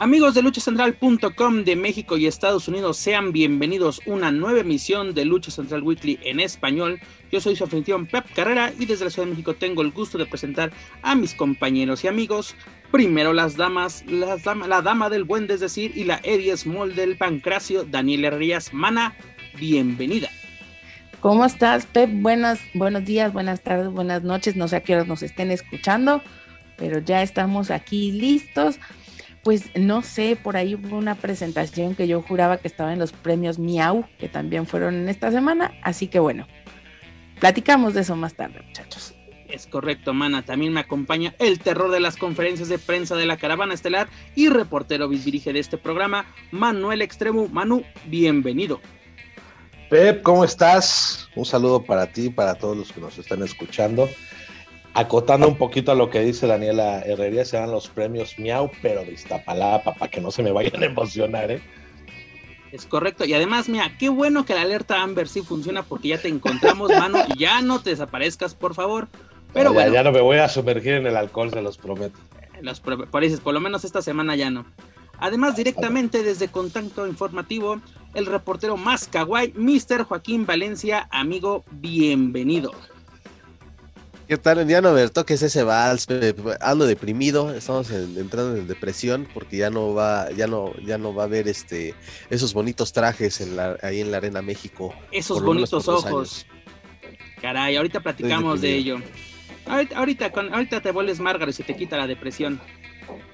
[0.00, 5.24] Amigos de luchacentral.com de México y Estados Unidos, sean bienvenidos a una nueva emisión de
[5.24, 7.00] Lucha Central Weekly en español.
[7.32, 10.16] Yo soy su anfitrión Pep Carrera y desde la Ciudad de México tengo el gusto
[10.16, 10.70] de presentar
[11.02, 12.54] a mis compañeros y amigos.
[12.92, 17.82] Primero las damas, la dama del buen es decir y la Eddie Small del Pancracio,
[17.82, 19.16] Daniela Rías Mana,
[19.58, 20.28] bienvenida.
[21.18, 22.08] ¿Cómo estás, Pep?
[22.12, 24.54] Buenas, buenos días, buenas tardes, buenas noches.
[24.54, 26.22] No sé a qué nos estén escuchando,
[26.76, 28.78] pero ya estamos aquí listos
[29.48, 33.12] pues no sé, por ahí hubo una presentación que yo juraba que estaba en los
[33.12, 36.46] premios Miau, que también fueron en esta semana, así que bueno,
[37.40, 39.14] platicamos de eso más tarde, muchachos.
[39.48, 40.42] Es correcto, mana.
[40.42, 44.50] También me acompaña el terror de las conferencias de prensa de la caravana estelar y
[44.50, 47.48] reportero dirige de este programa, Manuel Extremo.
[47.48, 48.82] Manu, bienvenido.
[49.88, 51.30] Pep, ¿cómo estás?
[51.34, 54.10] Un saludo para ti, para todos los que nos están escuchando
[54.98, 59.12] acotando un poquito a lo que dice Daniela Herrería, serán los premios Miau, pero de
[59.12, 61.62] Iztapalapa, para que no se me vayan a emocionar, ¿eh?
[62.72, 66.18] Es correcto, y además, mira, qué bueno que la alerta Amber sí funciona porque ya
[66.18, 69.08] te encontramos, mano, y ya no te desaparezcas, por favor.
[69.54, 69.92] Pero bueno.
[69.92, 72.18] Ya no me voy a sumergir en el alcohol, se los prometo.
[72.60, 74.66] Los países, por lo menos esta semana ya no.
[75.18, 77.80] Además, directamente desde Contacto Informativo,
[78.14, 80.04] el reportero más kawaii, Mr.
[80.04, 82.72] Joaquín Valencia, amigo, bienvenido.
[84.28, 84.68] ¿Qué tal?
[84.68, 86.06] Ya no me toques ese vals,
[86.60, 91.22] ando deprimido, estamos entrando en depresión porque ya no va, ya no, ya no va
[91.22, 91.94] a haber este
[92.28, 94.94] esos bonitos trajes en la, ahí en la Arena México.
[95.12, 96.46] Esos bonitos ojos.
[97.40, 98.98] Caray, ahorita platicamos de ello.
[99.64, 102.60] Ahorita, ahorita, te vuelves Margaret y te quita la depresión.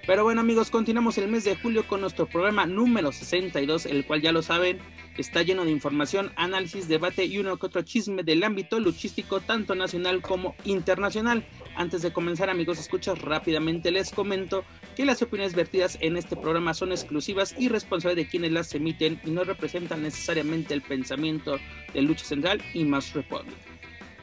[0.07, 4.21] Pero bueno amigos, continuamos el mes de julio con nuestro programa número 62, el cual
[4.21, 4.79] ya lo saben,
[5.17, 9.75] está lleno de información, análisis, debate y uno que otro chisme del ámbito luchístico, tanto
[9.75, 11.47] nacional como internacional.
[11.77, 14.65] Antes de comenzar, amigos, escuchas rápidamente les comento
[14.97, 19.21] que las opiniones vertidas en este programa son exclusivas y responsables de quienes las emiten
[19.25, 21.59] y no representan necesariamente el pensamiento
[21.93, 23.55] de Lucha Central y Más Republic.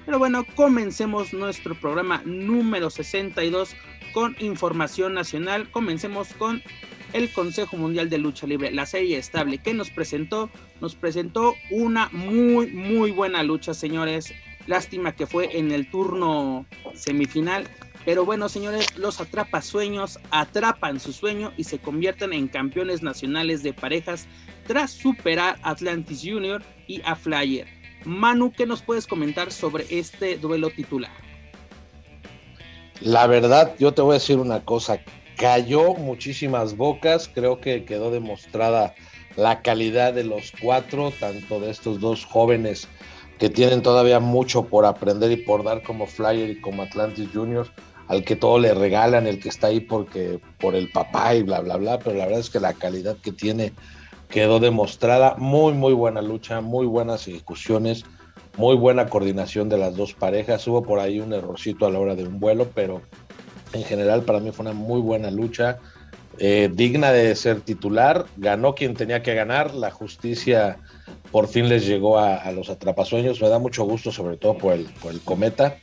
[0.06, 3.76] Pero bueno, comencemos nuestro programa número 62
[4.14, 5.70] con información nacional.
[5.72, 6.62] Comencemos con
[7.14, 10.50] el Consejo Mundial de Lucha Libre, la serie estable que nos presentó,
[10.80, 14.34] nos presentó una muy, muy buena lucha, señores.
[14.68, 17.68] Lástima que fue en el turno semifinal.
[18.06, 23.74] Pero bueno, señores, los atrapasueños atrapan su sueño y se convierten en campeones nacionales de
[23.74, 24.28] parejas
[24.66, 27.68] tras superar Atlantis Junior y a Flyer.
[28.06, 31.12] Manu, ¿qué nos puedes comentar sobre este duelo titular?
[33.02, 35.00] La verdad, yo te voy a decir una cosa
[35.36, 38.94] cayó muchísimas bocas, creo que quedó demostrada
[39.36, 42.88] la calidad de los cuatro, tanto de estos dos jóvenes
[43.40, 47.68] que tienen todavía mucho por aprender y por dar como Flyer y como Atlantis Junior,
[48.08, 51.62] al que todo le regalan, el que está ahí porque por el papá y bla
[51.62, 53.74] bla bla, pero la verdad es que la calidad que tiene
[54.30, 58.06] quedó demostrada, muy muy buena lucha, muy buenas ejecuciones,
[58.58, 62.16] muy buena coordinación de las dos parejas, hubo por ahí un errorcito a la hora
[62.16, 63.02] de un vuelo, pero
[63.74, 65.80] en general, para mí fue una muy buena lucha,
[66.38, 68.26] eh, digna de ser titular.
[68.38, 69.74] Ganó quien tenía que ganar.
[69.74, 70.80] La justicia
[71.32, 73.42] por fin les llegó a, los atrapasueños.
[73.42, 75.78] Me da mucho gusto, sobre todo por el, por el Cometa.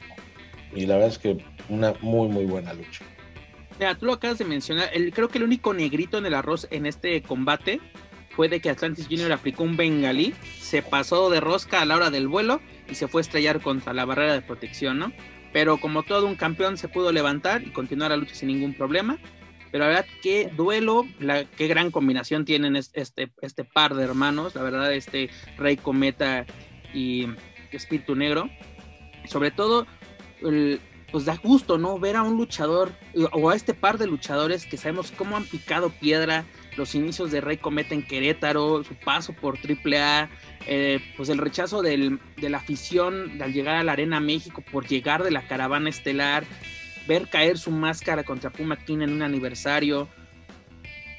[0.75, 3.05] Y la verdad es que una muy, muy buena lucha.
[3.79, 4.91] Mira, tú lo acabas de mencionar.
[5.15, 7.81] Creo que el único negrito en el arroz en este combate
[8.39, 12.11] fue de que Atlantis Junior aplicó un bengalí, se pasó de rosca a la hora
[12.11, 15.13] del vuelo y se fue a estrellar contra la barrera de protección, ¿no?
[15.53, 19.19] pero como todo un campeón se pudo levantar y continuar la lucha sin ningún problema.
[19.73, 24.55] Pero la verdad, qué duelo, la, qué gran combinación tienen este, este par de hermanos,
[24.55, 26.47] la verdad, este Rey Cometa
[26.95, 27.27] y
[27.73, 28.49] Espíritu Negro.
[29.27, 29.89] Sobre todo,
[31.11, 31.99] pues da gusto, ¿no?
[31.99, 32.93] Ver a un luchador
[33.33, 36.45] o a este par de luchadores que sabemos cómo han picado piedra,
[36.77, 40.31] los inicios de Rey Cometa en Querétaro, su paso por AAA,
[40.67, 45.25] eh, pues el rechazo de la afición al llegar a la Arena México por llegar
[45.25, 46.45] de la caravana estelar,
[47.07, 50.09] ver caer su máscara contra Puma King en un aniversario.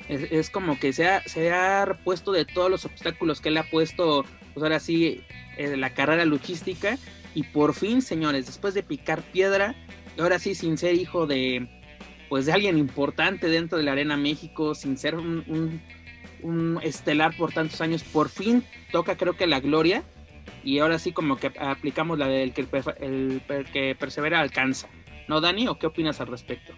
[0.07, 4.25] Es, como que se ha, se repuesto de todos los obstáculos que le ha puesto,
[4.56, 5.22] pues ahora sí,
[5.57, 6.98] eh, la carrera luchística.
[7.36, 9.75] Y por fin, señores, después de picar piedra,
[10.18, 11.69] ahora sí, sin ser hijo de,
[12.30, 15.81] pues de alguien importante dentro de la Arena México, sin ser un,
[16.84, 20.04] estelar por tantos años, por fin toca creo que la gloria
[20.64, 22.66] y ahora sí como que aplicamos la del que
[23.02, 23.42] el,
[23.74, 24.88] que persevera alcanza.
[25.28, 25.68] ¿No, Dani?
[25.68, 26.74] ¿O qué opinas al respecto?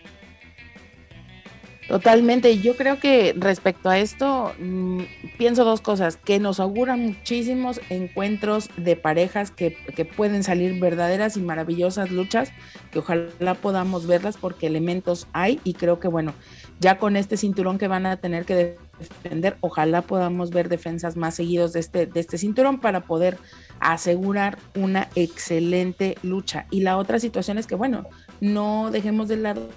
[1.92, 2.58] Totalmente.
[2.60, 5.02] Yo creo que respecto a esto, mm,
[5.38, 11.36] pienso dos cosas, que nos auguran muchísimos encuentros de parejas que, que, pueden salir verdaderas
[11.36, 12.54] y maravillosas luchas,
[12.92, 16.34] que ojalá podamos verlas porque elementos hay y creo que bueno,
[16.80, 21.36] ya con este cinturón que van a tener que defender, ojalá podamos ver defensas más
[21.36, 23.38] seguidos de este, de este cinturón para poder
[23.82, 26.68] asegurar una excelente lucha.
[26.72, 28.06] Y la otra situación es que bueno,
[28.42, 29.70] no dejemos de lado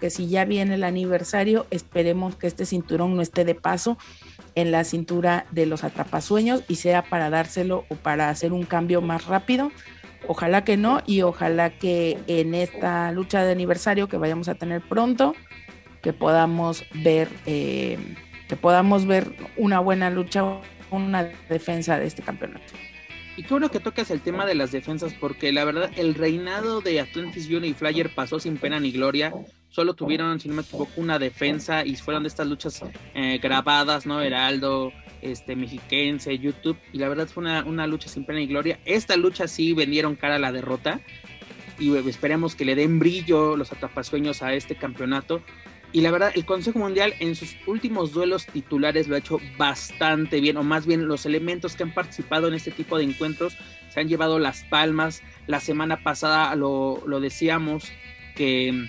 [0.00, 3.96] que si ya viene el aniversario, esperemos que este cinturón no esté de paso
[4.54, 9.00] en la cintura de los atrapasueños y sea para dárselo o para hacer un cambio
[9.00, 9.70] más rápido.
[10.26, 14.80] Ojalá que no y ojalá que en esta lucha de aniversario que vayamos a tener
[14.80, 15.34] pronto,
[16.02, 17.98] que podamos ver, eh,
[18.48, 20.42] que podamos ver una buena lucha,
[20.90, 22.72] una defensa de este campeonato.
[23.36, 26.80] Y qué bueno que tocas el tema de las defensas, porque la verdad, el reinado
[26.80, 29.34] de Atlantis Junior y Flyer pasó sin pena ni gloria.
[29.68, 32.82] Solo tuvieron, si no me equivoco, una defensa y fueron de estas luchas
[33.14, 34.22] eh, grabadas, ¿no?
[34.22, 34.90] Heraldo,
[35.20, 36.78] este, Mexiquense, YouTube.
[36.94, 38.78] Y la verdad fue una, una lucha sin pena ni gloria.
[38.86, 41.00] Esta lucha sí vendieron cara a la derrota.
[41.78, 45.42] Y esperemos que le den brillo los atrapasueños a este campeonato.
[45.96, 50.42] Y la verdad, el Consejo Mundial en sus últimos duelos titulares lo ha hecho bastante
[50.42, 53.56] bien, o más bien los elementos que han participado en este tipo de encuentros
[53.88, 55.22] se han llevado las palmas.
[55.46, 57.90] La semana pasada lo, decíamos
[58.34, 58.88] que,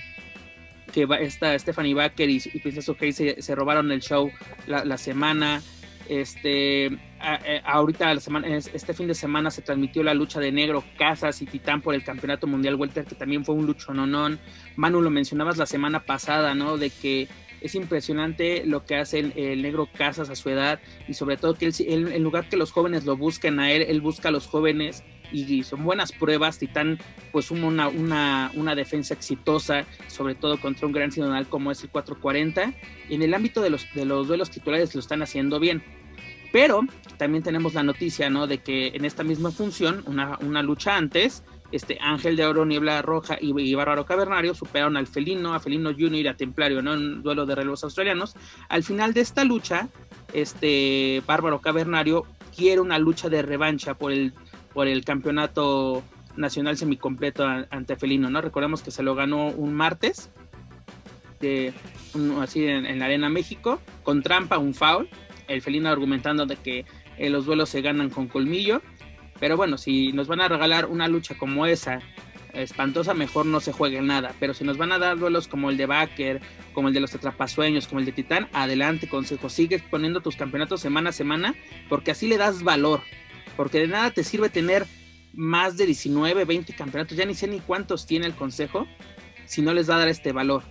[0.91, 2.93] que esta Stephanie Baker y, y Princess
[3.39, 4.29] se, robaron el show
[4.65, 5.61] la semana.
[6.09, 10.83] Este, eh, ahorita la semana, este fin de semana se transmitió la lucha de Negro
[10.97, 14.39] Casas y Titán por el Campeonato Mundial Welter, que también fue un luchononón.
[14.75, 16.77] Manu, lo mencionabas la semana pasada, ¿no?
[16.77, 17.27] De que
[17.61, 21.65] es impresionante lo que hace el, Negro Casas a su edad y sobre todo que
[21.65, 25.03] él, en lugar que los jóvenes lo busquen a él, él busca a los jóvenes
[25.31, 26.57] y, son buenas pruebas.
[26.57, 26.99] Titán,
[27.31, 31.89] pues, una, una, una defensa exitosa, sobre todo contra un gran sinodal como es el
[31.89, 32.73] 440.
[33.09, 35.83] Y en el ámbito de los, de los duelos titulares lo están haciendo bien
[36.51, 36.81] pero
[37.17, 38.47] también tenemos la noticia, ¿no?
[38.47, 43.01] De que en esta misma función, una, una lucha antes, este Ángel de Oro, Niebla
[43.01, 46.93] Roja y, Bárbaro Cavernario superaron al Felino, a Felino Junior y a Templario, ¿no?
[46.93, 48.35] En un duelo de relevos australianos.
[48.69, 49.89] Al final de esta lucha,
[50.33, 52.25] este Bárbaro Cavernario
[52.55, 54.33] quiere una lucha de revancha por el,
[54.73, 56.03] por el campeonato
[56.35, 58.41] nacional semicompleto ante Felino, ¿no?
[58.41, 60.29] Recordemos que se lo ganó un martes,
[62.41, 65.09] así en, en la Arena México, con trampa, un foul
[65.47, 66.85] el felino argumentando de que
[67.17, 68.81] eh, los duelos se ganan con colmillo.
[69.39, 72.01] Pero bueno, si nos van a regalar una lucha como esa,
[72.53, 74.33] espantosa, mejor no se juegue nada.
[74.39, 76.41] Pero si nos van a dar duelos como el de Baker,
[76.73, 79.49] como el de los Atrapasueños, como el de Titán, adelante, consejo.
[79.49, 81.55] Sigue poniendo tus campeonatos semana a semana,
[81.89, 83.01] porque así le das valor.
[83.55, 84.85] Porque de nada te sirve tener
[85.33, 88.87] más de 19, 20 campeonatos, ya ni sé ni cuántos tiene el consejo,
[89.45, 90.63] si no les va a dar este valor,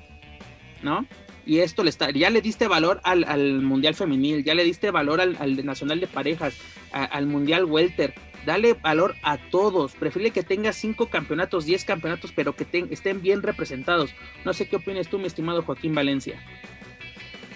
[0.82, 1.06] ¿no?
[1.46, 5.20] y esto le está, ya le diste valor al, Mundial Femenil, ya le diste valor
[5.20, 6.54] al, Nacional de Parejas,
[6.90, 8.14] al Mundial Welter,
[8.46, 13.42] dale valor a todos, prefiere que tenga cinco campeonatos, diez campeonatos, pero que estén bien
[13.42, 14.10] representados.
[14.44, 16.40] No sé qué opinas tú, mi estimado Joaquín Valencia.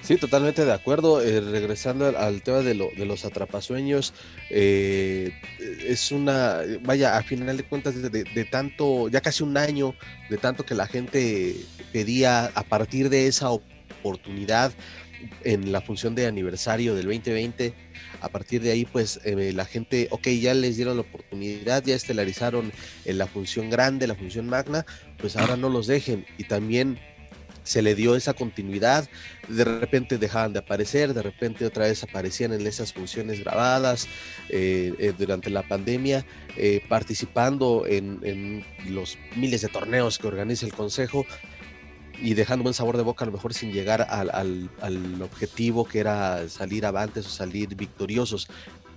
[0.02, 1.23] Sí, totalmente de acuerdo.
[1.23, 4.12] Eh, regresando al, tema de, los atrapasueños,
[4.49, 5.32] eh,
[5.87, 9.94] es una, vaya, a final de cuentas, de, de, tanto, ya casi un año,
[10.28, 11.54] de tanto que la gente
[11.92, 14.73] pedía a partir de esa oportunidad
[15.44, 17.89] en la función de aniversario del 2020.
[18.21, 21.95] A partir de ahí, pues eh, la gente, ok, ya les dieron la oportunidad, ya
[21.95, 22.73] estelarizaron
[23.05, 24.85] en la función grande, la función magna,
[25.19, 26.27] pues ahora no los dejen.
[26.39, 26.99] Y también
[27.62, 29.09] se le dio esa continuidad,
[29.49, 34.09] de repente dejaban de aparecer, de repente otra vez aparecían en esas funciones grabadas
[34.49, 36.25] eh, eh, durante la pandemia,
[36.89, 41.25] participando en, en, los miles de torneos que organiza el Consejo,
[42.23, 44.31] y dejando buen sabor de boca, a lo mejor sin llegar al,
[44.81, 48.49] al, objetivo que era salir avantes o salir victoriosos.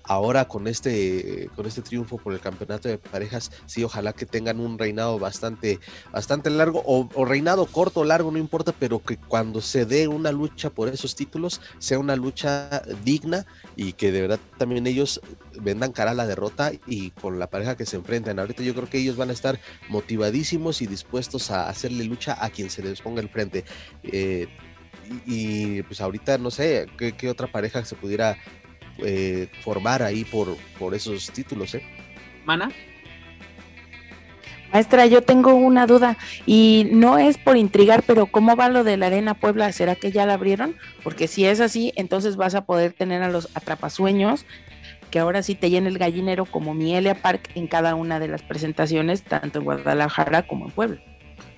[0.04, 4.60] Ahora con este, con este triunfo por el campeonato de parejas, sí, ojalá que tengan
[4.60, 5.80] un reinado bastante,
[6.12, 10.32] bastante largo, o, reinado corto o largo, no importa, pero que cuando se dé una
[10.32, 13.46] lucha por esos títulos, sea una lucha digna
[13.76, 15.22] y que de verdad también ellos
[15.62, 18.40] vendan cara a la derrota y con la pareja que se enfrentan.
[18.40, 22.50] Ahorita yo creo que ellos van a estar motivadísimos y dispuestos a hacerle lucha a
[22.50, 23.64] quien se les ponga enfrente.
[24.04, 24.48] Eh,
[25.26, 28.38] y, pues ahorita no sé qué, otra pareja se pudiera
[29.00, 31.84] eh, formar ahí por, por esos títulos, ¿eh?
[32.46, 32.72] Mana.
[34.72, 38.98] Maestra, yo tengo una duda y no es por intrigar, pero ¿cómo va lo de
[38.98, 39.72] la Arena Puebla?
[39.72, 40.76] ¿Será que ya la abrieron?
[41.04, 44.48] Porque si es así, entonces vas a poder tener a los atrapasueños
[45.12, 48.42] que ahora sí te llena el gallinero como Mielia Park en cada una de las
[48.42, 51.02] presentaciones, tanto en Guadalajara como en Puebla.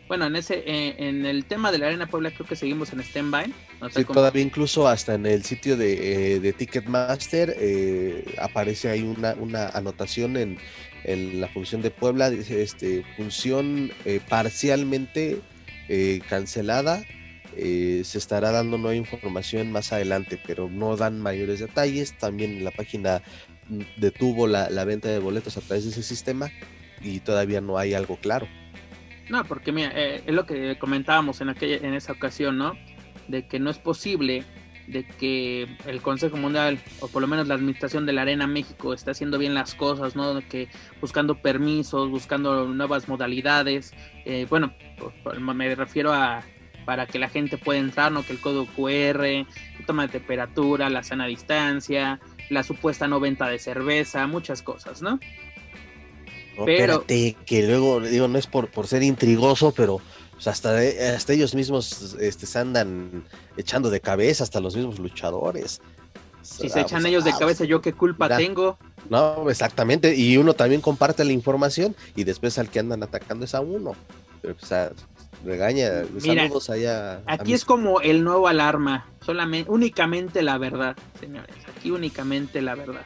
[0.08, 3.00] Bueno, en ese, eh, en el tema de la Arena Puebla creo que seguimos en
[3.00, 3.52] stand-by.
[3.90, 9.70] sí, todavía incluso hasta en el sitio de, eh, Ticketmaster eh, aparece ahí una, una
[9.70, 10.58] anotación en,
[11.40, 13.92] la función de Puebla, dice este, función
[14.28, 15.40] parcialmente
[16.28, 17.06] cancelada.
[17.56, 22.18] se estará dando nueva información más adelante, pero no dan mayores detalles.
[22.18, 23.22] También la página
[23.98, 26.50] detuvo la, la venta de boletos a través de ese sistema
[27.04, 28.48] y todavía no hay algo claro.
[29.30, 32.74] No, porque mira, eh, es lo que comentábamos en aquella, en esa ocasión, ¿no?
[33.28, 34.44] De que no es posible
[34.88, 38.94] de que el Consejo Mundial, o por lo menos la administración de la Arena México,
[38.94, 40.40] está haciendo bien las cosas, ¿no?
[40.48, 40.70] Que
[41.02, 43.94] buscando permisos, buscando nuevas modalidades.
[44.26, 44.74] Eh, bueno,
[45.40, 46.44] me refiero a
[46.86, 48.24] para que la gente pueda entrar, ¿no?
[48.24, 49.48] Que el código QR,
[49.88, 55.20] toma de temperatura, la sana distancia, la supuesta no venta de cerveza, muchas cosas, ¿no?
[56.64, 60.00] Pero que luego, digo, no es por, por ser intrigoso, pero
[60.34, 60.78] pues, hasta,
[61.16, 63.26] hasta ellos mismos este, se andan
[63.58, 65.82] echando de cabeza, hasta los mismos luchadores.
[66.42, 68.78] Si se echan ellos de cabeza, ¿yo qué culpa tengo?
[69.10, 70.16] No, exactamente.
[70.16, 73.96] Y uno también comparte la información y después al que andan atacando es a uno.
[74.42, 74.92] Pero, o sea,
[75.44, 76.04] regaña.
[76.20, 77.22] saludos allá.
[77.26, 79.08] Aquí es como el nuevo alarma.
[79.26, 81.56] Solamente, únicamente la verdad, señores.
[81.76, 83.06] Aquí únicamente la verdad.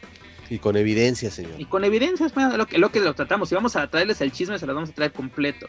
[0.49, 1.53] Y con evidencia, señor.
[1.59, 3.49] Y con evidencia es lo que, lo que lo tratamos.
[3.49, 5.67] Si vamos a traerles el chisme, se lo vamos a traer completo.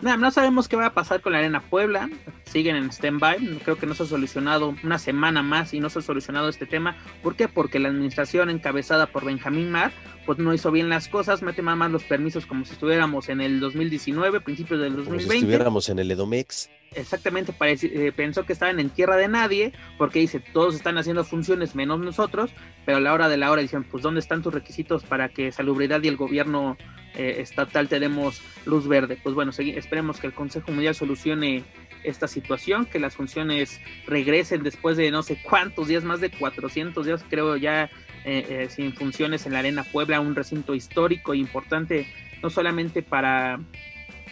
[0.00, 2.08] Nada, no sabemos qué va a pasar con la Arena Puebla.
[2.44, 3.60] Siguen en stand-by.
[3.64, 6.64] Creo que no se ha solucionado una semana más y no se ha solucionado este
[6.64, 6.96] tema.
[7.22, 7.48] ¿Por qué?
[7.48, 9.92] Porque la administración encabezada por Benjamín Mar
[10.30, 13.40] pues no hizo bien las cosas, mete más, más los permisos como si estuviéramos en
[13.40, 15.24] el 2019, principios del 2020.
[15.24, 16.70] Como si estuviéramos en el Edomex.
[16.94, 21.74] Exactamente, eh, pensó que estaban en tierra de nadie, porque dice, todos están haciendo funciones
[21.74, 22.52] menos nosotros,
[22.86, 25.50] pero a la hora de la hora dicen, pues ¿dónde están tus requisitos para que
[25.50, 26.76] Salubridad y el gobierno
[27.16, 29.18] eh, estatal te demos luz verde?
[29.20, 31.64] Pues bueno, esperemos que el Consejo Mundial solucione
[32.04, 37.04] esta situación, que las funciones regresen después de no sé cuántos días, más de 400
[37.04, 37.90] días creo ya
[38.24, 42.06] eh, eh, sin funciones en la Arena Puebla, un recinto histórico e importante,
[42.42, 43.60] no solamente para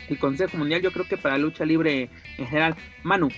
[0.08, 2.76] el Consejo Mundial, yo creo que para la lucha libre en general.
[3.02, 3.28] Manu.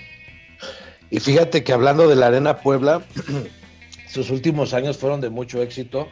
[1.11, 3.03] Y fíjate que hablando de la Arena Puebla,
[4.09, 6.09] sus últimos años fueron de mucho éxito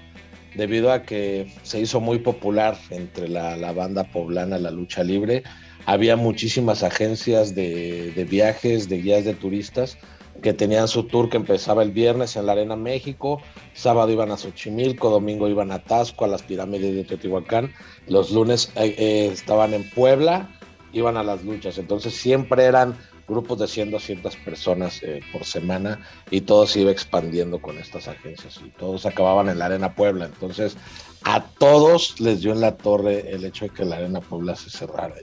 [0.54, 5.42] debido a que se hizo muy popular entre la, banda poblana la lucha libre.
[5.84, 9.98] Había muchísimas agencias de, de viajes, de guías de turistas
[10.42, 13.40] que tenían su tour que empezaba el viernes en la Arena México,
[13.74, 17.72] sábado iban a Xochimilco, domingo iban a Tasco, a las pirámides de Teotihuacán,
[18.06, 20.48] los lunes eh, eh, estaban en Puebla,
[20.92, 26.00] iban a las luchas, entonces siempre eran grupos de 100, 200 personas eh, por semana
[26.30, 30.24] y todo se iba expandiendo con estas agencias y todos acababan en la Arena Puebla,
[30.24, 30.76] entonces
[31.24, 34.70] a todos les dio en la torre el hecho de que la Arena Puebla se
[34.70, 35.14] cerrara.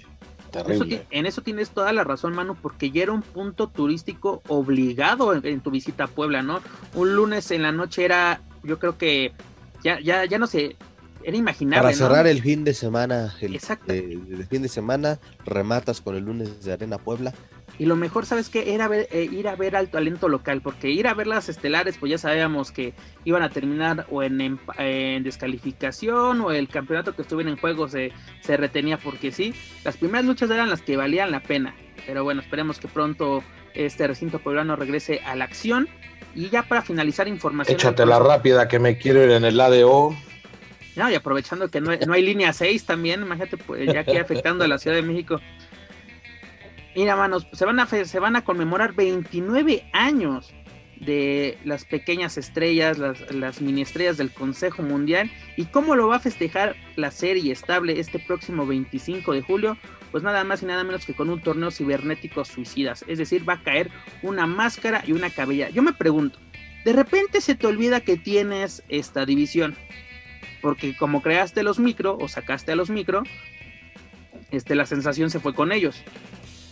[1.12, 5.60] En eso tienes toda la razón, Manu, porque ya era un punto turístico obligado en,
[5.62, 6.62] tu visita a Puebla, ¿no?
[6.94, 9.34] Un lunes en la noche era, yo creo que
[9.84, 10.76] ya, ya, ya no sé,
[11.24, 11.84] era imaginable.
[11.84, 16.64] Para cerrar el fin de semana, el, el, fin de semana, rematas con el lunes
[16.64, 17.34] de Arena Puebla
[17.78, 18.74] y lo mejor, ¿sabes qué?
[18.74, 21.98] Era ver, eh, ir a ver al talento local, porque ir a ver las estelares,
[21.98, 22.94] pues ya sabíamos que
[23.26, 24.60] iban a terminar o en,
[25.24, 29.54] descalificación o el campeonato que estuviera en juego se, se retenía porque sí.
[29.84, 34.08] Las primeras luchas eran las que valían la pena, pero bueno, esperemos que pronto este
[34.08, 35.90] recinto poblano regrese a la acción.
[36.34, 37.78] Y ya para finalizar información.
[37.78, 40.14] Échate la rápida que me quiero ir en el ADO.
[40.98, 44.20] No, y aprovechando que no hay, no hay línea 6 también, imagínate, pues, ya que
[44.20, 45.40] afectando a la Ciudad de México.
[46.96, 50.54] Mira, manos, se van a, se van a conmemorar 29 años
[51.00, 55.30] de las pequeñas estrellas, las, las, mini estrellas del Consejo Mundial.
[55.58, 59.78] ¿Y cómo lo va a festejar la serie estable este próximo 25 de julio?
[60.12, 63.04] Pues nada más y nada menos que con un torneo cibernético suicidas.
[63.08, 65.70] Es decir, va a caer una máscara y una cabella.
[65.70, 66.40] Yo me pregunto,
[66.86, 69.76] de repente se te olvida que tienes esta división.
[70.62, 73.24] Porque como creaste los micro o sacaste a los micro,
[74.52, 76.02] este, la sensación se fue con ellos,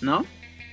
[0.04, 0.26] ¿no?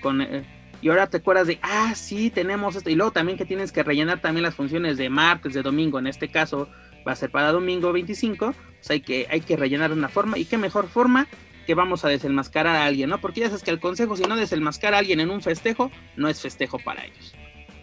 [0.02, 0.44] Con, eh,
[0.82, 2.90] y ahora te acuerdas de, ah, sí, tenemos esto.
[2.90, 5.98] Y luego también que tienes que rellenar también las funciones de martes, de domingo.
[5.98, 6.68] En este caso
[7.06, 8.54] va a ser para domingo 25.
[8.54, 10.38] Pues hay que, hay que rellenar una forma.
[10.38, 11.26] Y qué mejor forma
[11.66, 13.20] que vamos a desenmascarar a alguien, ¿no?
[13.20, 16.28] Porque ya sabes que el consejo, si no desenmascara a alguien en un festejo, no
[16.28, 17.34] es festejo para ellos.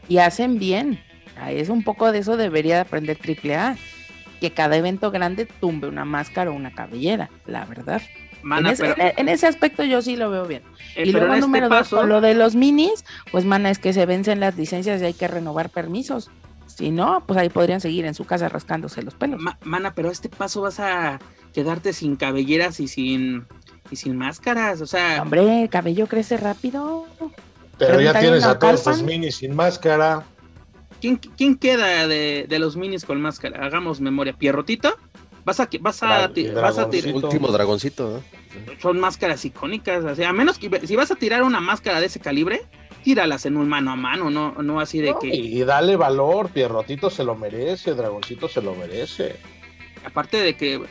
[0.09, 0.99] Y hacen bien.
[1.47, 3.77] Es un poco de eso debería aprender AAA.
[4.41, 8.01] Que cada evento grande tumbe una máscara o una cabellera, la verdad
[8.55, 10.63] en, ese, aspecto yo sí lo veo bien.
[10.95, 14.05] Eh, y luego este número dos, lo de los minis, pues mana, es que se
[14.05, 16.29] vencen las licencias y hay que renovar permisos.
[16.67, 19.41] Si no, pues ahí podrían seguir en su casa rascándose los pelos.
[19.63, 21.19] mana, pero a este paso vas a
[21.53, 23.45] quedarte sin cabelleras y sin
[23.89, 25.21] y sin máscaras, o sea.
[25.21, 27.05] Hombre, el cabello crece rápido.
[27.77, 30.23] Pero ya tienes a todos los minis sin máscara.
[30.99, 33.65] ¿Quién, quién queda de, de, los minis con máscara?
[33.65, 34.33] Hagamos memoria.
[34.33, 34.95] ¿Pierrotito?
[35.45, 37.13] Vas a, vas a, vas a tirar.
[37.13, 38.21] Último dragoncito,
[38.81, 40.03] Son máscaras icónicas.
[40.03, 42.61] O sea, a menos que si vas a tirar una máscara de ese calibre,
[43.03, 45.27] tíralas en un mano a mano, no, no así de que.
[45.27, 49.35] Y dale valor, Pierrotito se lo merece, Dragoncito se lo merece.
[50.05, 50.81] Aparte de que.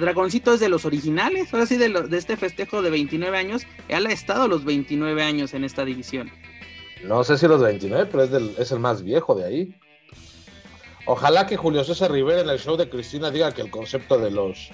[0.00, 3.66] Dragoncito es de los originales, ahora sí, de, de este festejo de 29 años.
[3.88, 6.30] Él ha estado los 29 años en esta división.
[7.04, 9.74] No sé si los 29, pero es, del, es el más viejo de ahí.
[11.06, 14.30] Ojalá que Julio César Rivera en el show de Cristina diga que el concepto de
[14.30, 14.70] los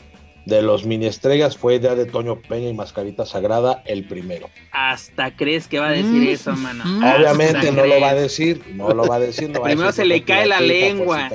[0.47, 4.49] de los mini estrellas fue idea de Toño Peña y Mascarita Sagrada el primero.
[4.73, 6.29] Hasta crees que va a decir mm.
[6.29, 6.85] eso, mano.
[6.99, 9.53] Obviamente no lo va a decir, no lo va a decir.
[9.53, 11.29] Primero se le cae la lengua.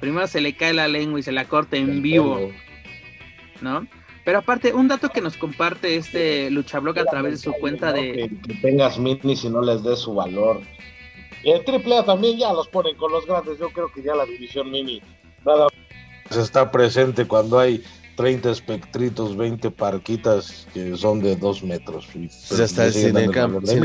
[0.00, 2.50] Primero se le cae la lengua y se la corta en vivo.
[3.60, 3.86] ¿No?
[4.24, 8.28] Pero aparte, un dato que nos comparte este Luchablog a través de su cuenta de.
[8.44, 10.60] Que, tengas minis y no les des su valor.
[11.44, 13.56] Y el triple A también ya los ponen con los grandes.
[13.60, 15.00] Yo creo que ya la división mini
[15.44, 15.68] nada
[16.28, 17.84] más está presente cuando hay
[18.16, 22.08] 30 espectritos, 20 parquitas que son de 2 metros.
[22.12, 23.30] Pues hasta sin, el,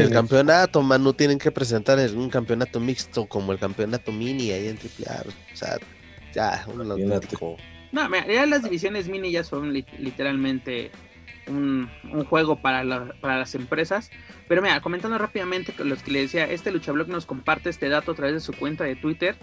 [0.10, 4.78] campeonato, Manu, tienen que presentar en un campeonato mixto como el campeonato mini ahí en
[4.78, 5.22] AAA.
[5.22, 5.78] O sea,
[6.34, 6.88] ya, un
[7.92, 10.92] No, mira, ya las divisiones mini ya son literalmente
[11.48, 11.90] un,
[12.30, 14.12] juego para, para, las empresas.
[14.48, 18.14] Pero mira, comentando rápidamente con los que le decía, este luchablog nos comparte este dato
[18.14, 19.36] a través de su cuenta de Twitter,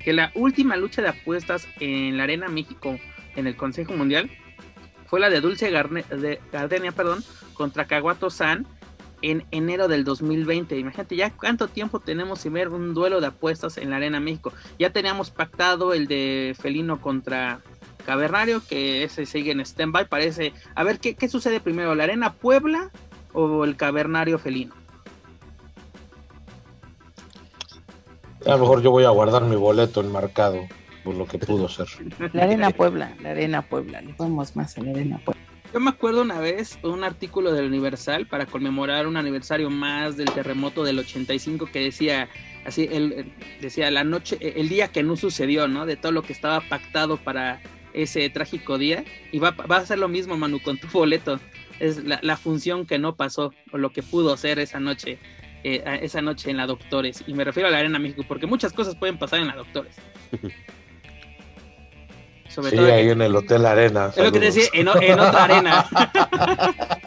[0.00, 2.98] que la última lucha de apuestas en la Arena México
[3.36, 4.30] en el Consejo Mundial
[5.12, 8.66] fue la de Dulce de Gardenia perdón, contra Caguato San
[9.20, 10.78] en enero del 2020.
[10.78, 14.54] Imagínate ya cuánto tiempo tenemos sin ver un duelo de apuestas en la Arena México.
[14.78, 17.60] Ya teníamos pactado el de Felino contra
[18.06, 20.08] Cavernario, que ese sigue en stand-by.
[20.08, 20.54] Parece.
[20.74, 21.94] A ver, ¿qué, ¿qué sucede primero?
[21.94, 22.90] ¿La Arena Puebla
[23.34, 24.74] o el Cavernario Felino?
[28.46, 30.66] A lo mejor yo voy a guardar mi boleto enmarcado
[31.04, 31.86] por lo que pudo ser.
[32.32, 35.42] La Arena Puebla, la Arena Puebla, le podemos más a la Arena Puebla.
[35.72, 40.30] Yo me acuerdo una vez un artículo del Universal para conmemorar un aniversario más del
[40.30, 42.28] terremoto del 85 que decía
[42.66, 45.86] así, él decía la noche, el día que no sucedió, ¿no?
[45.86, 47.62] De todo lo que estaba pactado para
[47.94, 49.04] ese trágico día.
[49.32, 51.40] Y va, va a ser lo mismo, Manu, con tu boleto.
[51.80, 55.18] Es la, función que no pasó o lo que pudo ser esa noche,
[55.64, 57.24] eh, esa noche en la Doctores.
[57.26, 59.96] Y me refiero a la Arena México, porque muchas cosas pueden pasar en la Doctores.
[62.52, 64.12] Sobre sí, todo ahí en el Hotel Arena.
[64.14, 65.86] Es lo que decía, en, en otra arena.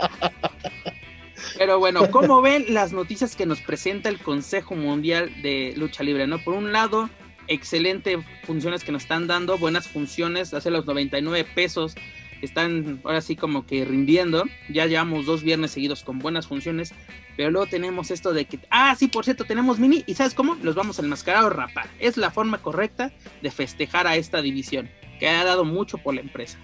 [1.58, 6.28] Pero bueno, ¿cómo ven las noticias que nos presenta el Consejo Mundial de Lucha Libre?
[6.28, 6.40] ¿no?
[6.40, 7.10] Por un lado,
[7.48, 11.96] excelente funciones que nos están dando, buenas funciones, hace los 99 pesos,
[12.42, 16.94] están ahora sí como que rindiendo, ya llevamos dos viernes seguidos con buenas funciones,
[17.38, 20.58] pero luego tenemos esto de que, ah, sí, por cierto, tenemos mini, y ¿sabes cómo?
[20.62, 24.90] Los vamos a enmascarar o rapar, es la forma correcta de festejar a esta división,
[25.20, 26.60] que ha dado mucho por la empresa.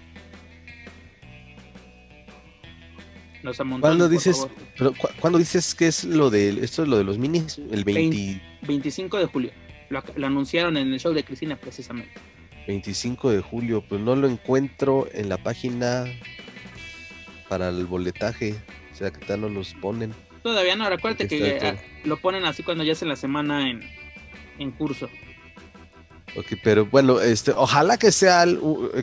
[3.80, 4.46] cuando dices,
[4.78, 9.18] pero cuando dices que es lo de esto es lo de los minis, el 25
[9.18, 9.50] de julio.
[9.90, 12.12] Lo, anunciaron en el show de Cristina precisamente.
[12.66, 16.04] 25 de julio, pues no lo encuentro en la página
[17.48, 18.54] para el boletaje.
[18.92, 20.14] O sea, que tal no los ponen.
[20.42, 23.82] Todavía no, recuerda que ah, lo ponen así cuando ya es en la semana en,
[24.58, 25.08] en curso.
[26.36, 28.46] Ok, pero bueno, este, ojalá que sea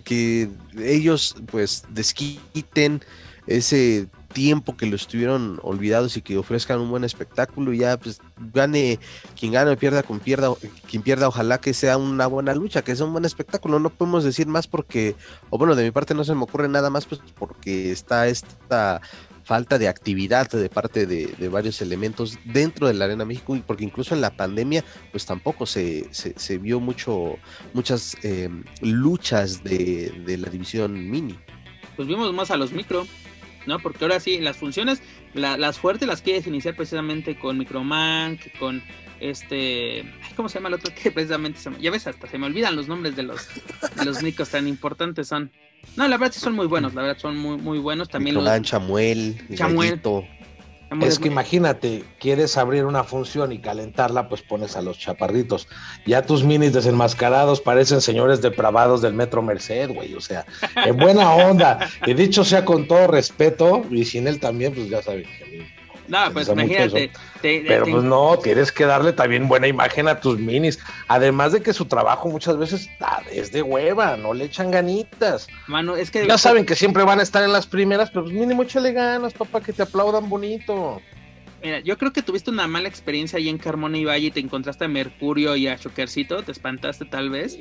[0.04, 3.02] que ellos pues desquiten
[3.46, 8.22] ese tiempo que lo estuvieron olvidados y que ofrezcan un buen espectáculo y ya pues
[8.54, 9.00] gane
[9.38, 10.54] quien gane o pierda con pierda
[10.88, 13.80] quien pierda ojalá que sea una buena lucha que sea un buen espectáculo.
[13.80, 15.16] No podemos decir más porque
[15.50, 19.02] o bueno de mi parte no se me ocurre nada más pues porque está esta
[19.50, 24.14] falta de actividad de parte de, varios elementos dentro de la Arena México, porque incluso
[24.14, 27.40] en la pandemia, pues tampoco se, se, vio mucho,
[27.74, 31.36] muchas em, luchas de, de, la división mini.
[31.96, 33.08] Pues vimos más a los micro,
[33.66, 33.80] ¿no?
[33.80, 35.02] Porque ahora sí, las funciones,
[35.34, 38.84] las fuertes las quieres iniciar precisamente con Microman, con
[39.20, 40.94] este, ¿cómo se llama el otro?
[41.02, 43.48] Que precisamente, ya ves, hasta se me olvidan los nombres de los,
[43.96, 45.52] de los micros tan importantes son.
[45.96, 48.10] No, la verdad sí son muy buenos, la verdad son muy, muy buenos.
[48.10, 48.62] También los...
[48.62, 50.02] Chamuel, Chamuel.
[51.02, 55.68] Es que imagínate, quieres abrir una función y calentarla, pues pones a los chaparritos.
[56.08, 60.16] Ya tus minis desenmascarados parecen señores depravados del Metro Merced, güey.
[60.16, 61.80] O sea, en buena onda.
[62.08, 65.28] Y dicho sea con todo respeto, y sin él también, pues ya sabes
[66.10, 67.12] no, pues imagínate.
[67.42, 70.80] Pero pues no, tienes que darle también buena imagen a tus minis.
[71.08, 75.48] Además de que su trabajo muchas veces ah, es de hueva, no le echan ganitas.
[75.68, 76.28] Mano, es que.
[76.28, 79.34] Ya saben que siempre van a estar en las primeras, pero pues mínimo échale ganas,
[79.34, 81.02] papá, que te aplaudan bonito.
[81.62, 84.40] Mira, yo creo que tuviste una mala experiencia ahí en Carmona y Valle y te
[84.40, 87.58] encontraste a Mercurio y a Chokercito, te espantaste tal vez.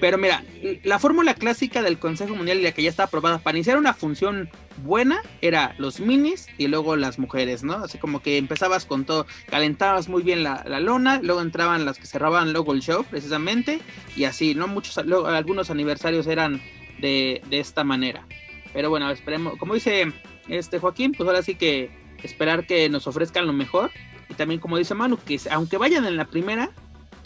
[0.00, 0.42] Pero mira,
[0.84, 3.92] la fórmula clásica del Consejo Mundial y la que ya está aprobada para iniciar una
[3.92, 4.48] función
[4.84, 7.74] buena era los minis y luego las mujeres, ¿no?
[7.74, 12.06] Así como que empezabas con todo, calentabas muy bien la, lona, luego entraban las que
[12.06, 13.80] cerraban luego el show precisamente
[14.16, 14.66] y así, ¿no?
[14.66, 16.62] Muchos, algunos aniversarios eran
[17.00, 18.26] de, de esta manera.
[18.72, 20.12] Pero bueno, esperemos, como dice
[20.48, 23.90] este Joaquín, pues ahora sí que esperar que nos ofrezcan lo mejor.
[24.28, 26.70] Y también, como dice Manu, que aunque vayan en la primera,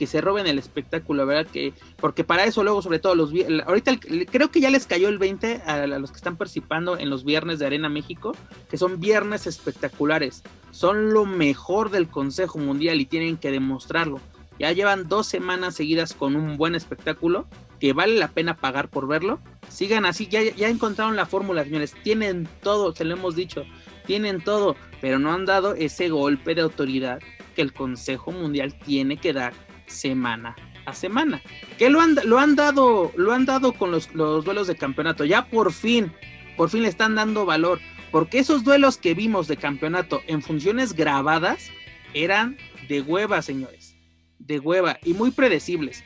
[0.00, 1.46] que se roben el espectáculo, ¿verdad?
[1.52, 3.34] Que, porque para eso luego, sobre todo los
[3.66, 3.98] ahorita
[4.30, 7.58] creo que ya les cayó el 20 a, los que están participando en los viernes
[7.58, 8.34] de Arena México,
[8.70, 10.42] que son viernes espectaculares.
[10.70, 14.20] Son lo mejor del Consejo Mundial y tienen que demostrarlo.
[14.58, 17.46] Ya llevan dos semanas seguidas con un buen espectáculo
[17.78, 19.38] que vale la pena pagar por verlo.
[19.68, 21.94] Sigan así, ya, ya encontraron la fórmula, señores.
[22.02, 23.66] Tienen todo, se lo hemos dicho
[24.10, 27.20] tienen todo, pero no han dado ese golpe de autoridad
[27.54, 29.52] que el Consejo Mundial tiene que dar
[29.86, 31.40] semana a semana.
[31.78, 35.24] Que lo han, lo han dado, lo han dado con los, los duelos de campeonato.
[35.24, 36.12] Ya por fin,
[36.56, 37.78] por fin le están dando valor.
[38.10, 41.70] Porque esos duelos que vimos de campeonato en funciones grabadas
[42.12, 42.56] eran
[42.88, 43.94] de hueva, señores.
[44.40, 46.02] De hueva y muy predecibles.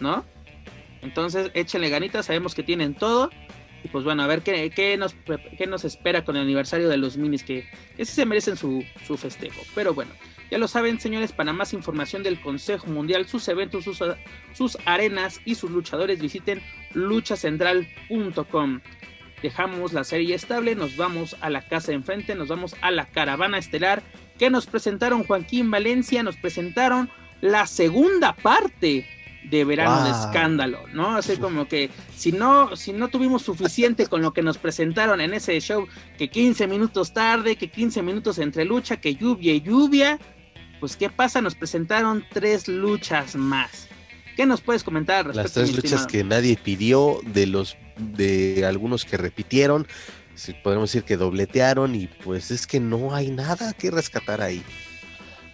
[0.00, 0.24] ¿No?
[1.02, 3.28] Entonces, échenle ganitas, sabemos que tienen todo.
[3.84, 5.14] Y pues bueno, a ver qué, qué, nos,
[5.56, 8.84] qué nos espera con el aniversario de los minis, que, que sí se merecen su,
[9.06, 9.60] su festejo.
[9.74, 10.10] Pero bueno,
[10.50, 14.02] ya lo saben, señores, para más información del Consejo Mundial, sus eventos, sus,
[14.54, 16.62] sus arenas y sus luchadores, visiten
[16.94, 18.80] luchacentral.com.
[19.42, 23.06] Dejamos la serie estable, nos vamos a la casa de enfrente, nos vamos a la
[23.06, 24.02] caravana estelar
[24.38, 27.10] que nos presentaron Joaquín Valencia, nos presentaron
[27.40, 29.06] la segunda parte
[29.50, 31.16] de verano de escándalo, ¿no?
[31.16, 35.34] Así como que si no, si no tuvimos suficiente con lo que nos presentaron en
[35.34, 40.18] ese show, que 15 minutos tarde, que 15 minutos entre lucha, que lluvia y lluvia,
[40.80, 41.40] pues ¿qué pasa?
[41.40, 43.88] Nos presentaron tres luchas más.
[44.36, 49.04] ¿Qué nos puedes comentar respecto Las tres luchas que nadie pidió, de los de algunos
[49.04, 49.88] que repitieron,
[50.34, 54.62] si podemos decir que dobletearon y pues es que no hay nada que rescatar ahí.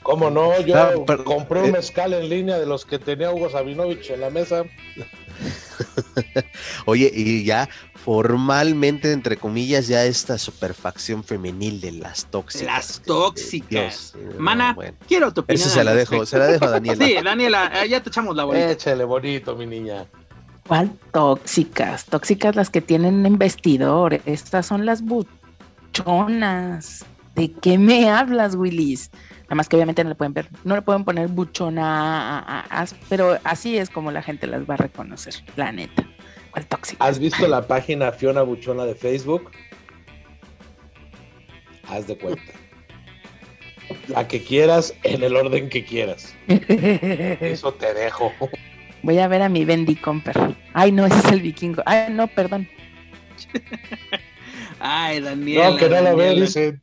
[0.04, 0.60] ¿Cómo no?
[0.60, 0.92] Yo ah,
[1.24, 4.64] compré un eh, mezcal en línea de los que tenía Hugo Sabinovich en la mesa.
[6.84, 12.66] Oye, y ya formalmente, entre comillas, ya esta superfacción femenil de las tóxicas.
[12.66, 14.12] Las tóxicas.
[14.38, 14.76] Mana,
[15.08, 15.66] quiero tu opinión.
[15.66, 17.02] Eso se la dejo, se la dejo a Daniela.
[17.02, 18.72] sí, Daniela, eh, ya te echamos la bolita.
[18.72, 20.04] Échale bonito, mi niña.
[20.68, 22.04] ¿Cuál tóxicas?
[22.04, 24.20] Tóxicas las que tienen en vestidor.
[24.26, 27.06] Estas son las buchonas.
[27.34, 29.10] ¿De qué me hablas, Willis?
[29.44, 32.66] Nada más que obviamente no le pueden ver, no le pueden poner buchona,
[33.08, 36.08] pero así es como la gente las va a reconocer, la neta.
[36.50, 37.04] ¿Cuál tóxico?
[37.04, 39.50] ¿Has visto la página Fiona Buchona de Facebook?
[41.88, 42.42] Haz de cuenta.
[44.08, 46.34] La que quieras, en el orden que quieras.
[46.48, 48.32] Eso te dejo.
[49.02, 50.56] Voy a ver a mi Bendy Comper.
[50.72, 51.82] Ay, no, ese es el vikingo.
[51.84, 52.66] Ay, no, perdón.
[54.78, 55.72] Ay, Daniel.
[55.72, 56.80] No, que no lo ve, dice.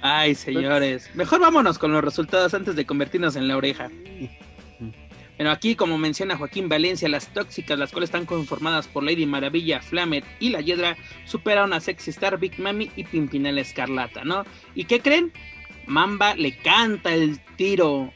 [0.00, 1.10] Ay, señores.
[1.14, 3.90] Mejor vámonos con los resultados antes de convertirnos en la oreja.
[5.36, 9.80] Bueno, aquí, como menciona Joaquín Valencia, las tóxicas, las cuales están conformadas por Lady Maravilla,
[9.80, 14.44] Flamer y la Hiedra, superaron a Sexy Star, Big Mami y Pimpinela Escarlata, ¿no?
[14.74, 15.32] ¿Y qué creen?
[15.86, 18.12] Mamba le canta el tiro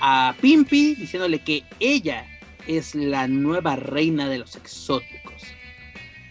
[0.00, 2.26] a Pimpi, diciéndole que ella
[2.66, 5.42] es la nueva reina de los exóticos.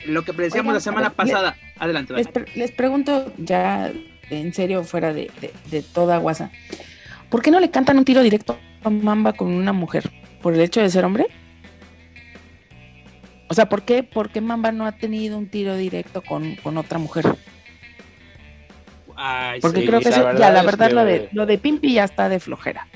[0.06, 1.56] Lo que predecíamos la semana pasada.
[1.82, 2.14] Adelante,
[2.54, 3.92] Les, pregunto ya
[4.30, 5.32] en serio, fuera de,
[5.94, 6.52] toda guasa,
[7.28, 10.12] ¿por qué no le cantan un tiro directo a Mamba con una mujer?
[10.44, 11.26] ¿Por el hecho de ser hombre?
[13.48, 16.78] O sea, ¿por qué, ¿por qué Mamba no ha tenido un tiro directo con, con
[16.78, 17.26] otra mujer?
[19.60, 22.88] Porque creo que ya la verdad lo de lo de Pimpi ya está de flojera.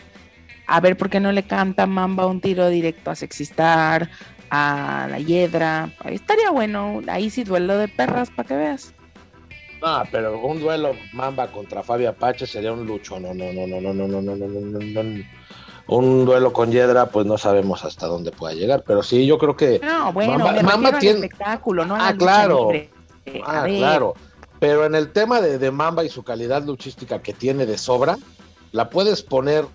[0.68, 4.12] A ver, ¿por qué no le canta Mamba un tiro directo a Sexistar,
[4.56, 5.90] a la Hiedra?
[6.06, 8.94] Estaría bueno, ahí sí duelo de perras para que veas.
[9.82, 13.82] No, pero un duelo Mamba contra Fabio Apache sería un lucho, no, no, no, no,
[13.82, 15.24] no, no, no, no, no, no, no.
[15.88, 19.56] Un duelo con Hiedra, pues no sabemos hasta dónde pueda llegar, pero sí, yo creo
[19.56, 22.72] que No, bueno, Mamba, tiene espectáculo, no Ah, claro.
[23.46, 24.16] Ah, claro.
[24.60, 28.18] Pero en el tema de, Mamba y su calidad luchística que tiene de sobra,
[28.72, 29.66] la puedes poner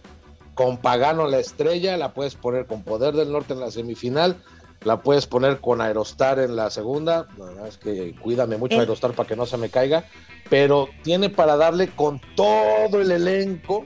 [0.54, 4.42] con Pagano la estrella, la puedes poner con Poder del Norte en la semifinal,
[4.82, 7.26] la puedes poner con Aerostar en la segunda.
[7.38, 8.80] La verdad es que cuídame mucho eh.
[8.80, 10.04] Aerostar para que no se me caiga,
[10.48, 13.84] pero tiene para darle con todo el elenco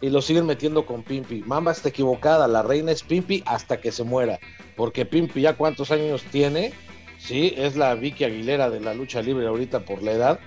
[0.00, 1.42] y lo siguen metiendo con Pimpi.
[1.42, 4.38] Mamba está equivocada, la reina es Pimpi hasta que se muera,
[4.76, 6.72] porque Pimpi ya cuántos años tiene
[7.18, 10.40] sí, es la Vicky Aguilera de la lucha libre ahorita por la edad.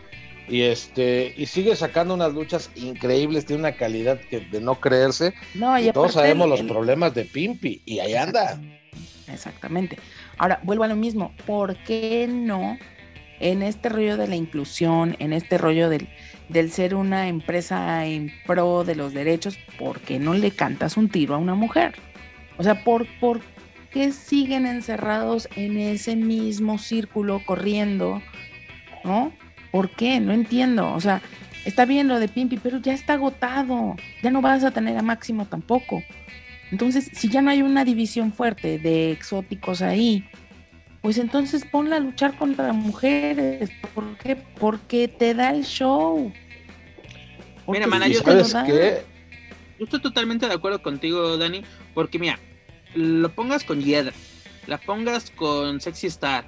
[0.47, 5.33] Y este, y sigue sacando unas luchas increíbles, tiene una calidad que de no creerse.
[5.53, 8.59] No, y, todos sabemos los problemas de Pimpi, y ahí anda.
[9.31, 9.97] Exactamente.
[10.37, 12.77] Ahora, vuelvo a lo mismo, ¿por qué no
[13.39, 16.09] en este rollo de la inclusión, en este rollo del,
[16.49, 21.09] del ser una empresa en pro de los derechos, ¿por qué no le cantas un
[21.09, 21.95] tiro a una mujer?
[22.57, 23.41] O sea, ¿por, por
[23.91, 28.21] qué siguen encerrados en ese mismo círculo corriendo?
[29.03, 29.31] ¿No?
[29.71, 30.19] ¿Por qué?
[30.19, 30.91] No entiendo.
[30.93, 31.21] O sea,
[31.63, 33.95] está bien lo de Pimpi, pero ya está agotado.
[34.21, 36.03] Ya no vas a tener a Máximo tampoco.
[36.71, 40.29] Entonces, si ya no hay una división fuerte de exóticos ahí,
[41.01, 43.69] pues entonces ponla a luchar contra mujeres.
[43.93, 44.35] ¿Por qué?
[44.35, 46.31] Porque te da el show.
[47.67, 52.37] mira, mana, yo, yo estoy totalmente de acuerdo contigo, Dani, porque mira,
[52.95, 54.13] lo pongas con Hiedra,
[54.67, 56.45] la pongas con Sexy Star,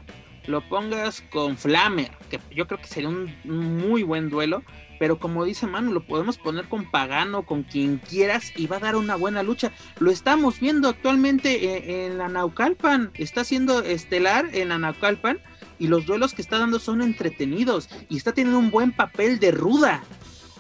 [0.47, 4.63] lo pongas con Flamer, que yo creo que sería un, muy buen duelo,
[5.01, 8.81] pero como dice Manu, lo podemos poner con Pagano, con quien quieras, y va a
[8.81, 9.71] dar una buena lucha.
[9.97, 15.39] Lo estamos viendo actualmente en, en la Naucalpan, está siendo estelar en la Naucalpan,
[15.79, 19.49] y los duelos que está dando son entretenidos, y está teniendo un buen papel de
[19.49, 20.03] ruda.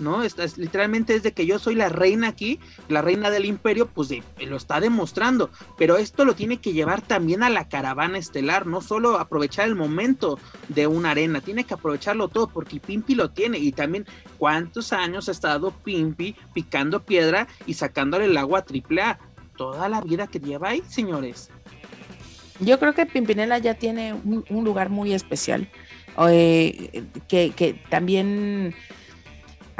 [0.01, 0.23] ¿No?
[0.23, 2.59] Es, literalmente es de que yo soy la reina aquí,
[2.89, 4.09] la reina del imperio, pues
[4.39, 8.81] lo está demostrando, pero esto lo tiene que llevar también a la caravana estelar, no
[8.81, 13.59] solo aprovechar el momento de una arena, tiene que aprovecharlo todo porque Pimpi lo tiene
[13.59, 14.05] y también
[14.37, 19.19] cuántos años ha estado Pimpi picando piedra y sacándole el agua triple A,
[19.55, 21.49] toda la vida que lleva ahí, señores.
[22.59, 25.67] Yo creo que Pimpinela ya tiene un, lugar muy especial,
[26.29, 28.75] eh, que, que también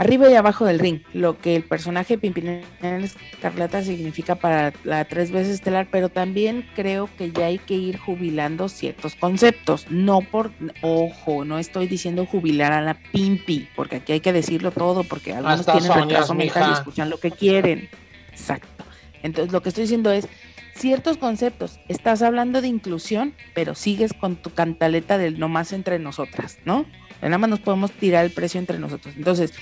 [0.02, 5.30] arriba y abajo del ring, lo que el personaje Pimpinela Escarlata significa para la tres
[5.32, 10.52] veces estelar, pero también creo que ya hay que ir jubilando ciertos conceptos, no por,
[10.82, 15.34] ojo, no estoy diciendo jubilar a la Pimpi, porque aquí hay que decirlo todo, porque
[15.34, 17.88] algunos tienen retraso mental y escuchan lo que quieren.
[18.32, 18.84] Exacto.
[19.22, 20.28] Entonces lo que estoy diciendo es,
[20.74, 21.80] ciertos conceptos.
[21.90, 26.88] Estás hablando de inclusión, pero sigues con tu cantaleta del no más entre nosotras, ¿no?
[27.22, 29.14] Nada más nos podemos tirar el precio entre nosotros.
[29.16, 29.54] Entonces,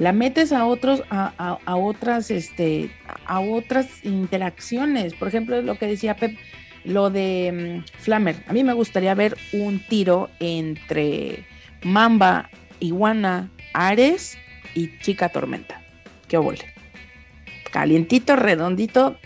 [0.00, 2.90] la metes a otros, a, otras, este,
[3.26, 5.12] a otras interacciones.
[5.12, 6.38] Por ejemplo, lo que decía Pep,
[6.84, 8.36] lo de mm, Flammer.
[8.48, 11.46] A mí me gustaría ver un tiro entre
[11.82, 12.48] Mamba,
[12.80, 14.38] Iguana, Ares
[14.74, 15.82] y Chica Tormenta.
[16.28, 16.72] ¿Qué vuelve?
[17.70, 19.18] Calientito, redondito,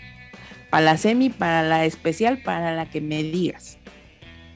[0.69, 3.79] para la semi, para la especial, para la que me digas.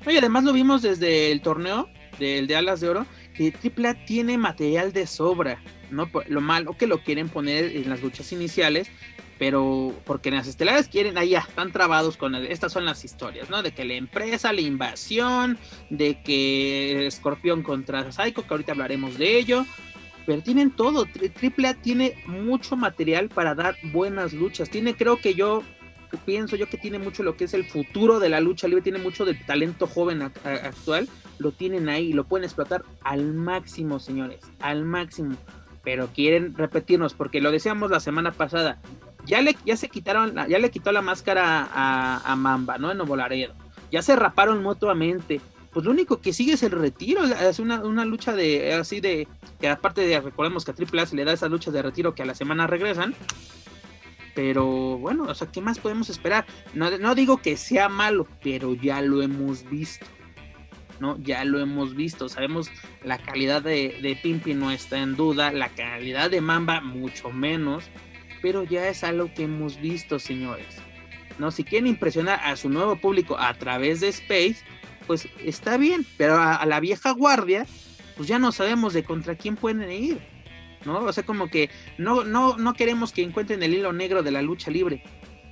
[0.06, 1.88] Oye, además lo vimos desde el torneo
[2.20, 5.62] del de Alas de Oro, que AAA tiene material de sobra.
[5.92, 6.10] ¿No?
[6.28, 8.90] Lo malo que lo quieren poner en las luchas iniciales,
[9.38, 13.50] pero porque en las estelares quieren, ahí ya están trabados con estas son las historias,
[13.50, 13.64] ¿no?
[13.64, 15.58] De que la empresa, la invasión,
[15.90, 19.66] de que Escorpión contra Psycho, que ahorita hablaremos de ello,
[20.26, 25.64] pero tienen todo, AAA tiene mucho material para dar buenas luchas, tiene creo que yo
[26.26, 29.00] pienso yo que tiene mucho lo que es el futuro de la lucha libre, tiene
[29.00, 34.86] mucho del talento joven actual, lo tienen ahí, lo pueden explotar al máximo, señores, al
[34.86, 35.38] máximo
[35.84, 38.80] pero quieren repetirnos, porque lo decíamos la semana pasada,
[39.26, 42.92] ya le, ya se quitaron, ya le quitó la máscara a, Mamba, ¿no?
[42.92, 43.54] En Nuevo Laredo,
[43.92, 48.34] ya se raparon mutuamente, pues lo único que sigue es el retiro, es una, lucha
[48.34, 49.28] de, así de,
[49.60, 52.24] que aparte de, recordemos que a Triple se le da esas luchas de retiro que
[52.24, 53.16] a la semana regresan,
[54.36, 56.46] pero bueno, o sea, ¿qué más podemos esperar?
[56.74, 60.06] No, no digo que sea malo, pero ya lo hemos visto.
[61.00, 61.18] ¿No?
[61.22, 62.70] Ya lo hemos visto, sabemos
[63.04, 67.86] la calidad de, de Pimpi no está en duda, la calidad de Mamba mucho menos,
[68.42, 70.82] pero ya es algo que hemos visto, señores.
[71.40, 71.52] ¿no?
[71.52, 74.58] Si quieren impresionar a su nuevo público a través de Space,
[75.08, 77.66] pues está bien, pero a, la vieja guardia,
[78.16, 80.20] pues ya no sabemos de contra quién pueden ir,
[80.86, 81.00] ¿no?
[81.00, 84.42] O sea, como que no, no, no queremos que encuentren el hilo negro de la
[84.42, 85.02] lucha libre,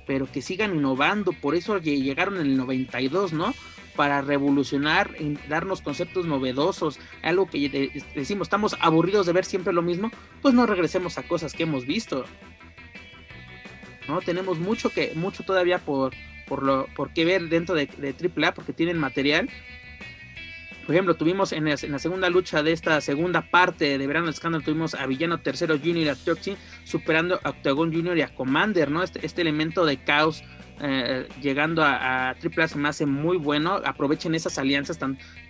[0.06, 3.52] pero que sigan innovando, por eso llegaron en el 92, ¿no?
[3.98, 5.16] Para revolucionar,
[5.48, 10.66] darnos conceptos novedosos, algo que decimos, estamos aburridos de ver siempre lo mismo, pues no
[10.66, 12.24] regresemos a cosas que hemos visto.
[14.06, 14.20] ¿no?
[14.20, 16.14] Tenemos mucho que, mucho todavía por,
[16.46, 19.50] por, lo, por qué ver dentro de, de AAA porque tienen material.
[20.86, 24.94] Por ejemplo, tuvimos en la, segunda lucha de esta segunda parte de Verano Escándalo, tuvimos
[24.94, 29.02] a Villano Tercero Junior y a Toxin superando a Octagon Junior y a Commander, ¿no?
[29.02, 30.44] Este, este elemento de caos
[30.80, 32.36] eh, llegando a, a
[32.76, 33.80] me hace muy bueno.
[33.84, 34.98] Aprovechen esas alianzas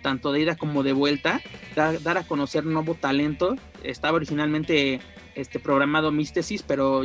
[0.01, 1.41] tanto de ida como de vuelta.
[1.75, 3.55] dar a conocer nuevo talento.
[3.83, 4.99] Estaba originalmente
[5.35, 7.03] este programado Místesis, pero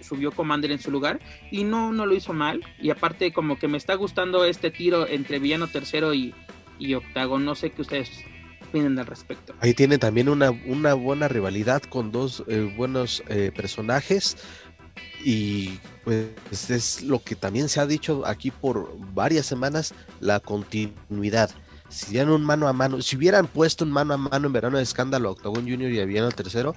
[0.00, 1.20] subió Commander en su lugar
[1.50, 2.64] y no, no lo hizo mal.
[2.80, 6.34] Y aparte, como que me está gustando este tiro entre Villano Tercero y,
[6.78, 7.44] y Octagon.
[7.44, 8.10] No sé qué ustedes
[8.68, 9.54] opinan al respecto.
[9.60, 14.36] Ahí tiene también una, una buena rivalidad con dos eh, buenos eh, personajes.
[15.24, 21.50] Y pues es lo que también se ha dicho aquí por varias semanas, la continuidad
[21.92, 24.78] si dieran un mano a mano, si hubieran puesto un mano a mano en verano
[24.78, 26.74] de escándalo a Octagon Junior y a tercero,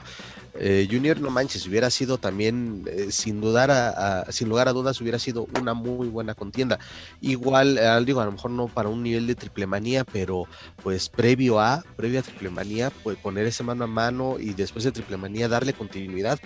[0.55, 4.99] eh, Junior no manches, hubiera sido también, eh, sin dudar a, sin lugar a dudas,
[4.99, 6.79] hubiera sido una muy buena contienda.
[7.21, 10.47] Igual, eh, digo, a lo mejor no para un nivel de triple manía, pero
[10.83, 14.83] pues previo a, previo a triple manía, pues poner ese mano a mano y después
[14.83, 16.39] de triple manía darle continuidad,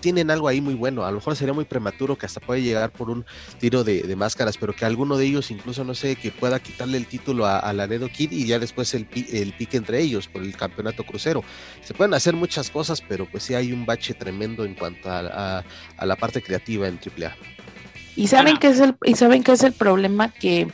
[0.00, 1.04] tienen algo ahí muy bueno.
[1.04, 3.24] A lo mejor sería muy prematuro que hasta puede llegar por un
[3.58, 7.06] tiro de, máscaras, pero que alguno de ellos, incluso no sé, que pueda quitarle el
[7.06, 10.56] título a, a Laredo Kid y ya después el, el pique entre ellos por el
[10.56, 11.44] campeonato crucero.
[11.82, 15.64] Se pueden hacer muchas cosas, pero pues sí hay un bache tremendo en cuanto a,
[16.02, 17.34] la parte creativa en AAA.
[18.16, 20.68] Y saben que es el, y saben que es el problema que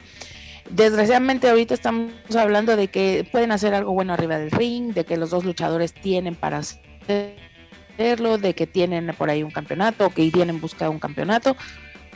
[0.71, 5.17] desgraciadamente ahorita estamos hablando de que pueden hacer algo bueno arriba del ring, de que
[5.17, 7.52] los dos luchadores tienen para hacer
[7.97, 11.57] de que tienen por ahí un campeonato o que irían en busca de un campeonato,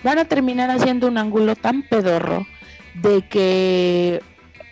[0.02, 2.46] van a terminar haciendo un ángulo tan pedorro
[2.94, 4.20] de que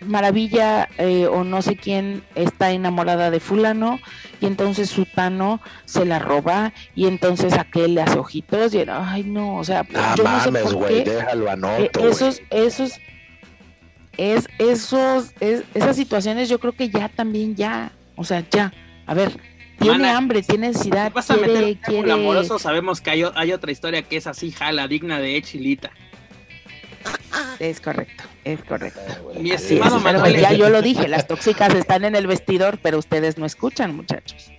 [0.00, 4.00] Maravilla eh, o no sé quién está enamorada de fulano
[4.40, 9.56] y entonces Sutano se la roba y entonces aquel le hace ojitos y ay no,
[9.56, 9.86] o sea,
[10.16, 12.98] yo no sé por qué déjalo anoto, eh, esos, esos,
[14.16, 18.72] es, esos, esas situaciones yo creo que ya también ya, o sea, ya,
[19.06, 19.32] a ver,
[19.90, 21.12] tiene hambre, tiene ansiedad.
[21.12, 24.88] vas a quiere, meter amoroso, sabemos que hay, hay, otra historia que es así, jala,
[24.88, 25.90] digna de Chilita.
[27.58, 29.00] Es correcto, es correcto.
[29.38, 30.40] Mi estimado Manuel.
[30.40, 34.50] Ya yo lo dije, las tóxicas están en el vestidor, pero ustedes no escuchan, muchachos.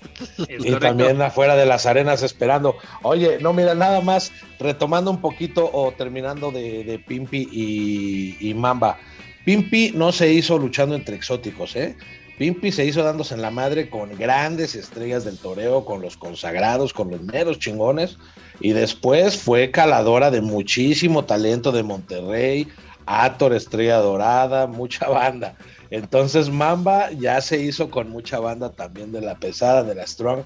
[0.48, 2.78] y también afuera de las arenas esperando.
[3.02, 8.54] Oye, no, mira, nada más retomando un poquito o terminando de, de Pimpi y, y
[8.54, 8.98] Mamba.
[9.44, 11.96] Pimpi no se hizo luchando entre exóticos, ¿eh?
[12.38, 16.94] Pimpi se hizo dándose en la madre con grandes estrellas del toreo, con los consagrados,
[16.94, 18.18] con los meros chingones,
[18.60, 22.68] y después fue caladora de muchísimo talento de Monterrey,
[23.06, 25.56] Ator, Estrella Dorada, mucha banda.
[25.92, 30.44] Entonces Mamba ya se hizo con mucha banda también de la pesada, de la strong.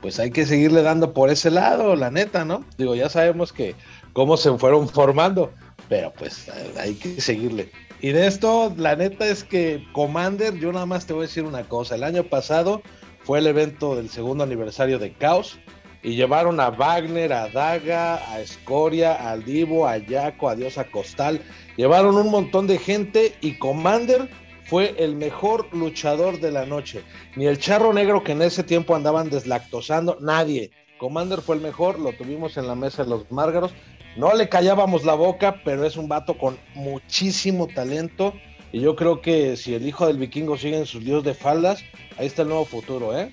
[0.00, 2.64] Pues hay que seguirle dando por ese lado, la neta, ¿no?
[2.76, 3.74] Digo, ya sabemos que
[4.12, 5.52] cómo se fueron formando,
[5.88, 7.70] pero pues hay que seguirle.
[8.02, 11.44] Y de esto, la neta es que Commander, yo nada más te voy a decir
[11.44, 11.94] una cosa.
[11.94, 12.82] El año pasado
[13.22, 15.60] fue el evento del segundo aniversario de Caos
[16.02, 21.42] y llevaron a Wagner, a Daga, a Escoria, a Divo, a Yaco, a Diosa Costal.
[21.76, 24.28] Llevaron un montón de gente y Commander
[24.64, 27.04] fue el mejor luchador de la noche.
[27.36, 30.72] Ni el charro negro que en ese tiempo andaban deslactosando, nadie.
[30.98, 33.72] Commander fue el mejor, lo tuvimos en la mesa de los Márgaros
[34.16, 38.34] no le callábamos la boca, pero es un vato con muchísimo talento.
[38.72, 41.84] Y yo creo que si el hijo del vikingo sigue en sus dios de faldas,
[42.18, 43.32] ahí está el nuevo futuro, ¿eh?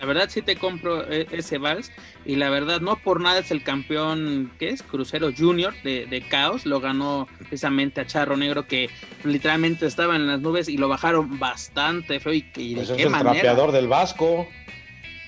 [0.00, 1.90] La verdad sí te compro e, ese vals
[2.26, 4.82] y la verdad no por nada es el campeón, ¿qué es?
[4.82, 8.90] Crucero Junior de, de Caos, lo ganó precisamente a Charro Negro que
[9.22, 13.12] literalmente estaba en las nubes y lo bajaron bastante feo y, que pues es el
[13.12, 14.46] trapeador del Vasco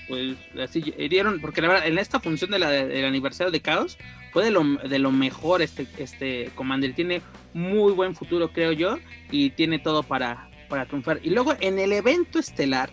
[0.07, 3.97] pues así dieron, porque la verdad, en esta función de la, del aniversario de Caos,
[4.31, 6.93] fue de lo, de lo mejor este, este Commander.
[6.93, 7.21] Tiene
[7.53, 8.97] muy buen futuro, creo yo,
[9.31, 11.19] y tiene todo para, para triunfar.
[11.23, 12.89] Y luego en el evento estelar,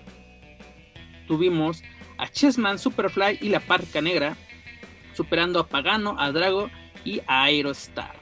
[1.27, 1.83] tuvimos
[2.19, 4.37] a Chessman, Superfly y la Parca Negra,
[5.15, 6.71] superando a Pagano, a Drago
[7.05, 8.13] y a Aerostar.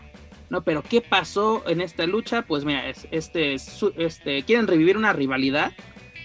[0.51, 2.43] No, pero ¿qué pasó en esta lucha?
[2.43, 5.73] Pues mira, este, este, quieren revivir una rivalidad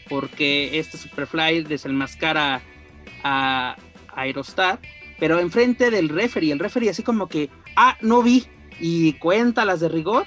[0.09, 2.62] porque este Superfly desenmascara
[3.24, 3.78] a,
[4.09, 4.80] a Aerostar,
[5.20, 8.47] pero enfrente del referee, el referee así como que, ah, no vi,
[8.80, 10.26] y cuenta las de rigor,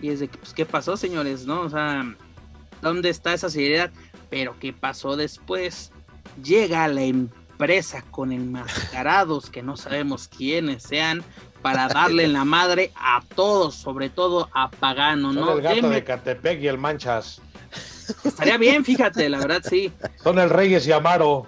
[0.00, 1.46] Y es de pues, ¿qué pasó, señores?
[1.46, 1.60] ¿No?
[1.62, 2.04] O sea,
[2.82, 3.90] ¿dónde está esa seriedad?
[4.30, 5.92] Pero ¿qué pasó después?
[6.42, 11.22] Llega la empresa con enmascarados que no sabemos quiénes sean
[11.62, 15.52] para darle la madre a todos, sobre todo a Pagano, ¿no?
[15.52, 17.40] el gato de Catepec y el Manchas.
[18.24, 19.90] Estaría bien, fíjate, la verdad sí.
[20.22, 21.46] Son el Reyes y Amaro.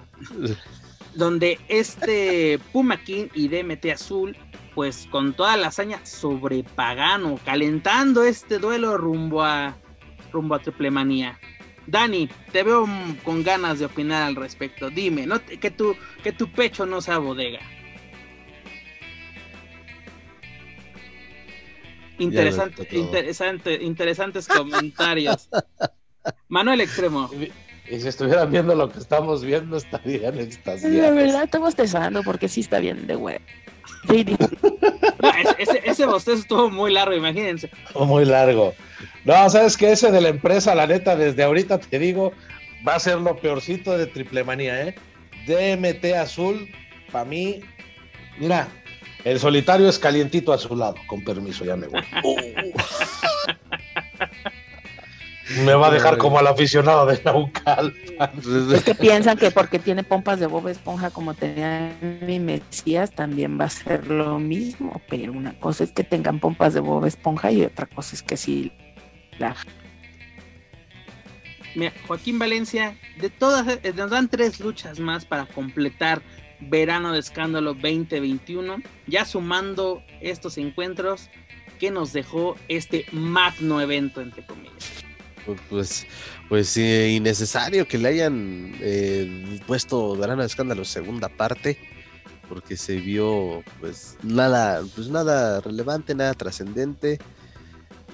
[1.16, 4.36] Donde este Puma King y DMT Azul,
[4.74, 9.76] pues con toda la hazaña sobre Pagano, calentando este duelo rumbo a
[10.32, 11.38] rumbo a Triple Manía.
[11.86, 12.86] Dani, te veo
[13.24, 14.90] con ganas de opinar al respecto.
[14.90, 17.60] Dime, no que tu que tu pecho no sea bodega.
[22.18, 25.48] Interesante, interesante, interesantes comentarios.
[26.48, 27.30] Manuel Extremo.
[27.90, 30.96] Y si estuvieran viendo lo que estamos viendo, estarían extasiados.
[30.96, 33.40] La verdad, estamos tesando porque sí está bien de web.
[35.58, 37.70] ese, ese bostezo estuvo muy largo, imagínense.
[37.94, 38.74] Muy largo.
[39.24, 42.32] No, sabes que ese de la empresa, la neta, desde ahorita te digo,
[42.86, 44.94] va a ser lo peorcito de Triple Manía, ¿eh?
[45.46, 46.68] DMT azul,
[47.12, 47.60] para mí,
[48.38, 48.68] mira,
[49.24, 52.02] el solitario es calientito a su lado, con permiso, ya me voy.
[55.64, 57.94] Me va a dejar como al aficionado de Naucal.
[58.74, 63.58] Es que piensan que porque tiene pompas de Bob Esponja como tenía mi Mesías, también
[63.58, 65.00] va a ser lo mismo.
[65.08, 68.36] Pero una cosa es que tengan pompas de Bob Esponja y otra cosa es que
[68.36, 68.72] sí
[69.38, 69.54] la.
[71.76, 76.22] Mira, Joaquín Valencia, de todas, eh, nos dan tres luchas más para completar
[76.58, 81.28] Verano de Escándalo 2021, ya sumando estos encuentros
[81.78, 85.05] que nos dejó este magno evento, entre comillas
[85.68, 86.06] pues,
[86.48, 91.78] pues innecesario que le hayan eh, puesto de Escándalo segunda parte,
[92.48, 97.18] porque se vio pues nada, pues nada relevante, nada trascendente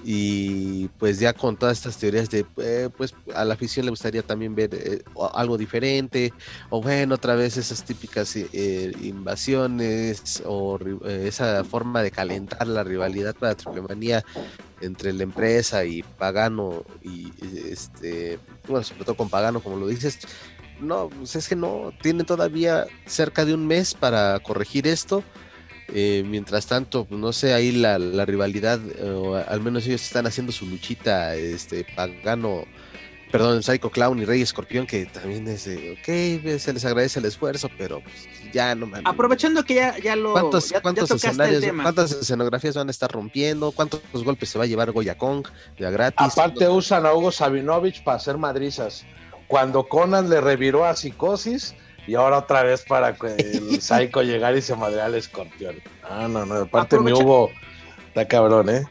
[0.05, 4.23] y pues ya con todas estas teorías de eh, pues a la afición le gustaría
[4.23, 5.03] también ver eh,
[5.35, 6.33] algo diferente
[6.71, 13.35] o bueno otra vez esas típicas eh, invasiones o esa forma de calentar la rivalidad
[13.37, 14.25] para triple manía
[14.81, 17.33] entre la empresa y Pagano y
[17.71, 20.19] este bueno sobre todo con Pagano como lo dices
[20.81, 25.23] no pues es que no tienen todavía cerca de un mes para corregir esto
[25.95, 30.51] eh, mientras tanto, pues, no sé, ahí la, rivalidad, o al menos ellos están haciendo
[30.51, 32.65] su luchita, este, Pagano,
[33.31, 37.27] perdón, Psycho Clown y Rey Escorpión, que también es de, ok, se les agradece el
[37.27, 39.03] esfuerzo, pero pues, ya no me...
[39.05, 40.33] Aprovechando que ya, ya lo...
[40.33, 43.71] ¿Cuántos, cuántos escenarios, cuántas escenografías van a estar rompiendo?
[43.73, 45.47] ¿Cuántos golpes se va a llevar Goya Kong
[45.79, 46.33] de gratis?
[46.33, 49.05] Aparte usan a Hugo Sabinovich para hacer madrizas.
[49.47, 51.75] Cuando Conan le reviró a Psicosis
[52.07, 55.77] y ahora otra vez para que el Psycho llegar y se madre al escorpión.
[56.03, 57.51] Ah, no, no, aparte mi Hugo
[58.09, 58.85] está cabrón, ¿eh?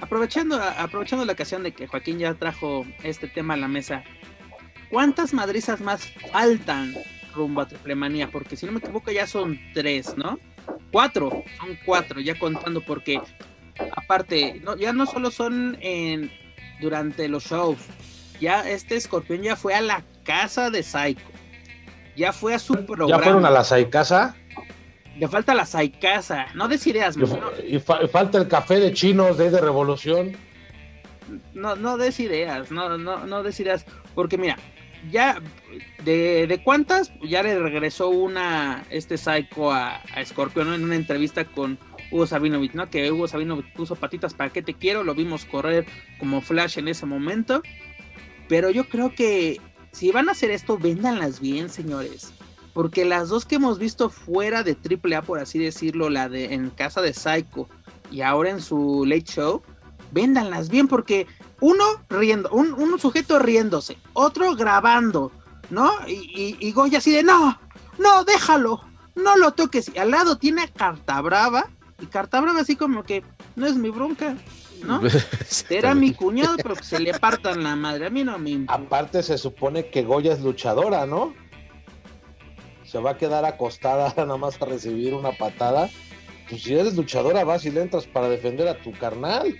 [0.00, 4.02] Aprovechando, aprovechando la ocasión de que Joaquín ya trajo este tema a la mesa,
[4.90, 6.94] ¿cuántas madrizas más faltan
[7.34, 8.28] rumbo a Triplemanía?
[8.30, 10.38] Porque si no me equivoco ya son tres, ¿no?
[10.90, 13.20] Cuatro, son cuatro, ya contando porque
[13.96, 16.32] aparte, no, ya no solo son en,
[16.80, 17.78] durante los shows,
[18.40, 21.22] ya este escorpión ya fue a la casa de Psycho
[22.16, 23.08] ya fue a su programa.
[23.08, 24.36] ¿Ya fueron a la Saicasa?
[25.18, 27.16] Le falta la Saicasa, no des ideas.
[27.66, 30.32] Y, falta el café de chinos de, de Revolución.
[31.54, 33.86] No, no des ideas, no, no, no des ideas.
[34.14, 34.56] Porque mira,
[35.10, 35.40] ya
[36.04, 41.44] de, de cuántas, ya le regresó una, este Psycho a, a Scorpio, en una entrevista
[41.44, 41.78] con
[42.10, 42.90] Hugo Sabinovich, ¿no?
[42.90, 45.86] Que Hugo Sabinovich puso patitas para que te quiero, lo vimos correr
[46.18, 47.62] como flash en ese momento.
[48.48, 49.60] Pero yo creo que
[49.92, 52.32] si van a hacer esto, véndanlas bien, señores.
[52.72, 56.70] Porque las dos que hemos visto fuera de AAA, por así decirlo, la de en
[56.70, 57.68] casa de Psycho
[58.10, 59.62] y ahora en su late show,
[60.10, 61.26] véndanlas bien porque
[61.60, 65.30] uno riendo, un, sujeto riéndose, otro grabando,
[65.70, 65.90] ¿no?
[66.08, 67.58] Y, y, Goya así de, no,
[67.98, 68.82] no, déjalo,
[69.14, 69.90] no lo toques.
[69.94, 71.68] Y al lado tiene a Carta Brava
[72.00, 73.22] y Carta Brava así como que,
[73.54, 74.34] no es mi bronca,
[74.84, 75.00] ¿no?
[75.70, 78.06] Era mi cuñado, pero que se le apartan la madre.
[78.06, 81.34] A mí no me Aparte, se supone que Goya es luchadora, ¿no?
[82.84, 85.88] Se va a quedar acostada nada más a recibir una patada.
[86.48, 89.56] Pues si eres luchadora, vas y le entras para defender a tu carnal.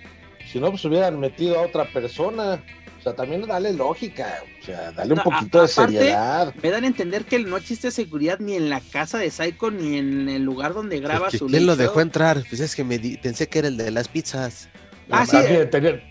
[0.51, 2.61] Si no, pues hubieran metido a otra persona.
[2.99, 6.55] O sea, también dale lógica, o sea, dale un poquito de seriedad.
[6.63, 9.97] Me dan a entender que no existe seguridad ni en la casa de Psycho ni
[9.97, 12.41] en el lugar donde graba su ¿Quién lo dejó entrar?
[12.47, 14.69] Pues es que me pensé que era el de las pizzas.
[15.09, 15.37] Ah, sí.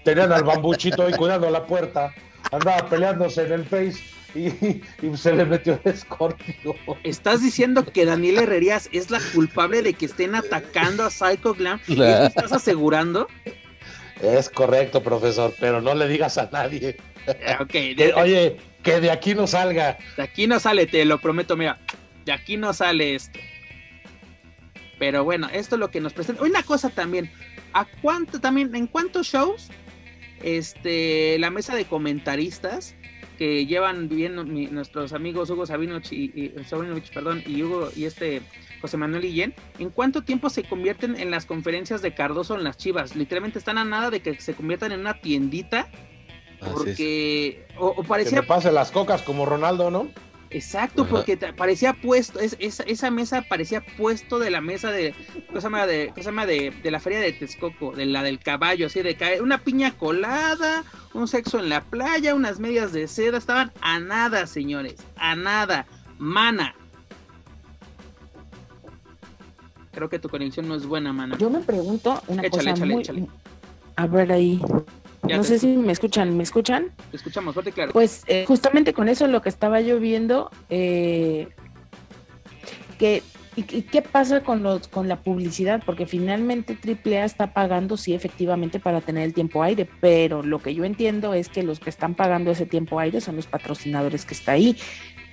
[0.05, 2.15] tenían, al bambuchito ahí cuidando la puerta.
[2.51, 4.03] Andaba peleándose en el face
[4.35, 6.75] y, se le metió el escorpio.
[7.03, 11.81] ¿Estás diciendo que Daniel Herrerías es la culpable de que estén atacando a Psycho Glam?
[11.87, 13.29] ¿Y estás asegurando?
[14.21, 16.97] Es correcto, profesor, pero no le digas a nadie.
[17.61, 19.99] Okay, oye, que de aquí no salga.
[20.17, 21.79] De aquí no sale, te lo prometo, mira.
[22.25, 23.39] De aquí no sale esto.
[24.99, 26.43] Pero bueno, esto es lo que nos presenta.
[26.43, 27.31] Una cosa también,
[27.73, 29.69] ¿a cuánto también, en cuántos shows
[30.43, 32.95] este la mesa de comentaristas
[33.39, 36.49] que llevan viendo nuestros amigos Hugo Sabinovich y,
[37.15, 38.43] perdón, y Hugo y este
[38.81, 42.77] José Manuel Guillén, ¿en cuánto tiempo se convierten en las conferencias de Cardoso en las
[42.77, 43.15] Chivas?
[43.15, 45.89] Literalmente están a nada de que se conviertan en una tiendita
[46.61, 50.09] porque o, parecía que pase las cocas como Ronaldo, ¿no?
[50.53, 55.15] Exacto, porque parecía puesto, es, esa mesa parecía puesto de la mesa de,
[55.53, 59.15] cosa de, cosa de, de la feria de Texcoco, de la del caballo, así de
[59.17, 60.85] caer, una piña colada,
[61.15, 65.87] un sexo en la playa, unas medias de seda, estaban a nada, señores, a nada,
[66.19, 66.75] mana.
[69.93, 71.37] Creo que tu conexión no es buena, mana.
[71.39, 73.29] Yo me pregunto una cosa muy...
[73.97, 74.61] A ver ahí
[75.23, 76.91] no sé si me escuchan, ¿me escuchan?
[77.11, 77.93] Te escuchamos, fuerte claro.
[77.93, 81.49] Pues eh, justamente con eso lo que estaba yo viendo, eh,
[82.99, 83.23] que,
[83.55, 85.83] y, qué pasa con, los, con la publicidad?
[85.85, 90.75] Porque finalmente AAA está pagando, sí, efectivamente, para tener el tiempo aire, pero lo que
[90.75, 94.35] yo entiendo es que los que están pagando ese tiempo aire son los patrocinadores que
[94.35, 94.77] está ahí.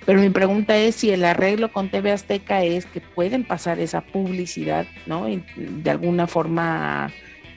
[0.06, 4.00] Pero mi pregunta es si el arreglo con TV Azteca es que pueden pasar esa
[4.00, 5.28] publicidad, ¿no?
[5.28, 7.12] Y de alguna forma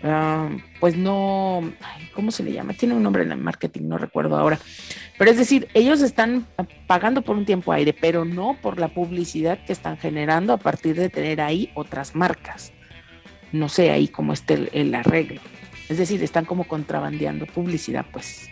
[0.05, 0.49] Ah,
[0.81, 1.61] pues no,
[2.13, 2.73] ¿cómo se le llama?
[2.73, 4.59] Tiene un nombre en el marketing, no recuerdo ahora.
[5.17, 6.45] Pero es decir, ellos están
[6.87, 10.97] pagando por un tiempo aire, pero no por la publicidad que están generando a partir
[10.97, 12.73] de tener ahí otras marcas.
[13.53, 15.39] No sé ahí cómo esté el, arreglo.
[15.87, 18.49] Es decir, están como contrabandeando publicidad, pues.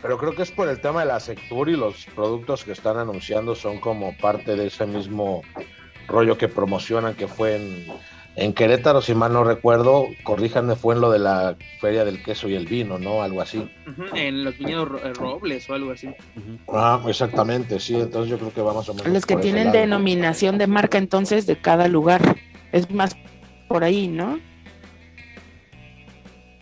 [0.00, 2.96] Pero creo que es por el tema de la sector y los productos que están
[2.96, 5.42] anunciando son como parte de ese mismo
[6.06, 7.86] rollo que promocionan que fue en
[8.38, 12.48] en Querétaro, si mal no recuerdo, corríjanme, fue en lo de la Feria del Queso
[12.48, 13.22] y el Vino, ¿no?
[13.22, 13.68] Algo así.
[14.14, 16.08] en los viñedos eh, Robles o algo así.
[16.72, 19.08] Ah, exactamente, sí, entonces yo creo que vamos a menos.
[19.08, 22.36] Los que tienen denominación de marca entonces de cada lugar.
[22.70, 23.16] Es más
[23.66, 24.38] por ahí, ¿no?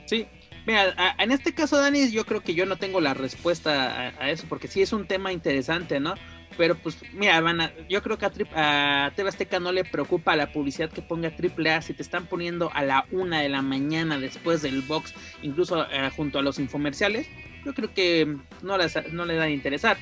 [0.07, 0.27] Sí,
[0.67, 4.47] Mira, en este caso, Dani, yo creo que yo no tengo la respuesta a, eso,
[4.49, 6.15] porque sí es un tema interesante, ¿no?
[6.57, 10.53] Pero pues, mira, van yo creo que a, a TV Azteca no le preocupa la
[10.53, 14.63] publicidad que ponga AAA si te están poniendo a la una de la mañana después
[14.63, 17.29] del box, incluso eh, junto a los infomerciales.
[17.65, 18.79] Yo creo que no,
[19.13, 19.99] no le da a interesar.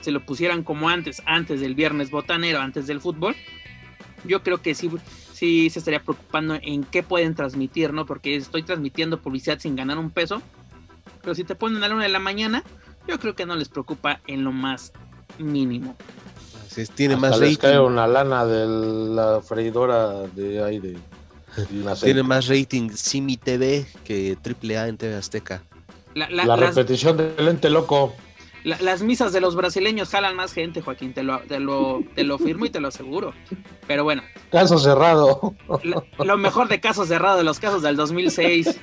[0.00, 3.36] Si lo pusieran como antes, antes del viernes botanero, antes del fútbol,
[4.24, 4.90] yo creo que sí,
[5.32, 8.06] sí se estaría preocupando en qué pueden transmitir, ¿no?
[8.06, 10.42] Porque estoy transmitiendo publicidad sin ganar un peso.
[11.22, 12.64] Pero si te ponen a la una de la mañana,
[13.06, 14.92] yo creo que no les preocupa en lo más
[15.38, 15.96] mínimo.
[16.94, 17.56] tiene más rating.
[17.56, 18.66] cae una lana de
[19.14, 20.96] la freidora de aire.
[22.02, 25.62] tiene más rating Simi TV que AAA en TV Azteca.
[26.14, 28.14] La, repetición del ente loco.
[28.64, 32.36] las misas de los brasileños jalan más gente, Joaquín, te lo, te lo, te lo
[32.36, 33.32] firmo y te lo aseguro.
[33.86, 34.22] Pero bueno.
[34.50, 35.54] Caso cerrado.
[36.18, 38.80] lo mejor de caso cerrado de los casos del 2006.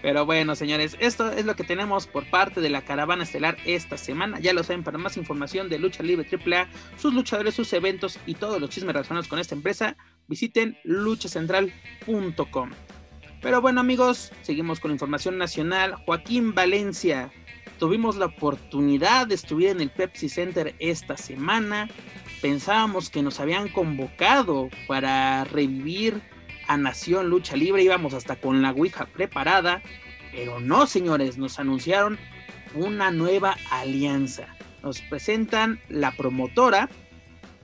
[0.00, 3.96] Pero bueno, señores, esto es lo que tenemos por parte de la caravana estelar esta
[3.96, 4.38] semana.
[4.38, 8.34] Ya lo saben, para más información de Lucha Libre AAA, sus luchadores, sus eventos y
[8.34, 9.96] todos los chismes relacionados con esta empresa,
[10.28, 12.70] visiten luchacentral.com.
[13.40, 15.94] Pero bueno, amigos, seguimos con información nacional.
[16.06, 17.30] Joaquín Valencia,
[17.78, 21.88] tuvimos la oportunidad de estar en el Pepsi Center esta semana.
[22.40, 26.20] Pensábamos que nos habían convocado para revivir
[26.68, 29.82] a Nación Lucha Libre, íbamos hasta con la Ouija preparada,
[30.30, 32.18] pero no, señores, nos anunciaron
[32.74, 34.46] una nueva alianza.
[34.82, 36.88] Nos presentan la promotora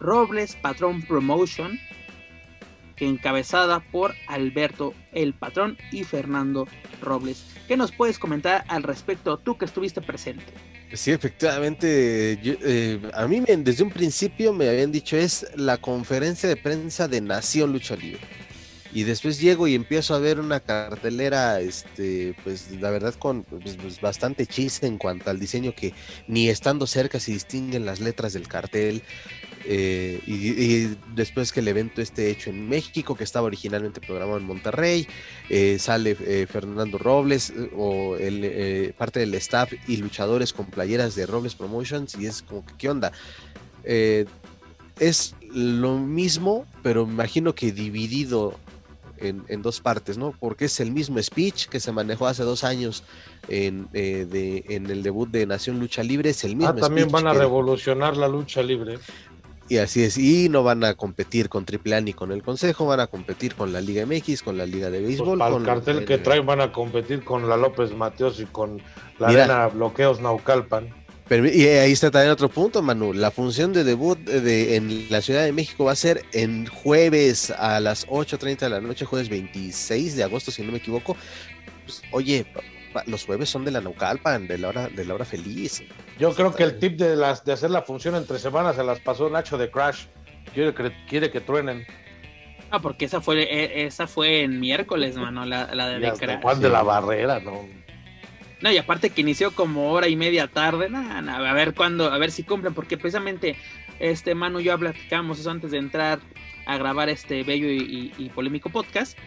[0.01, 1.79] Robles Patrón Promotion,
[2.97, 6.67] que encabezada por Alberto el Patrón y Fernando
[7.03, 7.45] Robles.
[7.69, 10.45] ¿Qué nos puedes comentar al respecto tú que estuviste presente?
[10.95, 16.57] Sí, efectivamente, eh, a mí desde un principio me habían dicho es la conferencia de
[16.57, 18.21] prensa de Nación Lucha Libre
[18.95, 23.77] y después llego y empiezo a ver una cartelera, este, pues la verdad con pues,
[23.77, 25.93] pues, bastante chiste en cuanto al diseño que
[26.29, 29.03] ni estando cerca se distinguen las letras del cartel.
[29.67, 34.45] Eh, y, después que el evento esté hecho en México, que estaba originalmente programado en
[34.45, 35.09] Monterrey,
[35.49, 41.27] eh, sale eh, Fernando Robles o el, parte del staff y luchadores con playeras de
[41.27, 43.11] Robles Promotions y es como que, ¿qué onda?
[45.01, 48.59] es lo mismo, pero me imagino que dividido
[49.25, 50.35] en, dos partes, ¿no?
[50.39, 53.03] Porque es el mismo speech que se manejó hace dos años
[53.49, 56.75] en, eh, en el debut de Nación Lucha Libre, es el mismo.
[56.77, 58.99] Ah, también van a revolucionar la lucha libre.
[59.67, 63.01] Y así es, y no van a competir con AAA ni con el Consejo, van
[63.01, 65.39] a competir con la Liga MX, con la Liga de Pues Béisbol.
[65.39, 68.45] para con el cartel el- que traen van a competir con la López Mateos y
[68.45, 68.83] con
[69.19, 69.45] la Mira.
[69.45, 70.89] Arena Bloqueos Naucalpan.
[71.29, 73.13] Pero- y ahí está también otro punto, Manu.
[73.15, 76.67] La función de debut de, de- en la Ciudad de México va a ser en
[76.67, 81.17] jueves a las 8.30 de la noche, jueves 26 de agosto, si no me equivoco.
[81.87, 82.61] Pues, oye, pa-
[82.93, 85.83] pa- los jueves son de la Naucalpan, de la hora, de la hora feliz.
[86.19, 89.01] Yo creo que el tip de las de hacer la función entre semanas se las
[89.01, 90.05] pasó Nacho de Crash.
[90.53, 91.87] Quiere que, quiere que truenen.
[92.71, 96.43] Ah, porque esa fue, eh, esa fue en miércoles, mano, la, la de, de Crash.
[96.43, 97.67] Juan de la Barrera, ¿no?
[98.65, 102.11] No, y aparte que inició como hora y media tarde, nada, nada, a ver cuándo,
[102.11, 103.57] a ver si cumplen, porque precisamente
[104.01, 106.19] este Manu y yo platicamos eso antes de entrar
[106.67, 109.19] a grabar este bello y, y- y polémico podcast,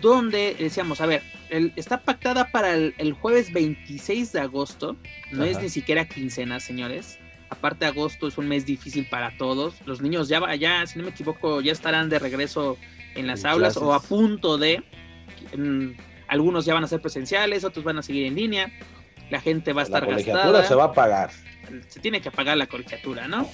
[0.00, 4.96] donde decíamos, a ver, el- está pactada para el, el jueves 26 de agosto,
[5.32, 7.18] no es ni siquiera quincena, señores.
[7.50, 9.74] Aparte agosto es un mes difícil para todos.
[9.86, 12.76] Los niños ya, ya si no me equivoco, ya estarán de regreso
[13.16, 14.82] en las En aulas o a punto de.
[15.56, 15.90] mm,
[16.28, 18.72] algunos ya van a ser presenciales, otros van a seguir en línea.
[19.30, 20.68] La gente va a La estar colegiatura gastada.
[20.68, 21.30] se va a pagar.
[21.88, 23.48] Se tiene que pagar la colegiatura, ¿no?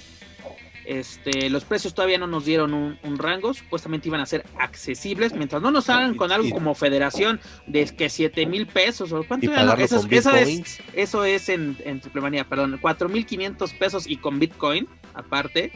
[0.85, 5.33] Este, los precios todavía no nos dieron un, un rango, supuestamente iban a ser accesibles,
[5.33, 9.23] mientras no nos salgan Y- con algo como federación de que 7 mil pesos o
[9.23, 9.75] cuánto Y era?
[9.75, 15.71] Eso, eso es, eso es en, en Triplemanía, perdón, 4.500 pesos y con Bitcoin, aparte,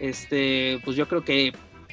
[0.00, 1.52] este, pues yo creo que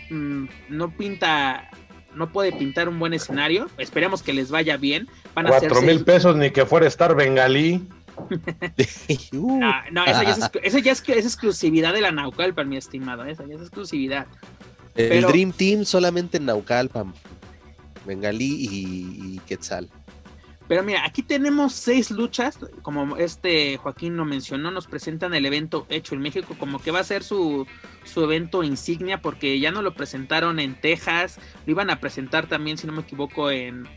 [0.09, 1.69] mm, no pinta,
[2.17, 3.69] no puede pintar un buen escenario.
[3.77, 5.07] Esperemos que les vaya bien.
[5.33, 7.81] Van a Cuatro mil pesos ni que fuera estar bengalí.
[9.33, 12.67] Uh, Ah, no, esa ya, es, exclu- esa ya es, es exclusividad de la Naucalpan,
[12.67, 13.23] mi estimado.
[13.25, 14.25] Esa ya es exclusividad.
[14.95, 17.13] el pero- Dream Team solamente en Naucalpan,
[18.05, 19.89] Bengalí y, y Quetzal.
[20.67, 25.85] Pero mira, aquí tenemos seis luchas, como este Joaquín lo mencionó, nos presentan el evento
[25.89, 27.65] hecho en México, como que va a ser su,
[28.03, 32.77] su evento insignia, porque ya no lo presentaron en Texas, lo iban a presentar también,
[32.77, 33.87] si no me equivoco, en,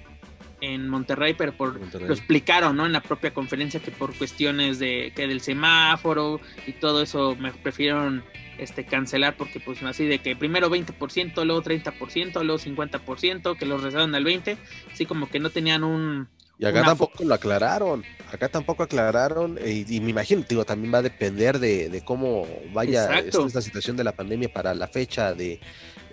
[0.60, 2.06] en Monterrey, pero por, Monterrey.
[2.06, 2.86] lo explicaron, ¿no?
[2.86, 7.52] En la propia conferencia que por cuestiones de que del semáforo y todo eso me
[7.52, 8.22] prefirieron
[8.58, 13.82] este cancelar porque pues así de que primero 20%, luego 30%, luego 50%, que los
[13.82, 14.56] rezaron al 20,
[14.92, 16.28] así como que no tenían un
[16.60, 20.92] Y acá tampoco lo aclararon, acá tampoco aclararon, eh, y, y me imagino, digo, también
[20.92, 24.86] va a depender de, de cómo vaya esta, esta situación de la pandemia para la
[24.86, 25.58] fecha de,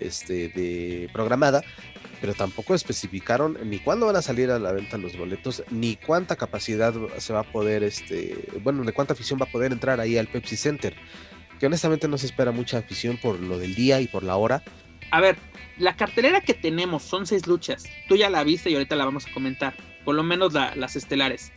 [0.00, 1.62] este, de programada,
[2.22, 6.34] pero tampoco especificaron ni cuándo van a salir a la venta los boletos, ni cuánta
[6.36, 10.16] capacidad se va a poder, este, bueno, de cuánta afición va a poder entrar ahí
[10.16, 10.94] al Pepsi Center,
[11.60, 14.62] que honestamente no se espera mucha afición por lo del día y por la hora.
[15.10, 15.36] A ver,
[15.78, 17.84] la cartelera que tenemos son seis luchas.
[18.08, 19.74] Tú ya la viste y ahorita la vamos a comentar.
[20.04, 21.52] Por lo menos la- las estelares.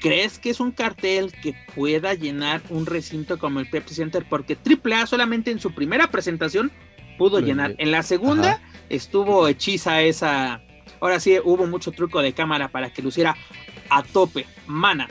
[0.00, 4.24] ¿Crees que es un cartel que pueda llenar un recinto como el Pepsi Center?
[4.28, 6.72] Porque AAA solamente en su primera presentación
[7.18, 7.72] pudo llenar.
[7.72, 8.62] lle- En la segunda Ajá.
[8.88, 10.60] estuvo hechiza esa.
[11.00, 13.36] Ahora sí hubo mucho truco de cámara para que luciera
[13.90, 14.46] a tope.
[14.66, 15.08] Mana.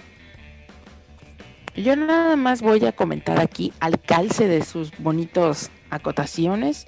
[1.76, 6.86] Yo nada más voy a comentar aquí al calce de sus bonitos acotaciones.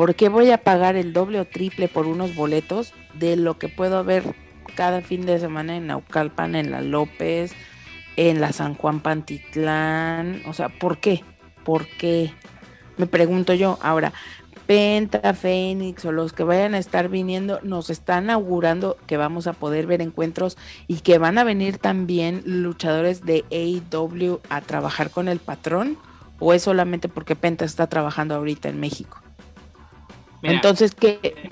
[0.00, 4.02] Porque voy a pagar el doble o triple por unos boletos de lo que puedo
[4.02, 4.34] ver
[4.74, 7.52] cada fin de semana en Naucalpan, en la López,
[8.16, 10.40] en la San Juan Pantitlán?
[10.46, 11.22] O sea, ¿por qué?
[11.66, 12.32] ¿Por qué?
[12.96, 13.78] Me pregunto yo.
[13.82, 14.14] Ahora,
[14.66, 19.52] Penta, Fénix o los que vayan a estar viniendo nos están augurando que vamos a
[19.52, 20.56] poder ver encuentros
[20.88, 25.98] y que van a venir también luchadores de AEW a trabajar con el patrón
[26.38, 29.20] o es solamente porque Penta está trabajando ahorita en México.
[30.42, 31.50] Mira, Entonces, ¿qué,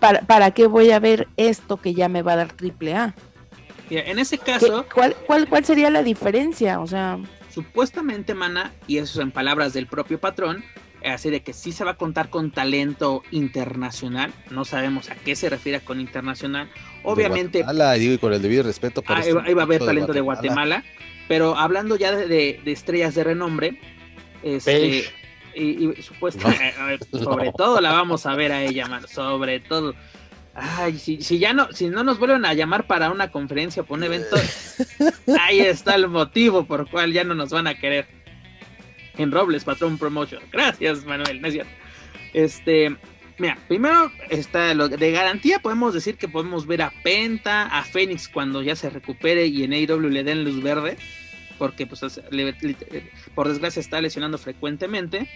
[0.00, 3.14] para, ¿para qué voy a ver esto que ya me va a dar triple A?
[3.88, 6.80] mira, en ese ¿Qué- caso, cuál, cuál, ¿Cuál sería la diferencia?
[6.80, 7.18] O sea,
[7.50, 10.62] supuestamente, Mana, y eso en palabras del propio patrón,
[11.02, 14.32] eh, así de que sí se va a contar con talento internacional.
[14.50, 16.68] No sabemos a qué se refiere con internacional.
[17.04, 17.64] Obviamente,
[17.98, 19.02] digo, y con el debido respeto.
[19.02, 20.82] pero Ah, este iba, iba a haber talento de Guatemala,
[21.28, 23.78] pero hablando ya de, de- de estrellas de renombre,
[24.42, 25.04] este, Page.
[25.56, 29.94] Y, y supuestamente, sobre todo la vamos a ver a ella, mano, sobre todo.
[30.54, 33.94] Ay, si, si ya no, si no nos vuelven a llamar para una conferencia, para
[33.94, 34.36] un evento,
[35.40, 38.06] ahí está el motivo por el cual ya no nos van a querer.
[39.18, 40.42] En Robles, Patrón Promotion.
[40.52, 41.72] Gracias, Manuel, no es cierto.
[42.32, 42.96] Este,
[43.38, 48.28] mira, primero está lo de garantía, podemos decir que podemos ver a Penta, a Fénix
[48.28, 50.96] cuando ya se recupere y en AEW le den luz verde,
[51.58, 52.54] porque pues le-
[53.34, 55.28] por desgracia está lesionando frecuentemente.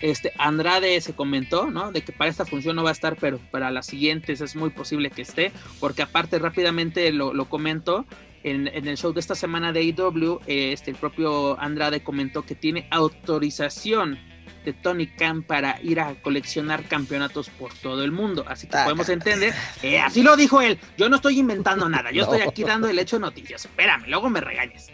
[0.00, 1.90] Este Andrade se comentó, ¿no?
[1.92, 4.70] De que para esta función no va a estar, pero para las siguientes es muy
[4.70, 8.04] posible que esté, porque aparte rápidamente lo, lo comento,
[8.44, 12.86] en, el show de esta semana de AEW, este, el propio Andrade comentó que tiene
[12.90, 14.18] autorización
[14.64, 18.44] de Tony Khan para ir a coleccionar campeonatos por todo el mundo.
[18.48, 20.78] Así que ah, podemos entender, eh, así lo dijo él.
[20.96, 23.64] Yo no estoy inventando nada, yo estoy aquí dando el hecho de noticias.
[23.64, 24.88] Espérame, luego me regañes.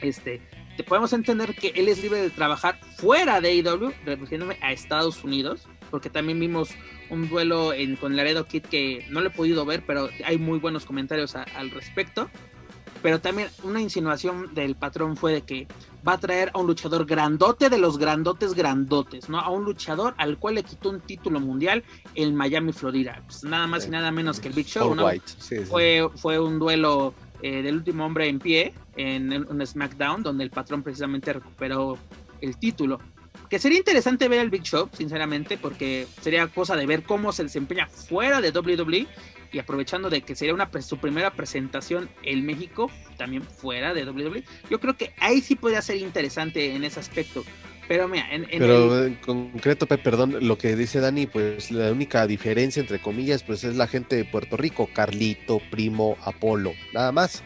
[0.00, 0.42] Este,
[0.76, 5.22] te podemos entender que él es libre de trabajar fuera de AEW, refiriéndome a Estados
[5.22, 6.70] Unidos, porque también vimos
[7.10, 10.58] un duelo en, con Laredo Kid que no lo he podido ver, pero hay muy
[10.58, 12.28] buenos comentarios al respecto.
[13.04, 15.68] Pero también una insinuación del patrón fue de que
[16.08, 19.38] va a traer a un luchador grandote de los grandotes grandotes, ¿no?
[19.40, 21.84] A un luchador al cual le quitó un título mundial
[22.14, 23.22] en Miami, Florida.
[23.26, 25.06] Pues nada más y nada menos que el Big Show, ¿no?
[25.68, 30.50] Fue, fue un duelo eh, del último hombre en pie en un SmackDown, donde el
[30.50, 31.98] patrón precisamente recuperó
[32.40, 33.00] el título.
[33.50, 37.42] Que sería interesante ver el Big Show, sinceramente, porque sería cosa de ver cómo se
[37.42, 39.06] desempeña fuera de WWE
[39.54, 44.42] y aprovechando de que sería una su primera presentación en México, también fuera de WWE.
[44.68, 47.44] Yo creo que ahí sí podría ser interesante en ese aspecto.
[47.86, 52.80] Pero mira, en, Pero en concreto, perdón, lo que dice Dani, pues la única diferencia
[52.80, 57.44] entre comillas, pues es la gente de Puerto Rico, Carlito, Primo, Apolo, nada más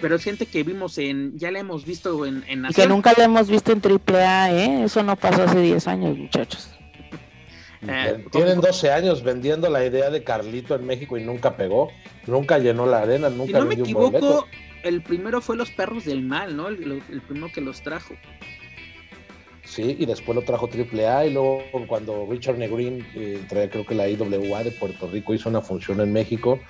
[0.00, 3.14] pero es gente que vimos en, ya la hemos visto en, en Y que nunca
[3.16, 4.84] la hemos visto en AAA, ¿eh?
[4.84, 6.70] Eso no pasó hace 10 años, muchachos.
[7.88, 11.90] Eh, Tienen 12 años vendiendo la idea de Carlito en México y nunca pegó,
[12.26, 14.46] nunca llenó la arena, nunca si no me equivoco,
[14.84, 16.68] el primero fue Los Perros del Mal, ¿no?
[16.68, 18.14] El, primero que los trajo.
[19.64, 24.08] Sí, y después lo trajo AAA y luego cuando Richard Negrin, eh, creo que la
[24.08, 26.60] IWA de Puerto Rico, hizo una función en México,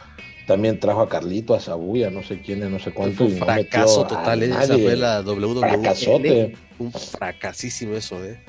[0.47, 3.25] también trajo a Carlito, a Sabuya, no sé quién, no sé cuánto.
[3.25, 6.55] Un fracaso total, esa fue la WWE.
[6.79, 8.41] Un fracasísimo eso, ¿eh?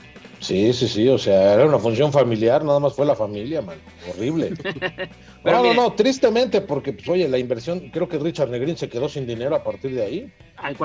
[0.43, 3.77] Sí, sí, sí, o sea, era una función familiar, nada más fue la familia, man,
[4.09, 4.51] horrible.
[5.43, 9.07] no, no, no, tristemente, porque, pues, oye, la inversión, creo que Richard Negrin se quedó
[9.07, 10.33] sin dinero a partir de ahí.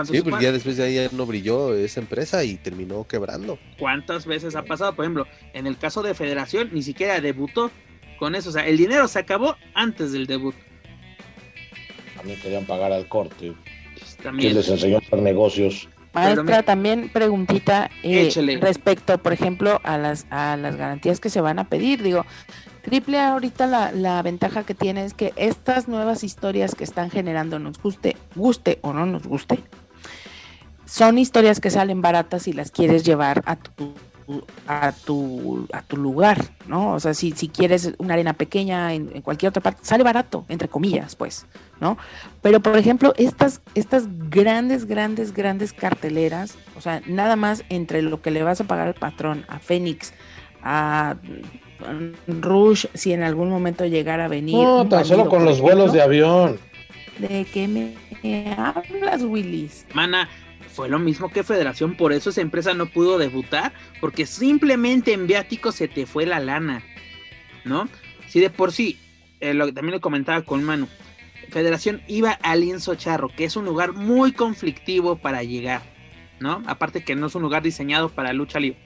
[0.04, 3.58] sí, porque ya después de ahí no brilló esa empresa y terminó quebrando.
[3.78, 4.94] ¿Cuántas veces ha pasado?
[4.94, 7.72] Por ejemplo, en el caso de Federación, ni siquiera debutó
[8.18, 10.54] con eso, o sea, el dinero se acabó antes del debut
[12.18, 13.54] también querían pagar al corte.
[13.94, 15.88] Pues, que les enseñó a hacer negocios.
[16.20, 21.58] Maestra, también preguntita eh, respecto, por ejemplo, a las, a las garantías que se van
[21.58, 22.02] a pedir.
[22.02, 22.24] Digo,
[22.82, 27.58] Triple ahorita la, la, ventaja que tiene es que estas nuevas historias que están generando,
[27.58, 29.60] nos guste, guste o no nos guste,
[30.84, 33.92] son historias que salen baratas y las quieres llevar a tu
[34.66, 36.92] a tu, a tu lugar, ¿no?
[36.92, 40.68] O sea, si, si quieres una arena pequeña en, cualquier otra parte, sale barato, entre
[40.68, 41.46] comillas, pues,
[41.80, 41.96] ¿no?
[42.42, 48.20] Pero, por ejemplo, estas, estas grandes, grandes, grandes carteleras, o sea, nada más entre lo
[48.20, 50.12] que le vas a pagar al patrón, a Fénix,
[50.62, 51.16] a
[52.26, 54.56] Rush, si en algún momento llegara a venir.
[54.56, 56.58] No, tan solo con los vuelos de avión.
[57.18, 59.86] ¿De qué me hablas, Willis?
[59.94, 60.28] Mana,
[60.78, 65.26] fue lo mismo que Federación, por eso esa empresa no pudo debutar, porque simplemente en
[65.26, 66.84] viático se te fue la lana,
[67.64, 67.88] ¿no?
[68.28, 68.96] Si de por sí,
[69.40, 70.86] eh, lo, también le comentaba con Manu,
[71.50, 75.82] Federación iba a Lienzo Charro, que es un lugar muy conflictivo para llegar,
[76.38, 76.62] ¿no?
[76.68, 78.78] Aparte que no es un lugar diseñado para lucha libre.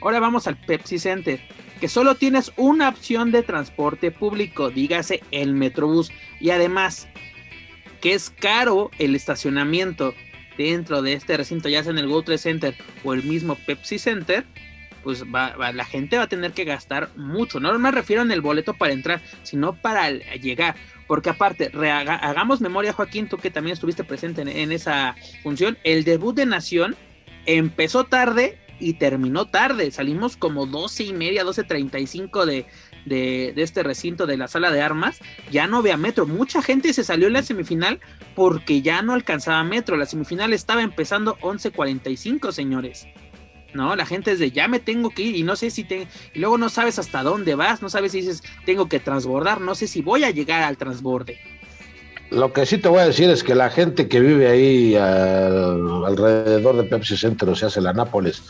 [0.00, 1.38] Ahora vamos al Pepsi Center,
[1.82, 6.10] que solo tienes una opción de transporte público, dígase el Metrobús,
[6.40, 7.08] y además
[8.00, 10.14] que es caro el estacionamiento
[10.64, 13.98] dentro de este recinto, ya sea en el World Trade Center o el mismo Pepsi
[13.98, 14.44] Center,
[15.02, 17.60] pues va, la gente va a tener que gastar mucho.
[17.60, 20.76] No me refiero en el boleto para entrar, sino para llegar.
[21.06, 26.36] Porque aparte, hagamos memoria, Joaquín, tú que también estuviste presente en, esa función, el debut
[26.36, 26.96] de Nación
[27.46, 29.90] empezó tarde y terminó tarde.
[29.90, 32.66] Salimos como 12 y media, 12.35 de,
[33.08, 35.18] de, de, este recinto de la sala de armas,
[35.50, 36.26] ya no vea metro.
[36.26, 38.00] Mucha gente se salió en la semifinal
[38.34, 39.96] porque ya no alcanzaba metro.
[39.96, 43.06] La semifinal estaba empezando 11.45, señores.
[43.74, 46.08] No, la gente es de ya me tengo que ir y no sé si te.
[46.32, 49.74] Y luego no sabes hasta dónde vas, no sabes si dices tengo que transbordar, no
[49.74, 51.38] sé si voy a llegar al transborde.
[52.30, 56.76] Lo que sí te voy a decir es que la gente que vive ahí alrededor
[56.76, 58.42] de Pepsi Center, o sea, hace la Nápoles,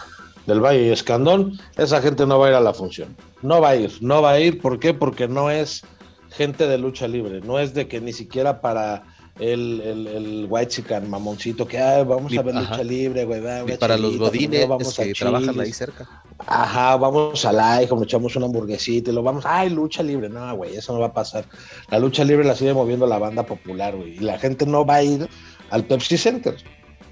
[0.49, 3.15] del Valle y Escandón, esa gente no va a ir a la función.
[3.43, 4.61] No va a ir, no va a ir.
[4.61, 4.95] ¿Por qué?
[4.95, 5.83] Porque no es
[6.31, 9.05] gente de lucha libre, no es de que ni siquiera para
[9.39, 13.41] el, el, el white chican mamoncito que vamos a ver lucha libre, güey.
[13.75, 16.09] y para los godines vamos que trabajan ahí cerca.
[16.39, 20.31] Ajá, vamos a la como echamos una hamburguesita y lo vamos, ay, lucha libre.
[20.31, 21.45] No, güey, eso no va a pasar.
[21.91, 24.17] La lucha libre la sigue moviendo la banda popular, güey.
[24.17, 25.29] Y la gente no va a ir
[25.71, 26.57] al Pepsi Center.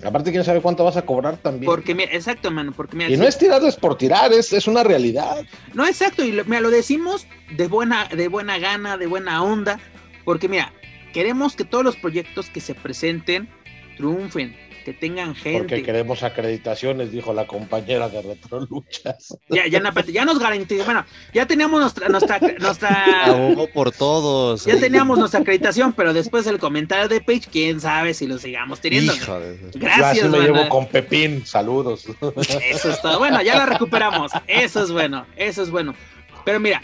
[0.05, 1.66] Aparte, quién sabe cuánto vas a cobrar también.
[1.66, 2.72] Porque, mira, exacto, mano.
[2.72, 5.44] Porque, y no es tirarles por tirar, es, es una realidad.
[5.74, 6.24] No, exacto.
[6.24, 7.26] Y lo, mira, lo decimos
[7.57, 9.80] de buena, de buena gana, de buena onda.
[10.24, 10.72] Porque, mira,
[11.12, 13.49] queremos que todos los proyectos que se presenten
[13.97, 14.55] triunfen,
[14.87, 15.59] que tengan gente.
[15.59, 19.37] Porque queremos acreditaciones, dijo la compañera de Retroluchas.
[19.49, 23.26] Ya, ya, ya nos garantizó, bueno, ya teníamos nuestra, nuestra, nuestra
[23.72, 24.64] por todos.
[24.64, 28.80] Ya teníamos nuestra acreditación, pero después del comentario de Page, quién sabe si lo sigamos
[28.80, 29.12] teniendo.
[29.74, 30.24] Gracias.
[30.24, 32.07] Yo me llevo con Pepín, saludos.
[32.37, 33.18] Eso es todo.
[33.18, 34.32] Bueno, ya la recuperamos.
[34.47, 35.95] Eso es bueno, eso es bueno.
[36.45, 36.82] Pero mira,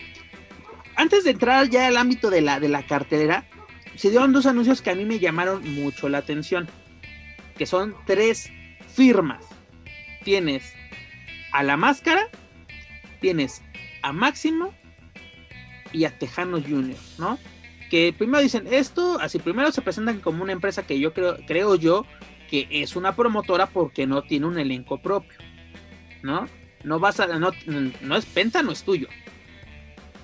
[0.96, 3.44] antes de entrar ya al ámbito de la, de la cartelera,
[3.94, 6.68] se dieron dos anuncios que a mí me llamaron mucho la atención
[7.56, 8.50] que son tres
[8.88, 9.44] firmas.
[10.24, 10.72] Tienes
[11.52, 12.28] a la máscara,
[13.20, 13.62] tienes
[14.02, 14.74] a Máximo
[15.92, 17.38] y a Tejano Junior, ¿no?
[17.90, 21.74] Que primero dicen esto, así primero se presentan como una empresa que yo creo, creo
[21.74, 22.06] yo
[22.48, 25.38] que es una promotora porque no tiene un elenco propio,
[26.22, 26.48] ¿no?
[26.84, 27.50] No vas a, no,
[28.00, 29.08] no es Penta, no es tuyo.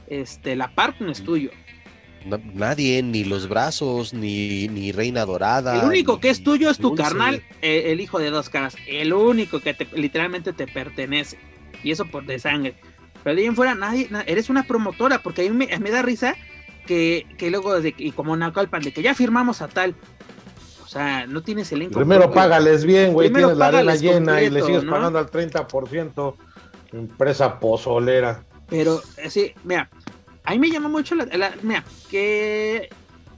[0.08, 1.50] Este, la Park no es tuyo
[2.24, 5.80] nadie, ni los brazos, ni, ni Reina Dorada.
[5.80, 8.76] El único que es tuyo es tu carnal, eh, el hijo de dos caras.
[8.86, 11.38] El único que literalmente te pertenece.
[11.82, 12.74] Y eso por de sangre.
[13.22, 16.34] Pero de ahí en fuera, nadie, eres una promotora, porque a mí me, da risa
[16.86, 19.94] que, que luego, de, y como Nacalpan, de que ya firmamos a tal.
[20.84, 21.96] O sea, no tienes elenco.
[21.96, 23.30] Primero págales bien, güey.
[23.30, 26.34] Tienes la arena llena y le sigues pagando al 30%.
[26.92, 28.44] Empresa pozolera.
[28.70, 29.52] Pero, eh, sí,
[30.48, 32.88] ahí me llama mucho la, mira, que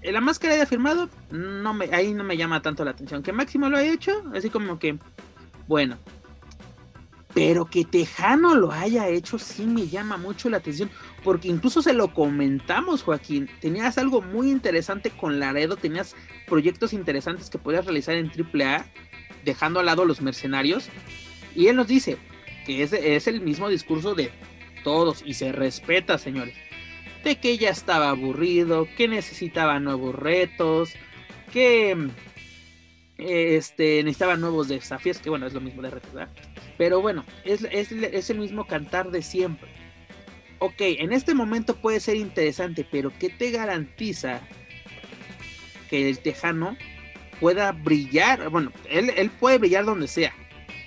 [0.02, 3.22] la máscara haya firmado, no me, ahí no me llama tanto la atención.
[3.22, 4.96] Que Máximo lo haya hecho, así como que,
[5.66, 5.98] bueno.
[7.34, 10.90] Pero que Tejano lo haya hecho sí me llama mucho la atención.
[11.22, 13.48] Porque incluso se lo comentamos, Joaquín.
[13.61, 15.76] Tenías algo muy interesante con Laredo.
[15.76, 16.16] Tenías
[16.48, 18.84] proyectos interesantes que podías realizar en AAA.
[19.44, 20.88] Dejando al lado los mercenarios.
[21.54, 22.18] Y él nos dice
[22.66, 24.32] que es, es el mismo discurso de
[24.82, 25.22] todos.
[25.24, 26.56] Y se respeta, señores
[27.24, 30.90] de que ya estaba aburrido, que necesitaba nuevos retos,
[31.52, 31.92] que
[33.18, 36.32] eh, este, necesitaba nuevos desafíos, que bueno, es lo mismo de retos, ¿verdad?
[36.78, 39.68] Pero bueno, es, es, el mismo cantar de siempre.
[40.58, 44.40] Ok, en este momento puede ser interesante, pero ¿qué te garantiza
[45.88, 46.76] que el tejano
[47.40, 48.48] pueda brillar?
[48.48, 50.34] Bueno, él, él puede brillar donde sea,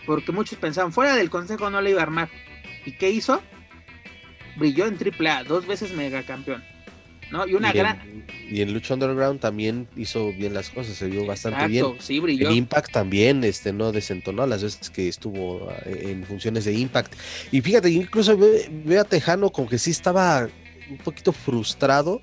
[0.06, 2.30] porque muchos pensaban, fuera del consejo no le iba a armar.
[2.86, 3.42] ¿Y qué hizo?
[4.56, 6.64] Brilló en AAA, dos veces megacampeón.
[7.32, 7.48] ¿no?
[7.48, 8.00] Y una gran.
[8.50, 11.86] y en Lucha Underground también hizo bien las cosas, se vio bastante bien.
[12.00, 12.50] Sí, brilló.
[12.50, 17.14] En Impact también, este, no desentonó las veces que estuvo eh, en funciones de Impact.
[17.52, 20.48] Y fíjate, incluso veo a Tejano como que sí estaba
[20.90, 22.22] un poquito frustrado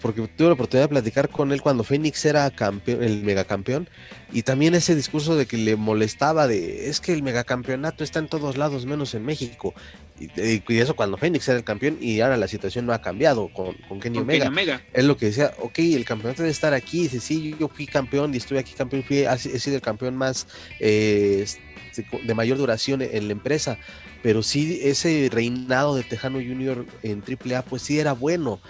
[0.00, 3.88] porque tuve la oportunidad de platicar con él cuando Fénix era campeón, el megacampeón,
[4.32, 8.28] y también ese discurso de que le molestaba de es que el megacampeonato está en
[8.28, 9.74] todos lados menos en México.
[10.18, 13.74] Y, eso cuando Fénix era el campeón, y ahora la situación no ha cambiado con,
[13.88, 14.82] con Kenny Omega.
[14.92, 17.02] Es lo que decía, ok, el campeonato debe estar aquí.
[17.02, 20.46] Dice, sí, yo, fui campeón y estuve aquí campeón, fui, he sido el campeón más
[20.78, 21.46] eh,
[22.22, 23.78] de mayor duración en la empresa.
[24.22, 28.60] Pero sí, ese reinado de Tejano Junior en AAA, pues sí era bueno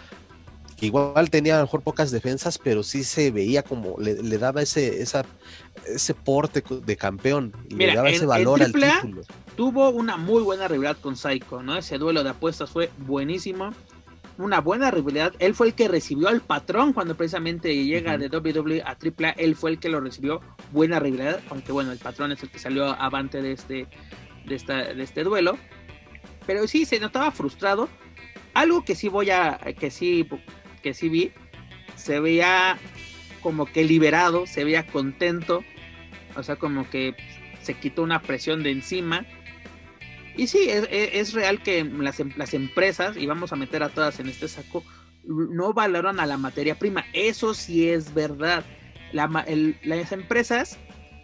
[0.86, 5.02] igual tenía a lo mejor pocas defensas, pero sí se veía como le, daba ese,
[5.02, 5.24] esa,
[5.86, 9.22] ese porte de campeón, y le daba ese valor al título.
[9.56, 11.76] Tuvo una muy buena rivalidad con Psycho, ¿no?
[11.76, 13.74] Ese duelo de apuestas fue buenísimo.
[14.38, 15.34] Una buena rivalidad.
[15.38, 19.32] Él fue el que recibió al patrón cuando precisamente llega de WWE a AAA.
[19.32, 20.40] Él fue el que lo recibió.
[20.72, 21.40] Buena rivalidad.
[21.50, 23.86] Aunque bueno, el patrón es el que salió avante de este,
[24.46, 25.58] de esta, de este duelo.
[26.46, 27.90] Pero sí, se notaba frustrado.
[28.54, 30.26] Algo que sí voy a, que sí
[30.80, 31.32] que sí vi,
[31.96, 32.78] se veía
[33.42, 35.64] como que liberado, se veía contento,
[36.36, 37.14] o sea, como que
[37.62, 39.26] se quitó una presión de encima.
[40.36, 44.20] Y sí, es, real que las, em, las, empresas, y vamos a meter a todas
[44.20, 44.84] en este saco,
[45.24, 47.04] no valoran a la materia prima.
[47.12, 48.64] Eso sí es verdad.
[49.12, 50.78] las empresas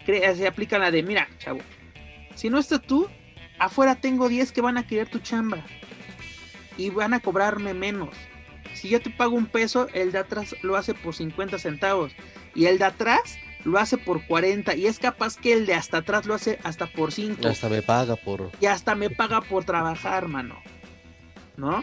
[0.05, 1.61] se aplican la de, mira, chavo,
[2.35, 3.09] si no estás tú,
[3.59, 5.65] afuera tengo 10 que van a querer tu chamba
[6.77, 8.11] y van a cobrarme menos
[8.77, 12.13] si yo te pago un peso, el de atrás lo hace por 50 centavos.
[12.55, 14.75] Y el de atrás lo hace por 40.
[14.77, 17.41] Y es capaz que el de hasta atrás lo hace hasta por 5.
[17.43, 18.51] Y hasta me paga por.
[18.61, 20.61] Y hasta me paga por trabajar, mano.
[21.57, 21.83] ¿No?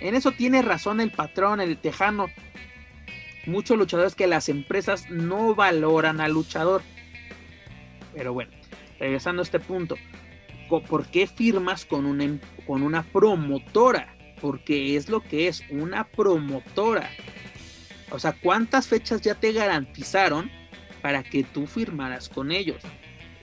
[0.00, 2.26] En eso tiene razón el patrón, el tejano.
[3.46, 6.82] Muchos luchadores que las empresas no valoran al luchador.
[8.14, 8.50] Pero bueno,
[8.98, 9.96] regresando a este punto.
[10.68, 14.13] ¿Por qué firmas con una, em, con una promotora?
[14.44, 17.08] Porque es lo que es una promotora.
[18.10, 20.50] O sea, ¿cuántas fechas ya te garantizaron
[21.00, 22.82] para que tú firmaras con ellos?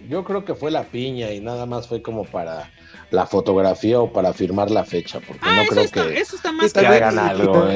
[0.08, 2.70] Yo creo que fue la piña y nada más fue como para
[3.10, 6.72] la fotografía o para firmar la fecha, porque ah, no creo que, eso está más
[6.72, 7.68] que hagan algo.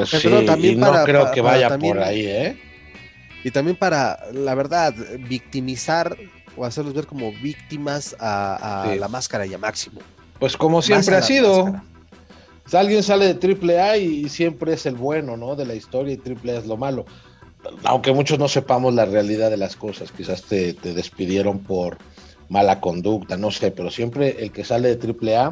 [0.77, 2.61] no creo que vaya por ahí, ¿eh?
[3.43, 4.93] y también para, la verdad,
[5.27, 6.15] victimizar
[6.55, 10.01] o hacerlos ver como víctimas a, la máscara y a Máximo.
[10.37, 11.73] Pues como siempre ha sido.
[12.73, 15.55] Alguien sale de Triple A y siempre es el bueno, ¿no?
[15.55, 17.05] De la historia y Triple A es lo malo.
[17.83, 21.97] Aunque muchos no sepamos la realidad de las cosas, quizás te, te despidieron por
[22.49, 25.51] mala conducta, no sé, pero siempre el que sale de Triple A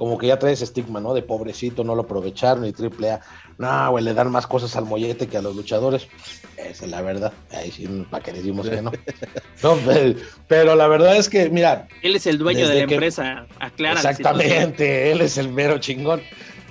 [0.00, 1.12] como que ya trae ese estigma, ¿no?
[1.12, 3.20] De pobrecito, no lo aprovecharon y triple A.
[3.58, 6.08] No, güey, le dan más cosas al mollete que a los luchadores.
[6.56, 7.34] Esa es la verdad.
[7.50, 8.92] Ahí sí, para que decimos que no.
[9.62, 9.76] no
[10.48, 11.86] pero, la verdad es que, mira.
[12.00, 13.96] Él es el dueño de la empresa, aclara.
[13.96, 16.22] Exactamente, él es el mero chingón.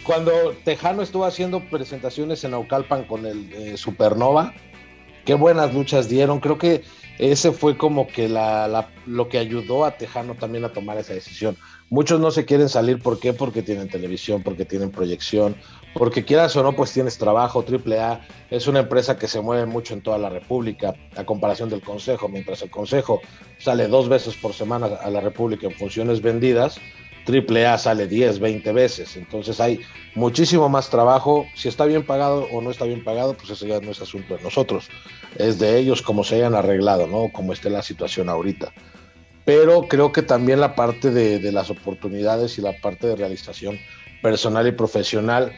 [0.03, 4.55] Cuando Tejano estuvo haciendo presentaciones en Aucalpan con el eh, Supernova,
[5.23, 6.39] qué buenas luchas dieron.
[6.39, 6.81] Creo que
[7.19, 11.57] ese fue como que la, lo que ayudó a Tejano también a tomar esa decisión.
[11.91, 13.33] Muchos no se quieren salir, ¿por qué?
[13.33, 15.55] Porque tienen televisión, porque tienen proyección,
[15.95, 17.65] porque quieras o no, pues tienes trabajo.
[17.67, 21.81] AAA es una empresa que se mueve mucho en toda la República, a comparación del
[21.81, 22.29] Consejo.
[22.29, 23.21] Mientras el Consejo
[23.57, 26.79] sale dos veces por semana a la República en funciones vendidas,
[27.27, 29.17] AAA sale 10, 20 veces.
[29.17, 29.81] Entonces hay
[30.13, 31.47] muchísimo más trabajo.
[31.55, 34.37] Si está bien pagado o no está bien pagado, pues eso ya no es asunto
[34.37, 34.89] de nosotros.
[35.39, 37.31] Es de ellos como se hayan arreglado, ¿no?
[37.33, 38.71] Como esté la situación ahorita
[39.49, 43.79] pero creo que también la parte de, las oportunidades y la parte de realización
[44.21, 45.53] personal y profesional,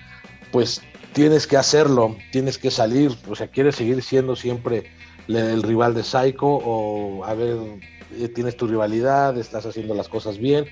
[0.49, 0.81] pues
[1.11, 4.85] tienes que hacerlo, tienes que salir, o sea, quieres seguir siendo siempre
[5.27, 7.57] el rival de Psycho o a ver,
[8.17, 10.67] eh, tienes tu rivalidad, estás haciendo las cosas bien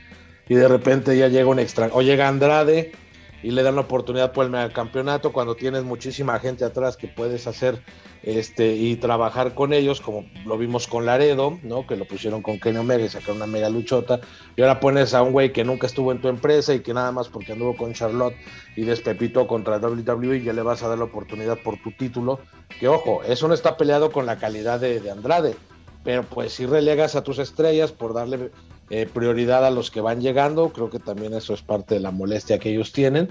[0.48, 2.94] y de repente ya llega un extra, o llega Andrade
[3.42, 7.48] y le dan la oportunidad por el campeonato cuando tienes muchísima gente atrás que puedes
[7.48, 7.82] hacer
[8.22, 11.88] este y trabajar con ellos como lo vimos con Laredo, ¿no?
[11.88, 14.20] Que lo pusieron con Kenny Omega y sacaron una mega luchota
[14.58, 17.12] y ahora pones a un güey que nunca estuvo en tu empresa y que nada
[17.12, 18.36] más porque anduvo con Charlotte
[18.76, 22.40] y despepito contra WWE ya le vas a dar la oportunidad por tu título,
[22.80, 25.56] que ojo, eso no está peleado con la calidad de, de Andrade,
[26.04, 28.52] pero pues si relegas a tus estrellas por darle
[28.90, 32.12] eh, prioridad a los que van llegando, creo que también eso es parte de la
[32.12, 33.30] molestia que ellos tienen.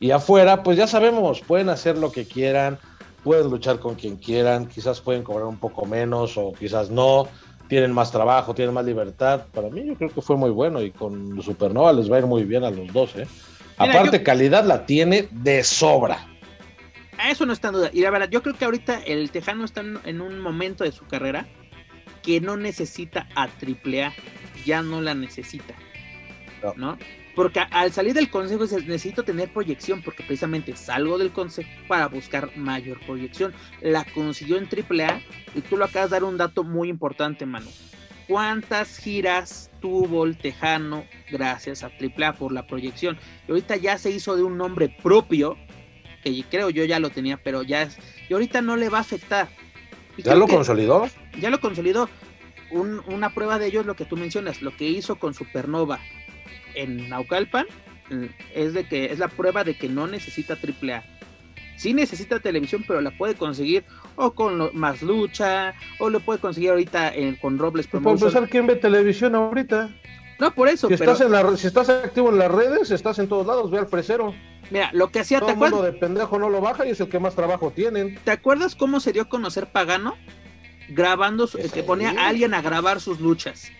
[0.00, 2.78] Y afuera, pues ya sabemos, pueden hacer lo que quieran,
[3.24, 7.26] pueden luchar con quien quieran, quizás pueden cobrar un poco menos o quizás no,
[7.68, 9.46] tienen más trabajo, tienen más libertad.
[9.52, 12.26] Para mí yo creo que fue muy bueno y con Supernova les va a ir
[12.26, 13.16] muy bien a los dos.
[13.16, 13.26] ¿eh?
[13.76, 16.26] Aparte, calidad la tiene de sobra.
[17.18, 17.90] A eso no está en duda.
[17.92, 21.04] Y la verdad, yo creo que ahorita el Tejano está en un momento de su
[21.06, 21.48] carrera
[22.22, 24.12] que no necesita a AAA
[24.68, 25.74] ya no la necesita.
[26.76, 26.98] No.
[27.34, 32.54] Porque al salir del consejo necesito tener proyección, porque precisamente salgo del consejo para buscar
[32.56, 33.54] mayor proyección.
[33.80, 35.22] La consiguió en AAA
[35.54, 37.68] y tú lo acabas de dar un dato muy importante, mano.
[38.26, 43.16] ¿Cuántas giras tuvo el Tejano gracias a AAA por la proyección?
[43.46, 45.56] Y ahorita ya se hizo de un nombre propio,
[46.22, 47.96] que creo yo ya lo tenía, pero ya es,
[48.28, 49.48] y ahorita no le va a afectar.
[50.18, 51.08] ¿Ya lo consolidó?
[51.40, 52.10] Ya lo consolidó
[52.70, 55.98] una prueba de ello es lo que tú mencionas, lo que hizo con Supernova
[56.74, 57.66] en Naucalpan,
[58.10, 61.04] mm, es de que es la prueba de que no necesita AAA.
[61.76, 63.84] Sí necesita televisión, pero la puede conseguir
[64.16, 68.18] o con más lucha, o lo puede conseguir ahorita con Robles Promotion.
[68.18, 69.88] Por empezar, ¿quién ve televisión ahorita?
[70.38, 70.88] No, por eso.
[70.88, 73.78] Si, estás en la, si estás activo en las redes, estás en todos lados, ve
[73.78, 74.34] al fresero.
[74.70, 75.40] Mira, lo que hacía...
[75.40, 78.18] Todo el mundo de pendejo no lo baja y es el que más trabajo tienen.
[78.24, 80.16] ¿Te acuerdas cómo se dio a conocer Pagano?
[80.88, 83.70] Grabando, que ponía a alguien a grabar sus luchas,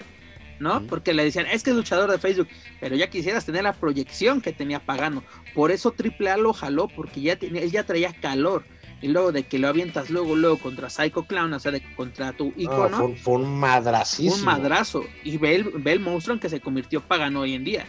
[0.61, 0.83] ¿no?
[0.87, 2.49] Porque le decían, es que es luchador de Facebook,
[2.81, 5.23] pero ya quisieras tener la proyección que tenía Pagano.
[5.55, 8.65] Por eso Triple A lo jaló, porque ya tenía, él ya traía calor.
[9.01, 12.33] Y luego de que lo avientas luego, luego contra Psycho Clown, o sea, de, contra
[12.33, 13.15] tu icono.
[13.15, 14.35] fue, un madracísimo.
[14.35, 15.05] Un madrazo.
[15.23, 17.87] Y ve el, ve el monstruo en que se convirtió Pagano hoy en día.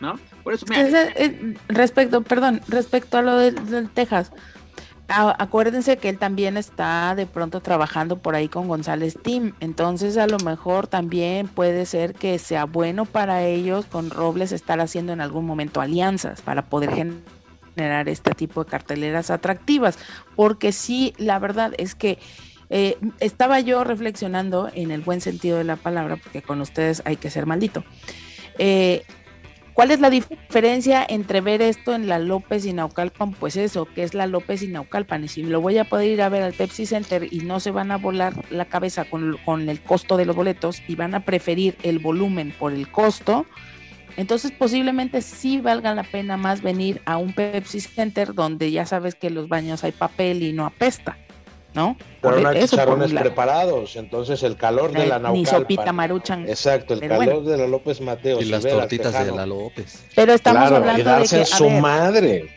[0.00, 0.20] ¿No?
[0.44, 4.30] Por eso, eh, respecto, perdón, respecto a lo del Texas,
[5.08, 10.26] acuérdense que él también está de pronto trabajando por ahí con González Team, entonces a
[10.26, 15.20] lo mejor también puede ser que sea bueno para ellos con Robles estar haciendo en
[15.20, 19.98] algún momento alianzas para poder generar este tipo de carteleras atractivas,
[20.34, 22.18] porque sí, la verdad es que
[22.68, 27.16] eh, estaba yo reflexionando en el buen sentido de la palabra, porque con ustedes hay
[27.16, 27.84] que ser maldito.
[28.58, 29.04] Eh,
[29.76, 33.32] ¿Cuál es la diferencia entre ver esto en la López y Naucalpan?
[33.32, 35.24] Pues eso, que es la López y Naucalpan.
[35.24, 37.72] Y si lo voy a poder ir a ver al Pepsi Center y no se
[37.72, 41.76] van a volar la cabeza con, el costo de los boletos y van a preferir
[41.82, 43.44] el volumen por el costo,
[44.16, 49.14] entonces posiblemente sí valga la pena más venir a un Pepsi Center donde ya sabes
[49.14, 51.18] que los baños hay papel y no apesta.
[51.76, 51.96] ¿No?
[52.22, 55.34] Pero no hay chicharrones preparados, entonces el calor de la Naucalpan.
[55.34, 56.48] Ni sopita maruchan.
[56.48, 58.40] Exacto, el calor de la López Mateo.
[58.40, 60.04] Y las tortitas de la López.
[60.16, 62.56] Pero estamos hablando y darse de que, su madre.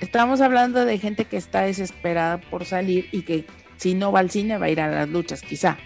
[0.00, 3.44] Estamos hablando de gente que está desesperada por salir y que
[3.76, 5.76] Si no va al cine, va a ir a las luchas, quizá.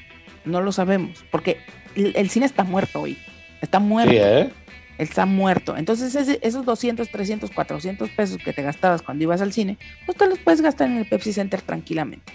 [0.45, 1.59] No lo sabemos, porque
[1.97, 3.18] el, cine está muerto hoy.
[3.61, 4.12] Está muerto.
[4.12, 4.51] Sí, ¿eh?
[4.99, 5.76] Está muerto.
[5.76, 10.26] Entonces, esos 200, 300, 400 pesos que te gastabas cuando ibas al cine, pues te
[10.26, 12.32] los puedes gastar en el Pepsi Center tranquilamente.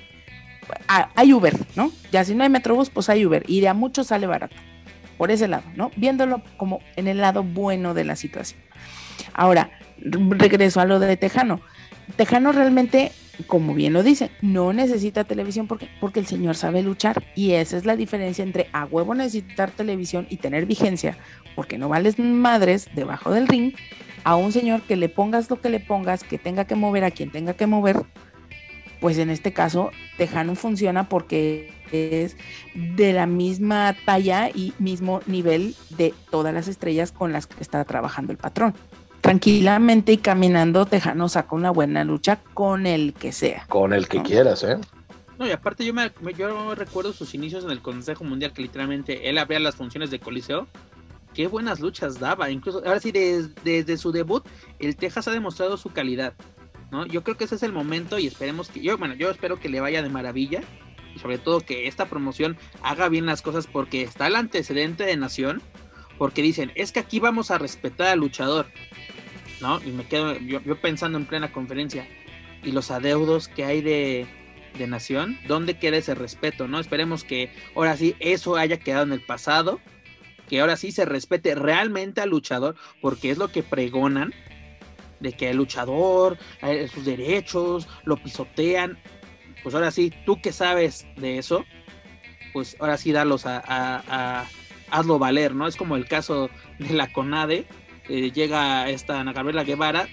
[0.87, 1.91] Ah, hay Uber, ¿no?
[2.11, 3.43] Ya si no hay Metrobús, pues hay Uber.
[3.47, 4.55] Y de a mucho sale barato.
[5.17, 5.91] Por ese lado, ¿no?
[5.95, 8.61] Viéndolo como en el lado bueno de la situación.
[9.33, 11.61] Ahora, regreso a lo de Tejano.
[12.15, 13.11] Tejano realmente,
[13.47, 17.23] como bien lo dice, no necesita televisión porque, porque el señor sabe luchar.
[17.35, 21.17] Y esa es la diferencia entre a huevo necesitar televisión y tener vigencia,
[21.55, 23.73] porque no vales madres debajo del ring,
[24.23, 27.11] a un señor que le pongas lo que le pongas, que tenga que mover a
[27.11, 28.03] quien tenga que mover,
[29.03, 32.37] pues en este caso Tejano funciona porque es
[32.73, 37.83] de la misma talla y mismo nivel de todas las estrellas con las que está
[37.83, 38.73] trabajando el patrón.
[39.23, 43.65] Tranquilamente y caminando, Tejano saca una buena lucha con el que sea.
[43.69, 44.77] Con el que quieras, ¿eh?
[45.39, 49.29] No, y aparte yo me, yo recuerdo sus inicios en el Consejo Mundial, que literalmente
[49.29, 50.67] él abría las funciones de Coliseo.
[51.33, 52.51] Qué buenas luchas daba.
[52.51, 54.45] Incluso, ahora sí, desde su debut,
[54.79, 56.33] el Texas ha demostrado su calidad.
[57.09, 59.69] Yo creo que ese es el momento y esperemos que, yo, bueno, yo espero que
[59.69, 60.63] le vaya de maravilla
[61.15, 65.15] y sobre todo que esta promoción haga bien las cosas porque está el antecedente de
[65.15, 65.61] Nación,
[66.17, 68.67] porque dicen, es que aquí vamos a respetar al luchador,
[69.63, 69.81] ¿no?
[69.83, 72.07] Y me quedo yo, pensando en plena conferencia,
[72.61, 74.27] y los adeudos que hay de,
[74.77, 76.79] de Nación, ¿dónde queda ese respeto, no?
[76.79, 79.79] Esperemos que ahora sí eso haya quedado en el pasado,
[80.47, 84.33] que ahora sí se respete realmente al luchador, porque es lo que pregonan,
[85.19, 88.99] de que el luchador, eh, sus derechos, lo pisotean.
[89.63, 91.65] Pues ahora sí, tú que sabes de eso,
[92.51, 94.45] pues ahora sí darlos a,
[94.91, 95.67] hazlo valer, ¿no?
[95.67, 97.65] Es como el caso de la CONADE,
[98.07, 100.07] llega esta Ana Gabriela Guevara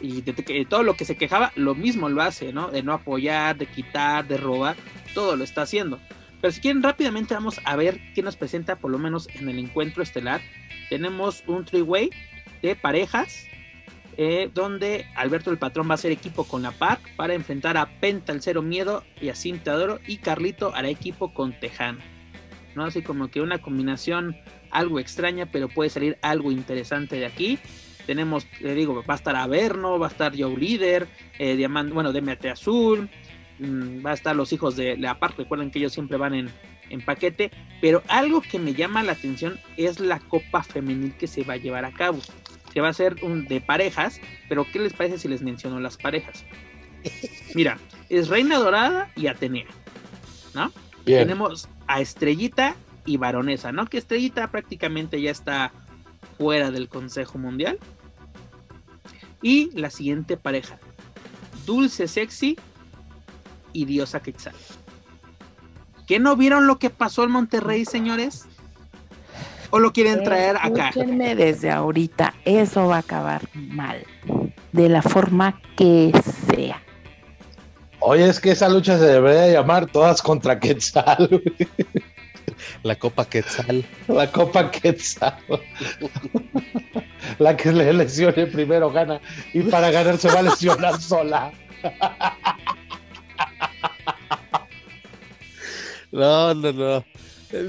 [0.00, 2.70] y de, todo lo que se quejaba, lo mismo lo hace, ¿no?
[2.70, 4.76] De no apoyar, de quitar, de robar,
[5.14, 6.00] todo lo está haciendo.
[6.40, 9.58] Pero si quieren rápidamente vamos a ver qué nos presenta por lo menos en el
[9.58, 10.42] encuentro estelar.
[10.90, 12.10] Tenemos un three-way
[12.60, 13.46] de parejas
[14.16, 17.98] eh, donde Alberto el Patrón va a hacer equipo con la PAC para enfrentar a
[17.98, 19.76] Penta el Cero Miedo y a Cinta
[20.06, 22.00] y Carlito hará equipo con Tejano.
[22.74, 22.84] ¿no?
[22.84, 24.36] Así como que una combinación
[24.74, 27.58] algo extraña, pero puede salir algo interesante de aquí.
[28.06, 31.08] Tenemos, le digo, va a estar Averno, va a estar Joe Líder,
[31.38, 33.08] eh, Diamante, bueno, Demetri Azul,
[33.58, 36.50] mm, va a estar los hijos de la PAC, recuerden que ellos siempre van en,
[36.90, 37.50] en paquete,
[37.80, 41.56] pero algo que me llama la atención es la Copa Femenil que se va a
[41.56, 42.20] llevar a cabo
[42.74, 45.96] que va a ser un de parejas, pero ¿qué les parece si les menciono las
[45.96, 46.44] parejas?
[47.54, 49.68] Mira, es Reina Dorada y Atenea,
[50.54, 50.72] ¿no?
[51.04, 53.86] Tenemos a Estrellita y Baronesa, ¿no?
[53.86, 55.72] Que Estrellita prácticamente ya está
[56.38, 57.78] fuera del Consejo Mundial.
[59.42, 60.78] Y la siguiente pareja,
[61.66, 62.58] Dulce Sexy
[63.72, 64.54] y Diosa Quetzal.
[66.06, 68.46] ¿Qué no vieron lo que pasó en Monterrey, señores?
[69.74, 70.90] o lo quieren traer acá?
[70.90, 74.06] Escúchenme desde ahorita, eso va a acabar mal,
[74.70, 76.12] de la forma que
[76.46, 76.80] sea.
[77.98, 81.42] Oye, es que esa lucha se debería llamar todas contra Quetzal.
[82.82, 83.84] La Copa Quetzal.
[84.08, 85.34] La Copa Quetzal.
[87.38, 89.20] La que le lesione primero gana
[89.52, 91.52] y para ganar se va a lesionar sola.
[96.12, 97.04] No, no, no.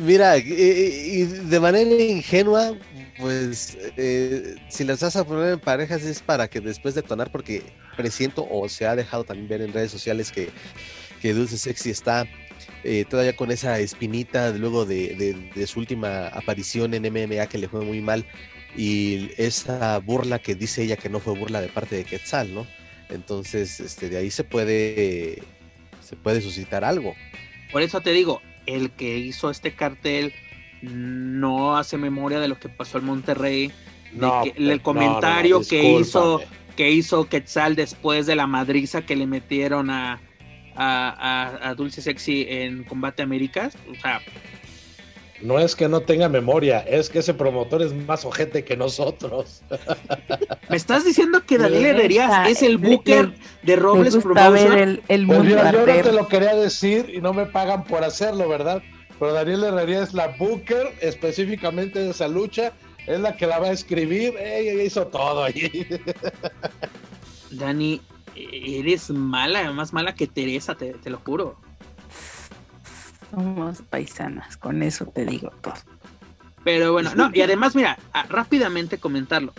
[0.01, 2.76] Mira, y, de manera ingenua,
[3.19, 7.32] pues eh, si las vas a poner en parejas es para que después de tonar,
[7.32, 7.63] porque
[7.95, 10.49] presiento o se ha dejado también ver en redes sociales que,
[11.34, 12.28] Dulce Sexy está
[12.88, 17.83] eh, todavía con esa espinita luego de, su última aparición en MMA que le fue
[17.83, 18.25] muy mal
[18.77, 22.67] y esa burla que dice ella que no fue burla de parte de Quetzal, ¿no?
[23.09, 25.41] Entonces, este, de ahí se puede,
[25.99, 27.15] se puede suscitar algo.
[27.71, 30.32] Por eso te digo, el que hizo este cartel
[30.83, 33.71] no hace memoria de lo que pasó en Monterrey,
[34.13, 36.39] no, el comentario que hizo
[36.75, 40.20] que hizo Quetzal después de la madriza que le metieron a,
[40.76, 44.22] a, Dulce Sexy en Combate Américas, o sea,
[45.42, 49.62] no es que no tenga memoria, es que ese promotor es más ojete que nosotros.
[50.70, 55.02] ¿Me estás diciendo que Daniel Herrerías es el booker de Robles Promotion?
[55.08, 58.82] El, pues yo, no te lo quería decir y no me pagan por hacerlo, ¿verdad?
[59.20, 62.74] Pero Daniel Herrerías es la booker específicamente de esa lucha,
[63.06, 65.86] es la que la va a escribir, ella hizo todo ahí.
[67.52, 68.02] Dani,
[68.36, 71.57] eres mala, más mala que Teresa, te lo juro.
[73.32, 75.74] Somos paisanas, con eso te digo todo.
[76.63, 77.97] Pero bueno, no, y además, mira,
[78.29, 79.53] rápidamente comentarlo.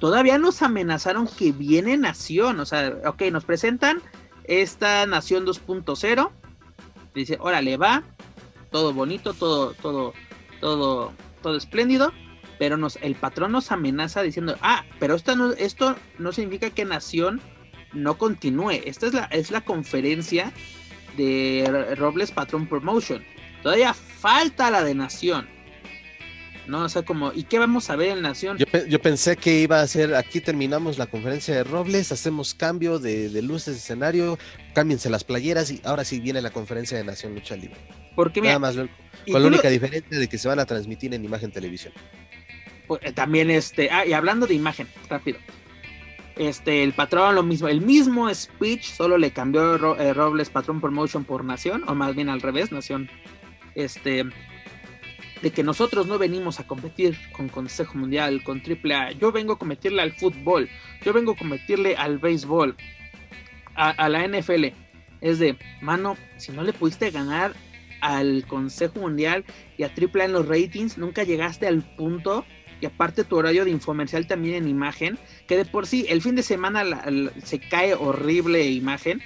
[0.00, 4.02] Todavía nos amenazaron que viene Nación, o sea, ok, nos presentan
[4.44, 6.30] esta Nación 2.0,
[7.14, 8.02] dice, órale, va,
[8.70, 10.14] todo bonito, todo, todo,
[10.60, 11.12] todo,
[11.42, 12.12] todo espléndido,
[12.58, 16.84] pero nos, el patrón nos amenaza diciendo, ah, pero esto no, esto no significa que
[16.84, 17.40] Nación
[17.92, 18.82] no continúe.
[18.84, 20.52] Esta es la, es la conferencia
[21.16, 23.22] de Robles Patrón Promotion.
[23.62, 25.48] Todavía falta la de Nación.
[26.66, 26.84] ¿no?
[26.84, 28.56] O sea, como, ¿y qué vamos a ver en Nación?
[28.56, 33.28] Yo, pensé que iba a ser, aquí terminamos la conferencia de Robles, hacemos cambio de,
[33.42, 34.38] luces de escenario,
[34.74, 37.76] cámbiense las playeras y ahora sí viene la conferencia de Nación Lucha Libre.
[38.14, 41.50] Porque Nada más, con la única diferencia de que se van a transmitir en imagen
[41.50, 41.92] televisión.
[42.86, 45.38] Pues, eh, también este, ah, y hablando de imagen, rápido.
[46.36, 51.24] Este, el patrón, lo mismo, el mismo speech, solo le cambió eh, Robles Patrón Promotion
[51.24, 53.10] por Nación, o más bien al revés, Nación.
[53.74, 54.24] Este,
[55.42, 59.12] de que nosotros no venimos a competir con Consejo Mundial, con AAA.
[59.12, 60.68] Yo vengo a competirle al fútbol,
[61.02, 62.76] yo vengo a competirle al béisbol,
[63.74, 64.66] a, la NFL.
[65.20, 67.54] Es de, mano, si no le pudiste ganar
[68.00, 69.44] al Consejo Mundial
[69.78, 72.44] y a AAA en los ratings, nunca llegaste al punto.
[72.80, 76.34] Y aparte tu horario de infomercial también en imagen, que de por sí el fin
[76.34, 76.84] de semana
[77.44, 79.22] se cae horrible imagen,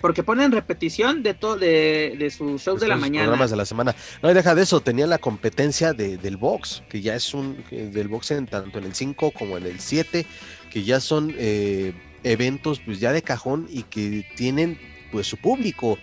[0.00, 3.24] porque ponen repetición de todo de, de sus shows de la mañana.
[3.26, 3.94] Programas de la semana.
[4.22, 7.64] No, y deja de eso, tenía la competencia de, del box, que ya es un
[7.70, 10.26] del box en tanto en el 5 como en el 7,
[10.70, 14.78] que ya son eh, eventos pues ya de cajón y que tienen
[15.10, 15.98] pues su público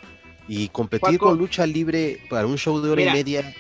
[0.48, 3.56] y competir con lucha libre para un show de hora y media.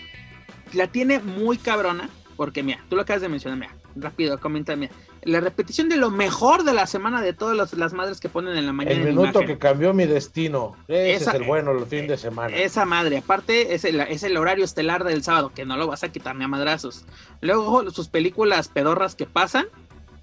[0.73, 4.91] La tiene muy cabrona, porque mira, tú lo acabas de mencionar, mira, rápido, comenta, mira,
[5.23, 8.65] la repetición de lo mejor de la semana de todas las, madres que ponen en
[8.65, 8.95] la mañana.
[8.95, 10.75] El minuto que cambió mi destino.
[10.87, 12.55] Ese es el bueno, el fin de semana.
[12.55, 16.03] Esa madre, aparte es el, es el horario estelar del sábado, que no lo vas
[16.03, 17.05] a quitar ni a madrazos.
[17.41, 19.65] Luego sus películas pedorras que pasan,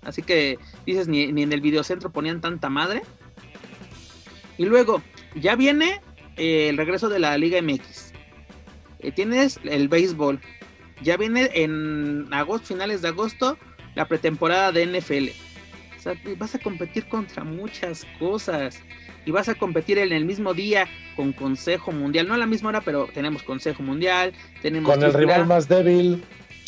[0.05, 3.03] así que dices, ni, en el videocentro ponían tanta madre.
[4.59, 5.03] Y luego,
[5.35, 6.01] ya viene
[6.37, 8.13] eh, el regreso de la Liga MX.
[9.01, 10.41] Eh, tienes el béisbol.
[11.03, 13.59] Ya viene en agosto, finales de agosto,
[13.95, 15.29] la pretemporada de NFL.
[15.99, 18.81] O sea, vas a competir contra muchas cosas.
[19.25, 22.27] Y vas a competir en el mismo día con Consejo Mundial.
[22.27, 24.33] No a la misma hora, pero tenemos Consejo Mundial.
[24.63, 26.25] Tenemos con el rival más débil.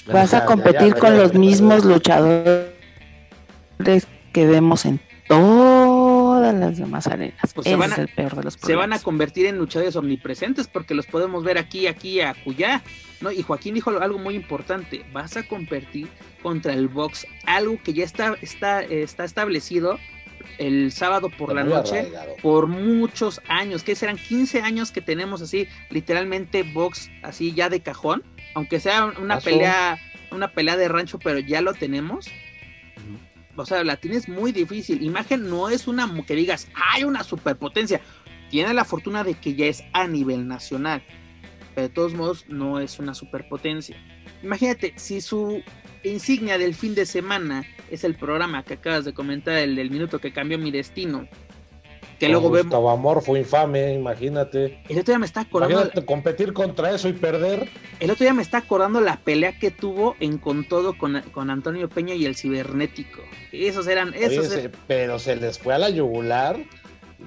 [0.07, 2.69] Vas a competir con los mismos luchadores
[4.33, 5.01] que vemos en
[6.53, 7.55] todas las demás arenas.
[7.55, 8.07] Pues se, van a,
[8.51, 12.83] se van a convertir en luchadores omnipresentes porque los podemos ver aquí, aquí, acullá.
[13.21, 13.33] ¿no?
[13.33, 15.05] Y Joaquín dijo algo muy importante.
[15.13, 16.09] Vas a competir
[16.43, 19.99] contra el box, algo que ya está, está, está establecido
[20.59, 22.13] el sábado por la noche
[22.43, 27.81] por muchos años, que serán 15 años que tenemos así, literalmente box así ya de
[27.81, 28.23] cajón,
[28.55, 29.99] aunque sea una pelea,
[30.31, 32.29] una pelea de rancho, pero ya lo tenemos.
[33.57, 35.03] O sea, la tienes muy difícil.
[35.03, 38.01] Imagen no es una que digas, hay una superpotencia.
[38.51, 41.03] Tiene la fortuna de que ya es a nivel nacional.
[41.75, 43.97] Pero de todos modos, no es una superpotencia.
[44.43, 45.63] Imagínate, si su
[46.05, 50.21] insignia del fin de semana es el programa que acabas de comentar, el del minuto
[50.21, 51.29] que cambió mi destino.
[52.19, 52.75] Que luego vemos.
[52.75, 54.79] Amor fue infame, imagínate.
[54.89, 55.75] El otro día me está acordando.
[55.75, 57.69] Imagínate competir contra eso y perder.
[58.01, 61.51] El otro día me está acordando la pelea que tuvo en Con Todo con, con
[61.51, 63.21] Antonio Peña y el cibernético.
[63.53, 64.15] Esos eran.
[64.15, 64.53] Esos
[64.87, 66.59] Pero se les fue a la yugular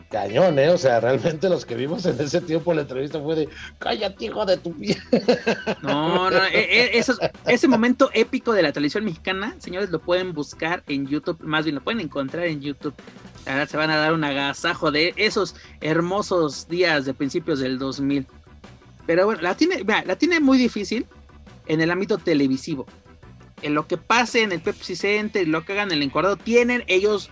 [0.09, 0.69] cañón, ¿eh?
[0.69, 3.49] O sea, realmente los que vimos en ese tiempo la entrevista fue de,
[3.79, 4.97] cállate, hijo de tu pie.
[5.81, 7.03] No, no, e, e,
[7.45, 11.75] ese momento épico de la televisión mexicana, señores, lo pueden buscar en YouTube, más bien
[11.75, 12.93] lo pueden encontrar en YouTube.
[13.45, 18.27] Ahora se van a dar un agasajo de esos hermosos días de principios del 2000.
[19.05, 21.05] Pero bueno, la tiene, la tiene muy difícil
[21.67, 22.85] en el ámbito televisivo.
[23.61, 26.83] En lo que pase en el Pepsi Center, lo que hagan en el encuadrado, tienen
[26.87, 27.29] ellos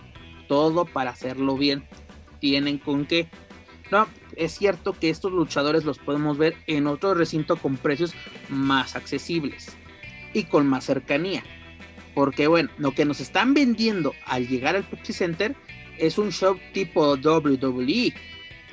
[0.48, 1.84] todo para hacerlo bien
[2.40, 3.28] tienen con qué.
[3.90, 8.14] No, es cierto que estos luchadores los podemos ver en otro recinto con precios
[8.48, 9.76] más accesibles
[10.32, 11.44] y con más cercanía.
[12.14, 15.54] Porque bueno, lo que nos están vendiendo al llegar al Pepsi Center
[15.98, 18.14] es un show tipo WWE,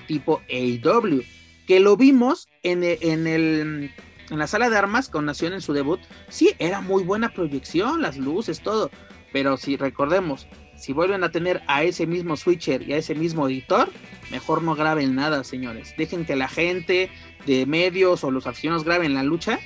[0.07, 1.23] tipo AEW,
[1.68, 3.91] que lo vimos en, en, el,
[4.30, 5.99] en la sala de armas con Nación en su debut.
[6.30, 8.90] Sí, era muy buena proyección, las luces, todo.
[9.31, 13.47] Pero si recordemos, si vuelven a tener a ese mismo switcher y a ese mismo
[13.47, 13.89] editor,
[14.31, 15.93] mejor no graben nada, señores.
[15.97, 17.09] Dejen que la gente
[17.45, 19.59] de medios o los aficionados graben la lucha,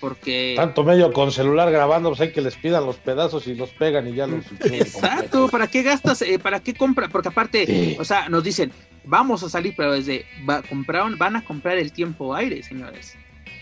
[0.00, 0.54] porque...
[0.56, 4.08] Tanto medio con celular grabando, pues hay que les pidan los pedazos y los pegan
[4.08, 4.44] y ya los...
[4.60, 6.22] Exacto, ¿para qué gastas?
[6.22, 7.08] Eh, ¿Para qué compra?
[7.08, 8.72] Porque aparte, o sea, nos dicen,
[9.04, 13.14] vamos a salir, pero desde, va, compraron, van a comprar el tiempo aire, señores.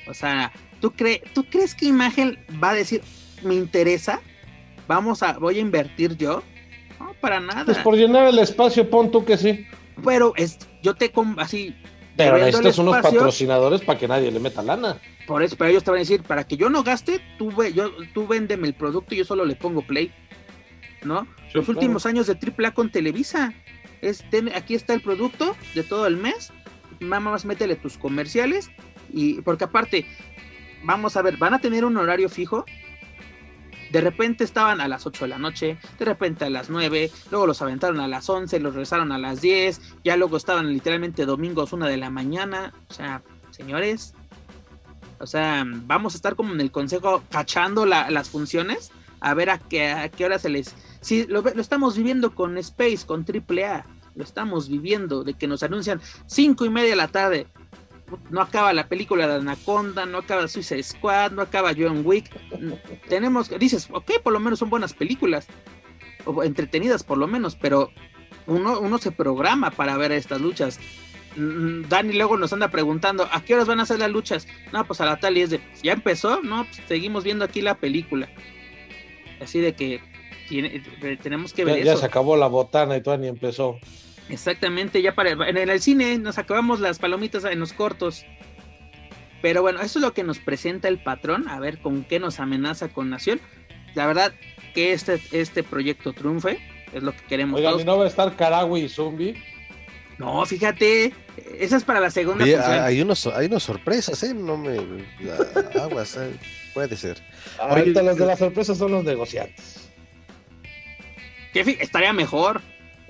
[0.06, 3.02] O sea, ¿tú, crees ¿tú crees que imagen va a decir,
[3.42, 4.20] me interesa?
[4.86, 6.42] Vamos a, voy a invertir yo
[7.24, 7.64] para nada.
[7.64, 9.66] Pues por llenar el espacio, pon tú que sí.
[10.04, 11.74] Pero es, yo te así,
[12.18, 15.00] Pero necesitas unos patrocinadores para que nadie le meta lana.
[15.26, 17.90] Por eso, pero ellos te van a decir, para que yo no gaste, tú, yo,
[18.12, 20.12] tú véndeme el producto y yo solo le pongo play.
[21.02, 21.26] ¿No?
[21.54, 23.54] Los últimos años de AAA con Televisa.
[24.02, 24.22] Es,
[24.54, 26.52] aquí está el producto de todo el mes.
[27.00, 28.70] Mamá, más métele tus comerciales.
[29.10, 30.06] Y porque aparte,
[30.82, 32.66] vamos a ver, van a tener un horario fijo.
[33.94, 37.46] De repente estaban a las 8 de la noche, de repente a las 9, luego
[37.46, 41.72] los aventaron a las 11, los regresaron a las 10, ya luego estaban literalmente domingos
[41.72, 42.74] 1 de la mañana.
[42.90, 43.22] O sea,
[43.52, 44.12] señores,
[45.20, 48.90] o sea, vamos a estar como en el consejo cachando las funciones,
[49.20, 50.74] a ver a qué, a qué hora se les...
[51.00, 55.62] Sí, lo, lo estamos viviendo con Space, con AAA, lo estamos viviendo, de que nos
[55.62, 57.46] anuncian 5 y media de la tarde,
[58.30, 62.30] no acaba la película de Anaconda, no acaba Suicide Squad, no acaba John Wick.
[63.08, 65.46] Tenemos, dices, ok, por lo menos son buenas películas,
[66.24, 67.90] o entretenidas por lo menos, pero
[68.46, 70.78] uno, uno se programa para ver estas luchas.
[71.36, 74.46] Mm, Dani luego nos anda preguntando, ¿a qué horas van a hacer las luchas?
[74.72, 76.42] No, pues a la tal y es de, ¿ya empezó?
[76.42, 78.28] No, pues seguimos viendo aquí la película.
[79.40, 80.00] Así de que
[80.48, 80.82] tiene,
[81.22, 83.78] tenemos que ver ya, Ya se acabó la botana y todavía ni empezó.
[84.28, 88.24] Exactamente, ya para en el cine nos acabamos las palomitas en los cortos.
[89.42, 92.40] Pero bueno, eso es lo que nos presenta el patrón, a ver con qué nos
[92.40, 93.40] amenaza con Nación.
[93.94, 94.32] La verdad
[94.74, 96.58] que este, este proyecto triunfe,
[96.94, 97.60] es lo que queremos.
[97.60, 99.34] Oigan, no va a estar Karagui y Zumbi?
[100.16, 101.12] No, fíjate,
[101.58, 102.44] esa es para la segunda
[102.84, 104.32] Hay, unos, hay unas sorpresas, ¿eh?
[104.32, 104.78] No me...
[105.80, 106.30] aguas, eh,
[106.72, 107.18] puede ser.
[107.58, 109.88] Ahorita los de las sorpresas son los negociantes.
[111.52, 112.62] ¿Qué estaría mejor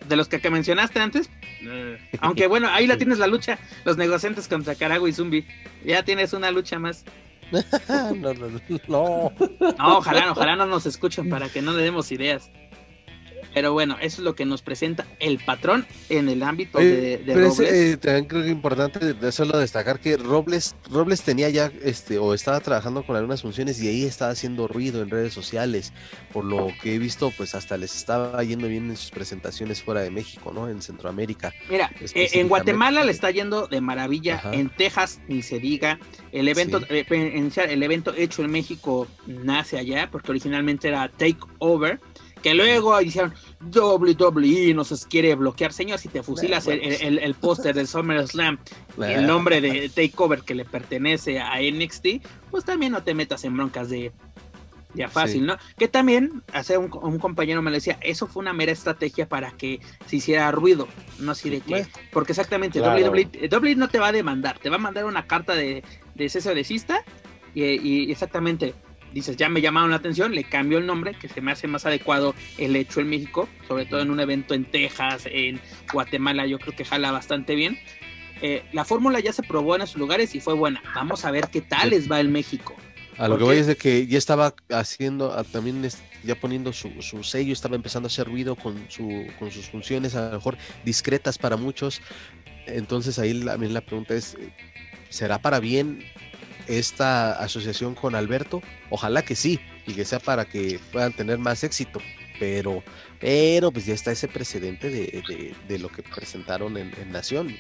[0.08, 1.30] de los que, mencionaste antes.
[1.62, 5.46] Eh, aunque bueno, ahí la tienes la lucha, los negociantes contra Carago y Zumbi.
[5.84, 7.04] Ya tienes una lucha más.
[7.88, 8.60] no, no, no.
[8.88, 9.32] No,
[9.98, 12.50] ojalá, ojalá no nos escuchen para que no le demos ideas.
[13.54, 17.60] Pero bueno, eso es lo que nos presenta el patrón en el ámbito de, Robles.
[17.60, 22.34] Eh, también creo que es importante hacerlo destacar que Robles, Robles tenía ya, este, o
[22.34, 25.92] estaba trabajando con algunas funciones y ahí estaba haciendo ruido en redes sociales.
[26.32, 30.00] Por lo que he visto, pues hasta les estaba yendo bien en sus presentaciones fuera
[30.00, 30.68] de México, ¿no?
[30.68, 31.52] En Centroamérica.
[31.70, 35.98] Mira, eh, en Guatemala le está yendo de maravilla, en Texas ni se diga.
[36.32, 42.00] El evento, eh, el evento hecho en México nace allá, porque originalmente era Take Over
[42.44, 43.32] que luego dijeron
[43.74, 45.72] WWE nos quiere bloquear.
[45.72, 48.58] Señor, si te fusilas el, el, póster del SummerSlam
[49.02, 52.06] el nombre de Takeover que le pertenece a NXT,
[52.50, 54.12] pues también no te metas en broncas de
[54.92, 55.56] ya fácil, ¿no?
[55.78, 60.16] Que también, hace un, compañero me decía, eso fue una mera estrategia para que se
[60.16, 60.86] hiciera ruido,
[61.18, 64.78] no así de que, porque exactamente, WWE, no te va a demandar, te va a
[64.78, 65.82] mandar una carta de,
[66.14, 67.04] de cese de cista
[67.54, 68.74] y, y exactamente
[69.14, 71.86] dices, ya me llamaron la atención, le cambio el nombre, que se me hace más
[71.86, 75.60] adecuado el hecho en México, sobre todo en un evento en Texas, en
[75.92, 77.78] Guatemala, yo creo que jala bastante bien.
[78.42, 80.82] Eh, la fórmula ya se probó en esos lugares y fue buena.
[80.94, 82.74] Vamos a ver qué tal les va el México.
[83.16, 85.88] A lo que voy es de que ya estaba haciendo, también
[86.24, 86.90] ya poniendo su,
[87.22, 91.38] sello, estaba empezando a hacer ruido con, su, con sus funciones, a lo mejor discretas
[91.38, 92.02] para muchos.
[92.66, 94.36] Entonces ahí también la pregunta es,
[95.10, 96.04] ¿será para bien
[96.68, 98.62] esta asociación con Alberto?
[98.90, 102.00] Ojalá que sí, y que sea para que puedan tener más éxito.
[102.38, 102.82] Pero,
[103.20, 107.54] pero pues ya está ese precedente de, lo que presentaron en, Nación.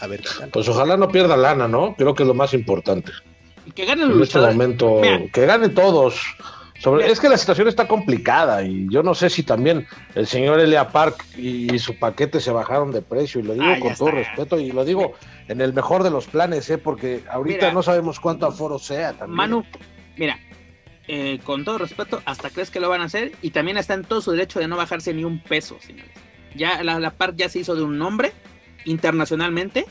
[0.00, 1.94] A ver Pues ojalá no pierda lana, ¿no?
[1.96, 3.12] Creo que es lo más importante.
[3.66, 5.00] Y que ganen en este momento,
[5.32, 6.20] que ganen todos.
[6.78, 10.58] Sobre, es que la situación está complicada y yo no sé si también el señor
[10.58, 14.10] Elia Park y, su paquete se bajaron de precio y lo digo ah, con todo
[14.10, 15.14] respeto y lo digo
[15.48, 16.78] en el mejor de los planes, ¿eh?
[16.78, 19.36] porque ahorita no sabemos cuánto aforo sea también.
[19.36, 19.64] Manu,
[20.16, 20.38] mira,
[21.06, 24.04] eh, con todo respeto, hasta crees que lo van a hacer y también está en
[24.04, 26.10] todo su derecho de no bajarse ni un peso, señores.
[26.54, 28.32] Ya la, la PARC ya se hizo de un nombre
[28.84, 29.86] internacionalmente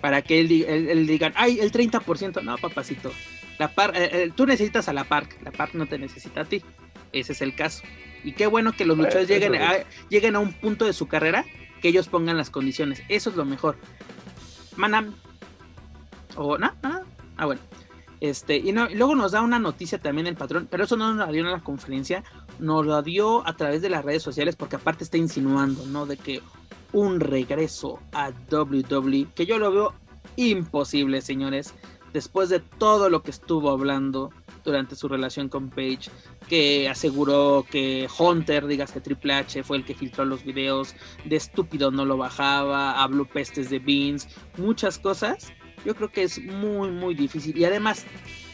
[0.00, 3.10] para que él, él, digan, ay, el 30%, no, papacito.
[3.58, 6.44] La par, eh, eh, tú necesitas a la PARC, la PARC no te necesita a
[6.44, 6.62] ti.
[7.12, 7.82] Ese es el caso.
[8.24, 11.44] Y qué bueno que los luchadores lleguen a, lleguen a un punto de su carrera
[11.80, 13.02] que ellos pongan las condiciones.
[13.08, 13.76] Eso es lo mejor.
[14.76, 15.14] Manam.
[16.36, 16.72] O no,
[17.36, 17.60] Ah, bueno.
[18.20, 21.26] Este, y, no, luego nos da una noticia también el patrón, pero eso no nos
[21.26, 22.24] la dio en la conferencia,
[22.58, 26.06] nos la dio a través de las redes sociales porque aparte está insinuando, ¿no?
[26.06, 26.40] De que
[26.92, 29.94] un regreso a WWE, que yo lo veo
[30.36, 31.74] imposible, señores,
[32.14, 34.30] después de todo lo que estuvo hablando
[34.62, 36.08] durante su relación con Page,
[36.48, 41.90] que aseguró que Hunter, dígase Triple H, fue el que filtró los videos, de estúpido
[41.90, 45.52] no lo bajaba, habló pestes de Beans, muchas cosas.
[45.84, 47.58] Yo creo que es muy, muy difícil.
[47.58, 48.06] Y además,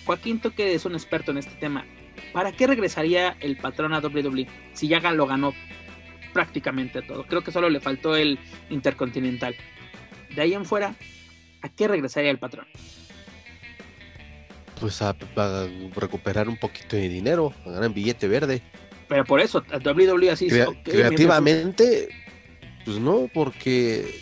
[0.07, 1.85] Joaquín Toque es un experto en este tema.
[2.33, 5.53] ¿Para qué regresaría el patrón a WWE si ya lo ganó
[6.33, 7.25] prácticamente todo?
[7.25, 8.39] Creo que solo le faltó el
[8.71, 9.55] Intercontinental.
[10.35, 10.97] De ahí en fuera,
[11.61, 12.67] ¿a qué regresaría el patrón?
[14.81, 15.15] Pues a,
[15.95, 18.63] recuperar un poquito de dinero, a ganar billete verde.
[19.09, 20.49] Pero por eso, WWE así.
[20.85, 22.09] creativamente,
[22.85, 24.21] pues no, porque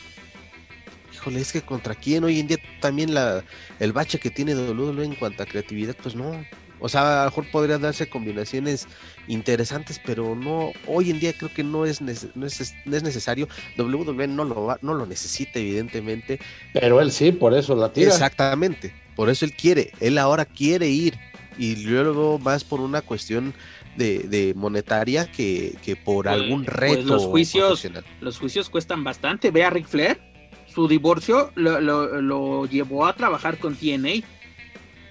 [1.19, 3.45] híjole, es que contra quién hoy en día también la,
[3.81, 6.45] el bache que tiene WWE en cuanto a creatividad, pues no.
[6.81, 8.87] O sea, a lo mejor podría darse combinaciones
[9.27, 13.49] interesantes, pero no, hoy en día creo que no es, no es, necesario.
[13.77, 16.39] WWE no lo, no lo necesita, evidentemente.
[16.73, 18.11] Pero él sí, por eso la tira.
[18.11, 21.19] Exactamente, por eso él quiere, él ahora quiere ir.
[21.59, 23.53] Y luego más por una cuestión
[23.97, 27.03] de, monetaria que, por pues, algún pues reto.
[27.03, 27.85] los juicios,
[28.21, 29.51] los juicios cuestan bastante.
[29.51, 30.21] Ve a Ric Flair,
[30.73, 34.23] su divorcio lo, lo llevó a trabajar con TNA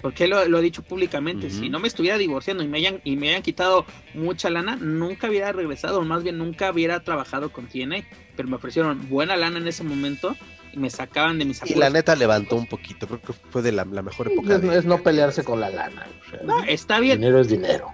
[0.01, 3.17] porque lo, lo he dicho públicamente, si no me estuviera divorciando y me hayan, y
[3.17, 7.67] me hayan quitado mucha lana, nunca hubiera regresado, o más bien nunca hubiera trabajado con
[7.67, 8.05] TNA,
[8.35, 10.37] pero me ofrecieron buena lana en ese momento
[10.77, 11.77] me sacaban de mis apuestas.
[11.77, 14.55] Y la neta levantó un poquito, creo que fue de la, mejor época.
[14.55, 16.07] Es, es, no pelearse con la lana.
[16.43, 17.19] no, está bien.
[17.19, 17.89] Dinero es dinero.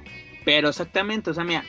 [0.45, 1.63] Pero exactamente, o sea, mira,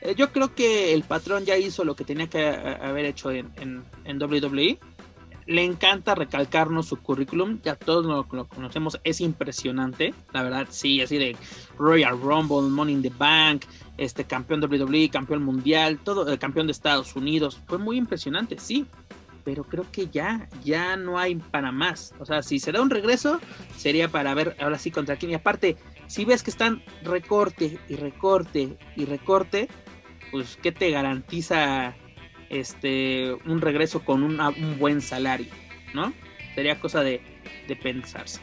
[0.00, 3.30] eh, yo creo que el patrón ya hizo lo que tenía que eh, haber hecho
[3.30, 4.78] en, en, en WWE
[5.50, 11.18] le encanta recalcarnos su currículum, ya todos lo, conocemos, es impresionante, la verdad, sí, así
[11.18, 11.36] de
[11.76, 13.64] Royal Rumble, Money in the Bank,
[13.98, 18.60] este campeón WWE, campeón mundial, todo, el eh, campeón de Estados Unidos, fue muy impresionante,
[18.60, 18.86] sí,
[19.50, 22.88] pero creo que ya, ya no hay para más, o sea, si se da un
[22.88, 23.40] regreso,
[23.76, 27.96] sería para ver ahora sí contra quién, y aparte, si ves que están recorte y
[27.96, 29.66] recorte y recorte,
[30.30, 31.96] pues, ¿qué te garantiza
[32.48, 35.52] este, un regreso con un buen salario,
[35.94, 36.12] ¿no?
[36.54, 37.20] Sería cosa de,
[37.82, 38.40] pensarse.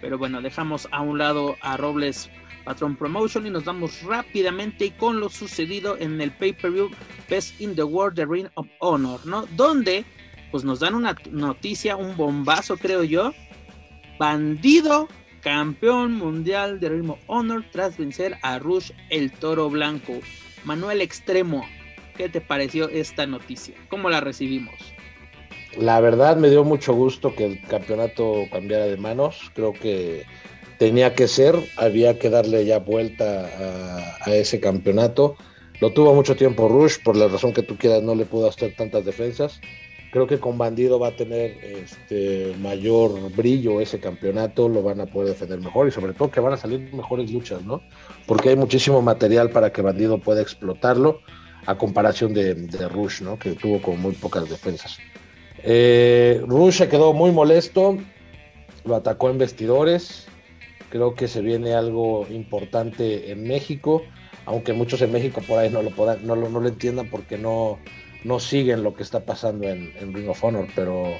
[0.00, 2.28] Pero bueno, dejamos a un lado a Robles
[2.64, 6.90] Patron Promotion y nos vamos rápidamente con lo sucedido en el pay-per-view
[7.28, 9.46] Best in the World, The Ring of Honor, ¿no?
[9.56, 10.04] Donde
[10.50, 13.32] pues nos dan una noticia, un bombazo creo yo.
[14.18, 15.08] Bandido,
[15.40, 20.20] campeón mundial de Ring of Honor tras vencer a Rush el Toro Blanco.
[20.64, 21.64] Manuel Extremo,
[22.20, 23.74] ¿Qué te pareció esta noticia?
[23.88, 24.74] ¿Cómo la recibimos?
[25.78, 29.50] La verdad me dio mucho gusto que el campeonato cambiara de manos.
[29.54, 30.26] Creo que
[30.76, 35.36] tenía que ser, había que darle ya vuelta a, ese campeonato.
[35.80, 38.76] Lo tuvo mucho tiempo Rush, por la razón que tú quieras, no le pudo hacer
[38.76, 39.58] tantas defensas.
[40.10, 45.06] Creo que con Bandido va a tener este, mayor brillo ese campeonato, lo van a
[45.06, 47.80] poder defender mejor y sobre todo que van a salir mejores luchas, ¿no?
[48.26, 51.20] Porque hay muchísimo material para que Bandido pueda explotarlo
[51.66, 52.54] a comparación de,
[52.88, 53.38] Rush, ¿no?
[53.38, 54.98] que tuvo como muy pocas defensas.
[55.62, 57.98] Eh, Rush se quedó muy molesto,
[58.84, 60.26] lo atacó en vestidores,
[60.88, 64.02] creo que se viene algo importante en México,
[64.46, 67.36] aunque muchos en México por ahí no lo, puedan, no lo, no lo entiendan porque
[67.36, 67.78] no,
[68.24, 71.14] no siguen lo que está pasando en, Ring of Honor, pero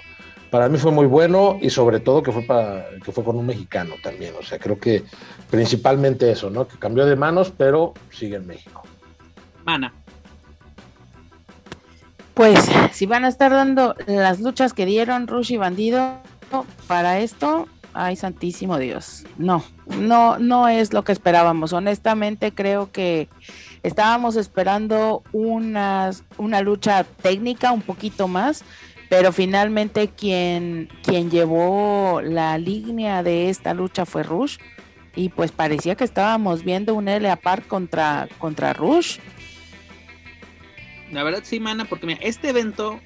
[0.51, 3.47] para mí fue muy bueno y sobre todo que fue, para, que fue con un
[3.47, 5.05] mexicano también, o sea, creo que
[5.51, 6.66] principalmente eso, ¿no?
[6.66, 8.82] Que cambió de manos, pero sigue en México.
[9.64, 9.93] Mana.
[12.35, 12.59] Pues
[12.93, 16.20] si van a estar dando las luchas que dieron Rush y Bandido
[16.86, 19.62] para esto, ay santísimo Dios, no,
[19.98, 21.72] no, no es lo que esperábamos.
[21.72, 23.28] Honestamente creo que
[23.82, 26.12] estábamos esperando una
[26.62, 28.65] lucha técnica un poquito más,
[29.09, 34.59] pero finalmente quien, quien llevó la línea de esta lucha fue Rush
[35.16, 39.19] y pues parecía que estábamos viendo un L par contra, contra Rush
[41.12, 43.01] la verdad sí, mana, porque mira, este evento,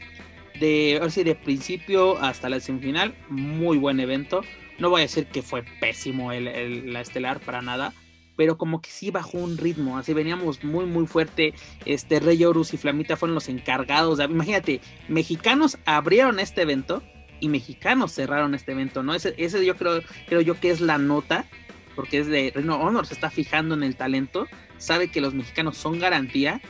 [0.60, 4.42] de, de principio hasta la semifinal, muy buen evento.
[4.78, 7.94] No voy a decir que fue pésimo el, la estelar para nada,
[8.36, 11.54] pero como que sí bajó un ritmo, así veníamos muy muy fuerte,
[11.86, 17.02] este Rey Horus y Flamita fueron los encargados, imagínate, mexicanos abrieron este evento
[17.40, 19.14] y mexicanos cerraron este evento, ¿no?
[19.14, 21.46] Ese, ese yo creo, creo yo que es la nota,
[21.94, 24.46] porque es de Reino Honor, se está fijando en el talento,
[24.78, 26.60] sabe que los mexicanos son garantía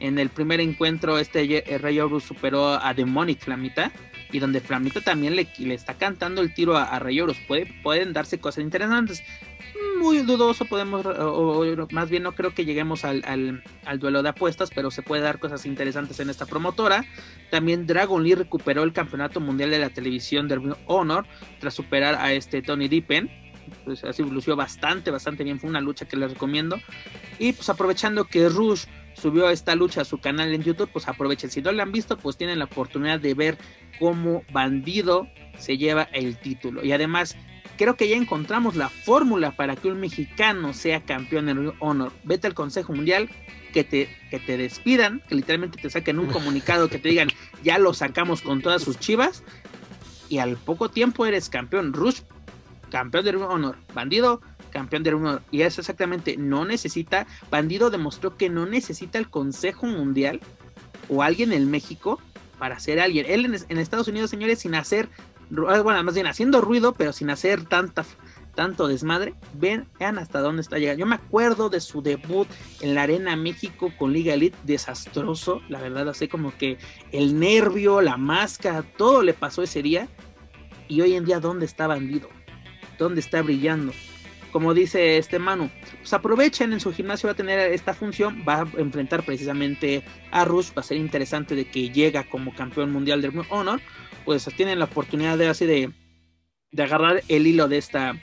[0.00, 3.92] en el primer encuentro, este eh, Rey Horus superó a Demonic Flamita.
[4.34, 7.38] Y donde Flamita también le, le está cantando el tiro a, Rey Horus.
[7.46, 9.22] Puede, pueden darse cosas interesantes.
[10.00, 13.22] Muy dudoso podemos, o, más bien no creo que lleguemos al,
[13.84, 17.04] al, duelo de apuestas, pero se puede dar cosas interesantes en esta promotora.
[17.50, 21.26] También Dragon Lee recuperó el campeonato mundial de la televisión de Honor
[21.60, 23.30] tras superar a este Tony Dippen
[23.84, 25.58] pues así lució bastante, bastante bien.
[25.58, 26.78] Fue una lucha que les recomiendo.
[27.38, 28.84] Y pues aprovechando que Rush
[29.14, 31.50] subió esta lucha a su canal en YouTube, pues aprovechen.
[31.50, 33.58] Si no la han visto, pues tienen la oportunidad de ver
[33.98, 35.28] cómo Bandido
[35.58, 36.84] se lleva el título.
[36.84, 37.36] Y además,
[37.76, 42.12] creo que ya encontramos la fórmula para que un mexicano sea campeón en Honor.
[42.24, 43.28] Vete al Consejo Mundial,
[43.72, 47.28] que te, que te despidan, que literalmente te saquen un comunicado que te digan,
[47.62, 49.42] ya lo sacamos con todas sus chivas.
[50.28, 51.92] y al poco tiempo eres campeón.
[51.92, 52.20] Rush,
[52.90, 53.76] campeón de Honor.
[53.94, 54.40] Bandido,
[54.70, 55.42] campeón de Honor.
[55.50, 60.40] Y eso exactamente, no necesita, Bandido demostró que no necesita el Consejo Mundial
[61.08, 62.20] o alguien en México
[62.58, 63.26] para ser alguien.
[63.28, 65.08] Él en, Estados Unidos, señores, sin hacer,
[65.50, 68.04] bueno, más bien haciendo ruido, pero sin hacer tanta
[68.54, 71.00] tanto desmadre, ven, vean hasta dónde está llegando.
[71.00, 72.48] Yo me acuerdo de su debut
[72.80, 76.78] en la Arena México con Liga Elite, desastroso, la verdad, así como que
[77.12, 80.08] el nervio, la máscara, todo le pasó ese día.
[80.86, 82.28] Y hoy en día, ¿dónde está Bandido?
[82.98, 83.92] ¿Dónde está brillando?
[84.52, 85.68] Como dice este Manu,
[85.98, 90.44] pues aprovechen en su gimnasio, va a tener esta función, va a enfrentar precisamente a
[90.44, 93.80] Rush, va a ser interesante de que llega como campeón mundial del Honor,
[94.24, 95.90] pues tienen la oportunidad de así de,
[96.70, 98.14] de agarrar el hilo de esta,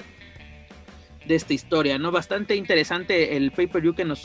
[1.26, 2.12] de esta historia, ¿no?
[2.12, 4.24] Bastante interesante el pay-per-view que nos,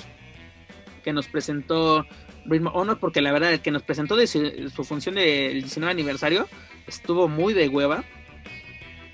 [1.03, 2.07] que nos presentó
[2.47, 6.49] Ring Honor, porque la verdad el que nos presentó de su, función del 19 aniversario
[6.87, 8.05] estuvo muy de hueva.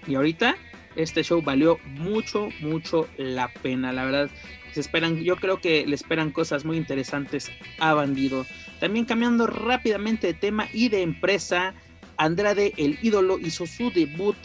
[0.07, 0.57] Y ahorita
[0.97, 4.31] este show valió mucho, mucho la pena, la verdad.
[4.73, 8.47] Se esperan, yo creo que le esperan cosas muy interesantes a Bandido.
[8.81, 11.75] También cambiando rápidamente de tema y de empresa,
[12.17, 14.37] Andrade el ídolo hizo su debut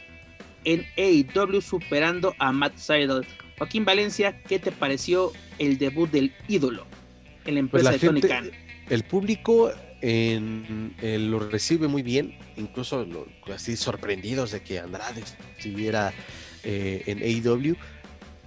[0.63, 3.25] en AEW superando a Matt Seidel.
[3.57, 6.85] Joaquín Valencia, ¿qué te pareció el debut del ídolo
[7.45, 8.51] en la pues empresa de Tony
[8.89, 9.71] El público
[10.01, 13.05] lo recibe muy bien, incluso
[13.53, 15.23] así sorprendidos de que Andrade
[15.57, 16.13] estuviera
[16.63, 17.75] eh, en AEW.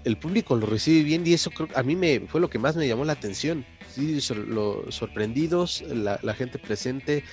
[0.05, 2.77] El público lo recibe bien y eso creo, a mí me fue lo que más
[2.77, 3.67] me llamó la atención.
[3.89, 7.25] Sí, sorprendidos, la, gente presente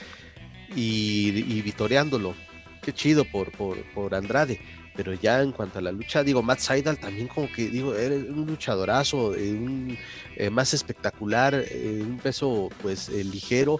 [0.76, 2.34] y, y vitoreándolo.
[2.82, 4.60] Qué chido por, por, por Andrade
[4.98, 8.16] pero ya en cuanto a la lucha, digo, Matt Seidel también como que, digo, era
[8.16, 9.96] un luchadorazo, eh, un,
[10.36, 13.80] eh, más espectacular, eh, un peso pues ligero,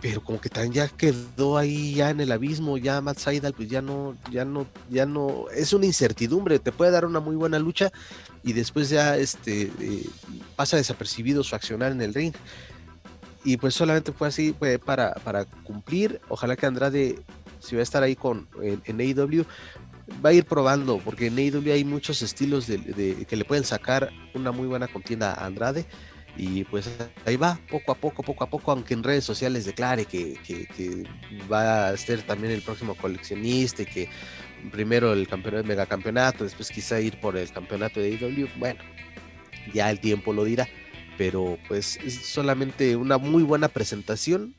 [0.00, 3.68] pero como que también ya quedó ahí ya en el abismo, ya Matt Seidel pues
[3.68, 7.58] ya no, ya no, ya no, es una incertidumbre, te puede dar una muy buena
[7.58, 7.92] lucha
[8.42, 9.70] y después ya este
[10.56, 12.32] pasa desapercibido su accionar en el ring.
[13.44, 16.20] Y pues solamente fue así, fue para, para cumplir.
[16.28, 17.18] Ojalá que Andrade,
[17.60, 19.44] si va a estar ahí con en, en AEW,
[20.24, 24.52] va a ir probando, porque en AEW hay muchos estilos que le pueden sacar una
[24.52, 25.86] muy buena contienda a Andrade.
[26.36, 26.88] Y pues
[27.26, 30.38] ahí va, poco a poco, poco a poco, aunque en redes sociales declare que,
[31.50, 34.08] va a ser también el próximo coleccionista y que
[34.70, 38.48] primero el campeonato, megacampeonato, después quizá ir por el campeonato de AEW.
[38.56, 38.80] Bueno,
[39.74, 40.68] ya el tiempo lo dirá,
[41.16, 44.54] pero pues es solamente una muy buena presentación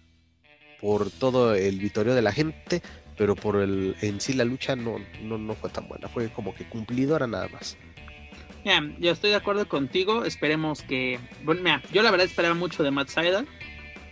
[0.82, 2.82] por todo el vitorio de la gente,
[3.20, 6.56] pero por el en sí la lucha no, no, no fue tan buena, fue como
[6.56, 7.78] que cumplidora nada más.
[8.64, 12.92] Ya, yo estoy de acuerdo contigo, esperemos que, mira, yo la verdad esperaba mucho de
[12.92, 13.46] Matt Seidel,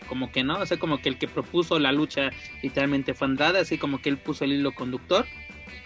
[0.10, 2.32] como que no, o sea, como que el que propuso la lucha
[2.62, 5.26] literalmente fue Andrade, así como que él puso el hilo conductor,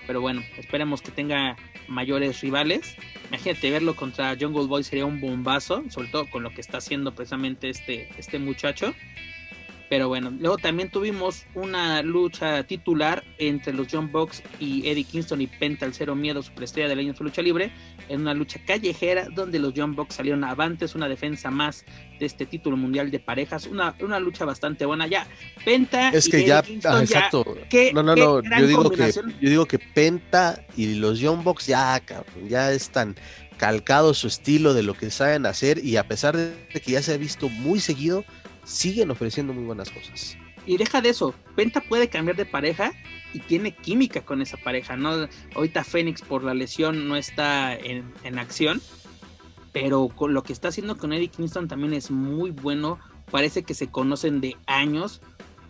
[0.08, 1.58] pero bueno, esperemos que tenga
[1.88, 2.96] mayores rivales.
[3.28, 7.14] Imagínate verlo contra Jungle Boy sería un bombazo, sobre todo con lo que está haciendo
[7.14, 8.96] precisamente este, este muchacho.
[9.92, 15.42] Pero bueno, luego también tuvimos una lucha titular entre los John Box y Eddie Kingston
[15.42, 17.74] y Penta el Cero Miedo, superestrella de la de lucha libre,
[18.08, 21.84] en una lucha callejera donde los John Box salieron avantes, una defensa más
[22.18, 25.08] de este título mundial de parejas, una, una lucha bastante buena.
[25.08, 25.28] Ya,
[25.66, 27.44] Penta es que ya, ah, exacto.
[27.94, 32.02] no, no, no, yo digo, que, yo digo que Penta y los John Box ya,
[32.48, 33.18] ya están
[33.58, 37.14] calcados su estilo de lo que saben hacer y a pesar de que ya se
[37.14, 38.24] ha visto muy seguido
[38.72, 40.38] siguen ofreciendo muy buenas cosas.
[40.66, 42.94] Y deja de eso, Penta puede cambiar de pareja
[43.34, 45.28] y tiene química con esa pareja, ¿no?
[45.56, 48.04] Ahorita Fénix por la lesión no está en,
[48.38, 48.82] acción,
[49.72, 53.00] pero con lo que está haciendo con Eddie Kingston también es muy bueno.
[53.32, 55.22] Parece que se conocen de años.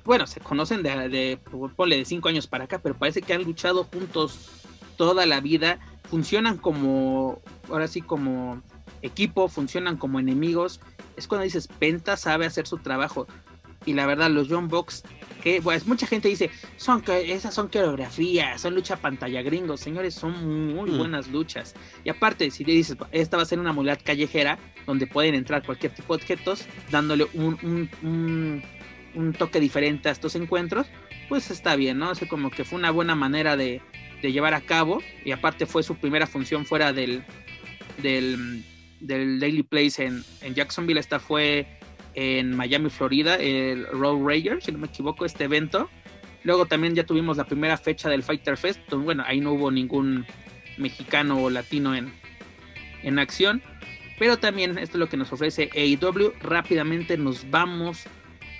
[0.03, 3.85] Bueno, se conocen de, de, de cinco años para acá, pero parece que han luchado
[3.85, 4.49] juntos
[4.97, 5.79] toda la vida.
[6.09, 8.61] Funcionan como, ahora sí, como
[9.01, 10.81] equipo, funcionan como enemigos
[11.15, 13.27] es cuando dices, Penta sabe hacer su trabajo.
[13.85, 15.03] Y la verdad, los John Box,
[15.41, 20.75] que pues, mucha gente dice, son esas son coreografías, son lucha pantalla gringos, señores, son
[20.75, 20.97] muy mm.
[20.97, 21.73] buenas luchas.
[22.03, 25.93] Y aparte, si dices, esta va a ser una modalidad callejera, donde pueden entrar cualquier
[25.93, 28.63] tipo de objetos, dándole un,
[29.37, 30.87] toque diferente a estos encuentros,
[31.27, 32.11] pues está bien, ¿no?
[32.11, 33.81] O como que fue una buena manera de,
[34.21, 35.01] de llevar a cabo.
[35.25, 37.23] Y aparte fue su primera función fuera del,
[38.01, 38.63] del
[39.01, 40.23] del Daily Place en,
[40.53, 40.99] Jacksonville.
[40.99, 41.67] Esta fue
[42.13, 45.89] en Miami, Florida, el Road Rager, si no me equivoco, este evento.
[46.43, 48.79] Luego también ya tuvimos la primera fecha del Fighter Fest.
[48.91, 50.25] bueno, ahí no hubo ningún
[50.77, 52.13] mexicano o latino en,
[53.03, 53.61] en acción.
[54.17, 56.33] Pero también esto es lo que nos ofrece AEW.
[56.41, 58.05] Rápidamente nos vamos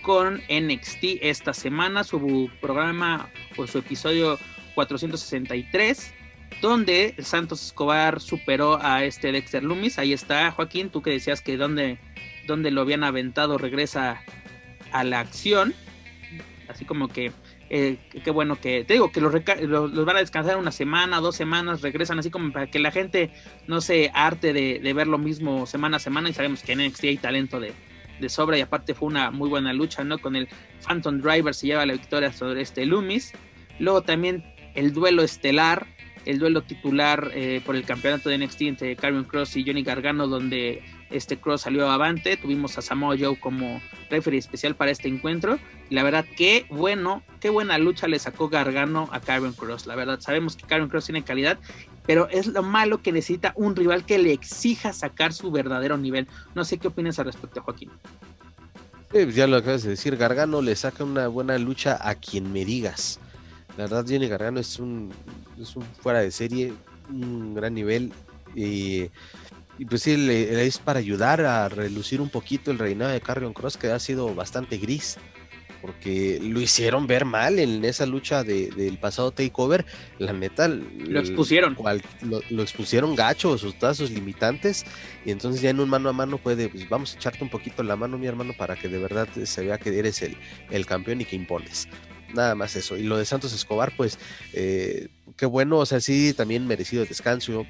[0.01, 2.03] con NXT esta semana.
[2.03, 4.39] Su programa o su episodio
[4.75, 6.13] 463,
[6.61, 9.99] donde Santos Escobar superó a este Dexter Loomis.
[9.99, 11.97] Ahí está, Joaquín, tú que decías que donde,
[12.47, 14.21] donde lo habían aventado regresa
[14.91, 15.73] a la acción.
[16.67, 17.31] Así como que
[17.73, 19.33] eh, qué bueno que, te digo, que los,
[20.05, 23.31] van a descansar una semana, dos semanas, regresan así como para que la gente
[23.65, 27.03] no se arte de, ver lo mismo semana a semana y sabemos que en NXT
[27.05, 27.71] hay talento de,
[28.19, 30.19] de, sobra y aparte fue una muy buena lucha, ¿no?
[30.19, 30.49] Con el
[30.85, 33.31] Phantom Driver se lleva la victoria sobre este Loomis.
[33.79, 34.43] Luego también
[34.75, 35.87] el duelo estelar,
[36.25, 40.27] el duelo titular eh, por el campeonato de NXT entre Carmen Cross y Johnny Gargano,
[40.27, 42.37] donde este Cross salió avante.
[42.37, 45.59] Tuvimos a Samoa Joe como referee especial para este encuentro.
[45.89, 49.87] Y la verdad, qué bueno, qué buena lucha le sacó Gargano a Karen Cross.
[49.87, 51.59] La verdad, sabemos que Karen Cross tiene calidad,
[52.05, 56.27] pero es lo malo que necesita un rival que le exija sacar su verdadero nivel.
[56.55, 57.89] No sé qué opinas al respecto, Joaquín.
[59.09, 62.63] Pues ya lo acabas de decir, Gargano le saca una buena lucha a quien me
[62.63, 63.19] digas.
[63.77, 65.11] La verdad, Johnny Gargano es un,
[65.63, 66.73] es un fuera de serie,
[67.09, 68.11] un gran nivel.
[68.55, 69.09] Y
[69.81, 73.51] y pues sí, le, es para ayudar a relucir un poquito el reinado de Carrion
[73.51, 75.17] Cross, que ha sido bastante gris,
[75.81, 79.83] porque lo hicieron ver mal en esa lucha del pasado takeover.
[80.19, 81.75] La neta, lo expusieron.
[82.21, 84.85] lo, expusieron gacho, sus limitantes,
[85.25, 87.81] y entonces ya en un mano a mano puede, pues vamos a echarte un poquito
[87.81, 90.37] la mano, mi hermano, para que de verdad se vea que eres el,
[90.69, 91.87] el campeón y que impones
[92.33, 92.97] nada más eso.
[92.97, 94.17] Y lo de Santos Escobar, pues,
[94.53, 97.65] eh, qué bueno, o sea, sí, también merecido descanso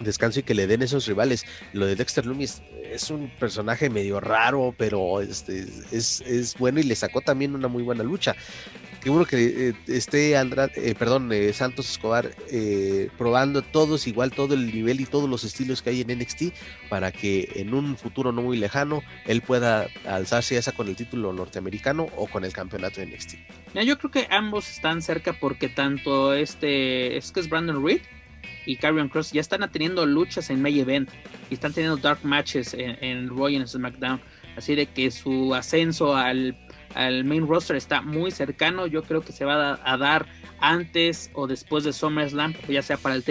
[0.00, 1.44] descanso y que le den esos rivales.
[1.72, 6.84] Lo de Dexter Loomis es un personaje medio raro, pero este, es, es bueno y
[6.84, 8.34] le sacó también una muy buena lucha.
[9.00, 12.30] Que eh, esté Andrade, eh, perdón, eh, Santos Escobar
[13.16, 16.52] probando todos, igual todo el nivel y todos los estilos que hay en NXT
[16.90, 21.32] para que en un futuro no muy lejano él pueda alzarse ya con el título
[21.32, 23.36] norteamericano o con el campeonato de NXT.
[23.86, 28.02] yo creo que ambos están cerca porque tanto este, es que es Brandon Reed,
[28.66, 31.10] y Carrion Cross ya están teniendo luchas en May Event
[31.48, 34.20] y están teniendo dark matches en, en Raw y en SmackDown.
[34.56, 36.56] Así de que su ascenso al,
[37.24, 38.86] main roster está muy cercano.
[38.86, 40.26] Yo creo que se va a, dar
[40.60, 43.24] antes o después de SummerSlam, ya sea para el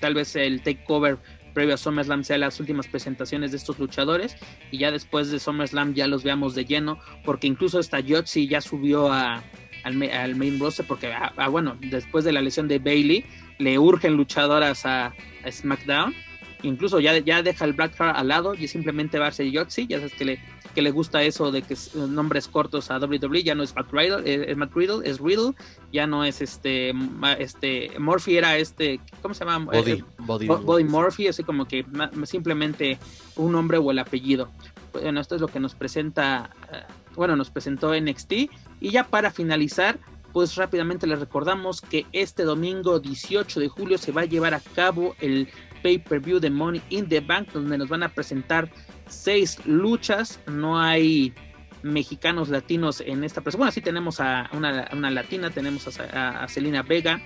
[0.00, 1.18] tal vez el takeover
[1.52, 4.36] previo a SummerSlam sea las últimas presentaciones de estos luchadores
[4.70, 8.60] y ya después de SummerSlam ya los veamos de lleno, porque incluso esta Yotzi ya
[8.60, 9.42] subió a,
[9.84, 13.24] al, main roster, porque ah, ah, bueno, después de la lesión de Bailey,
[13.58, 15.14] le urgen luchadoras a,
[15.50, 16.14] SmackDown.
[16.62, 19.86] Incluso ya, ya deja el Black Heart al lado y simplemente va a ser Yotzi.
[19.86, 20.40] Ya sabes que le,
[20.74, 23.42] que le gusta eso de que nombres cortos a WWE.
[23.42, 25.54] Ya no es Matt Riddle, eh, es, Matt Riddle, es Riddle.
[25.92, 26.92] Ya no es este,
[27.38, 29.64] este Murphy era este, ¿cómo se llama?
[29.64, 31.84] Body, eh, Body, Body Murphy, así como que
[32.24, 32.98] simplemente
[33.36, 34.50] un nombre o el apellido.
[34.92, 36.82] Bueno, esto es lo que nos presenta, eh,
[37.14, 38.32] bueno, nos presentó NXT.
[38.80, 39.98] Y ya para finalizar,
[40.32, 44.60] pues rápidamente les recordamos que este domingo 18 de julio se va a llevar a
[44.60, 45.48] cabo el
[45.82, 48.70] pay-per-view de Money in the Bank, donde nos van a presentar
[49.06, 50.40] seis luchas.
[50.46, 51.34] No hay
[51.82, 53.58] mexicanos latinos en esta presentación.
[53.58, 57.20] Bueno, sí tenemos a una, latina, tenemos a, a Celina Vega.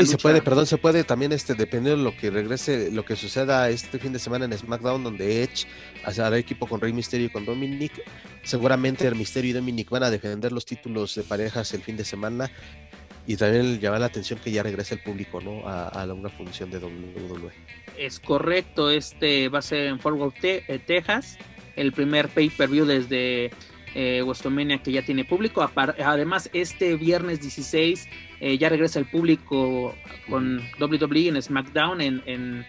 [0.00, 3.16] y se puede, perdón, se puede también, este, dependiendo de lo que regrese, lo que
[3.16, 5.66] suceda este fin de semana en SmackDown, donde Edge
[6.04, 7.92] hará equipo con Rey Mysterio y con Dominic.
[8.42, 12.04] Seguramente el Misterio y Dominic van a defender los títulos de parejas el fin de
[12.04, 12.50] semana.
[13.26, 15.66] Y también llama la atención que ya regrese el público, ¿no?
[15.66, 17.50] A, a una función de WWE.
[17.98, 21.38] Es correcto, este va a ser en Fort Worth, eh, Texas,
[21.74, 23.50] el primer pay-per-view desde
[23.96, 24.22] eh,
[24.84, 25.68] que ya tiene público.
[25.74, 28.08] Además, este viernes 16
[28.40, 29.94] eh, ya regresa el público
[30.28, 32.66] con WWE en SmackDown en, en,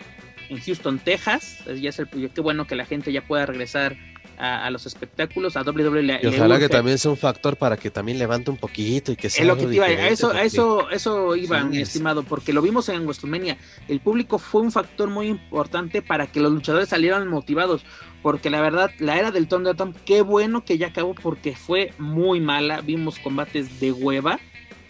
[0.66, 1.64] Houston, Texas.
[1.82, 3.98] Ya es el, qué bueno que la gente ya pueda regresar
[4.38, 6.20] a, los espectáculos, a WWE.
[6.22, 9.30] y ojalá que también sea un factor para que también levante un poquito y que
[9.30, 9.42] sea.
[9.44, 13.04] Es lo que iba, a eso, eso, eso iba, mi estimado, porque lo vimos en
[13.04, 13.58] WrestleMania.
[13.88, 17.84] El público fue un factor muy importante para que los luchadores salieran motivados.
[18.22, 22.42] Porque la verdad, la era del Thunderdome, qué bueno que ya acabó porque fue muy
[22.42, 22.82] mala.
[22.82, 24.40] Vimos combates de hueva.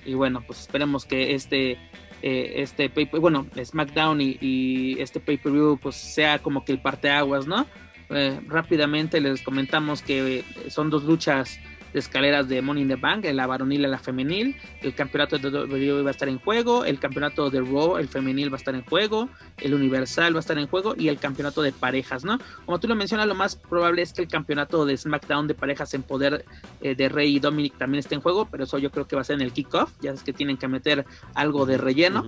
[0.05, 1.77] Y bueno, pues esperemos que este
[2.23, 6.79] eh, este bueno SmackDown y, y este pay per view pues sea como que el
[6.81, 7.67] parteaguas no
[8.09, 11.59] eh, rápidamente les comentamos que son dos luchas
[11.93, 14.55] de escaleras de Money in the Bank, la varonil y la femenil.
[14.81, 18.51] El campeonato de WWE va a estar en juego, el campeonato de Raw, el femenil
[18.51, 21.61] va a estar en juego, el Universal va a estar en juego y el campeonato
[21.61, 22.39] de parejas, ¿no?
[22.65, 25.93] Como tú lo mencionas, lo más probable es que el campeonato de SmackDown de parejas
[25.93, 26.45] en poder
[26.81, 29.21] eh, de Rey y Dominic también esté en juego, pero eso yo creo que va
[29.21, 32.25] a ser en el kickoff, ya es que tienen que meter algo de relleno.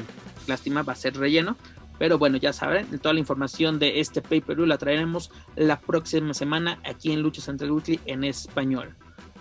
[0.48, 1.58] Lástima, va a ser relleno.
[2.00, 5.80] Pero bueno, ya saben, toda la información de este pay per view la traeremos la
[5.80, 8.96] próxima semana aquí en Lucha Central Weekly en español.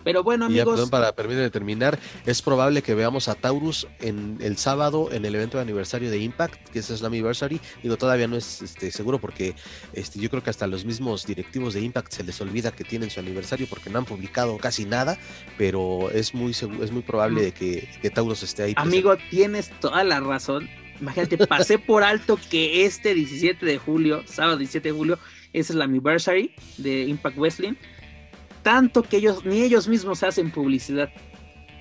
[0.04, 0.74] Pero bueno, amigos.
[0.74, 5.34] perdón, para permitirme terminar, es probable que veamos a Taurus en el sábado en el
[5.34, 7.60] evento de aniversario de Impact, que es Slammiversary.
[7.82, 9.54] Digo, todavía no es este, seguro porque
[9.92, 13.10] este, yo creo que hasta los mismos directivos de Impact se les olvida que tienen
[13.10, 15.18] su aniversario porque no han publicado casi nada,
[15.58, 18.74] pero es muy es muy probable de que, que Taurus esté ahí.
[18.76, 20.68] Amigo, tienes toda la razón.
[21.00, 25.18] Imagínate, pasé por alto que este 17 de julio, sábado 17 de julio,
[25.52, 27.74] es el anniversary de Impact Wrestling
[28.68, 31.10] tanto que ellos ni ellos mismos hacen publicidad.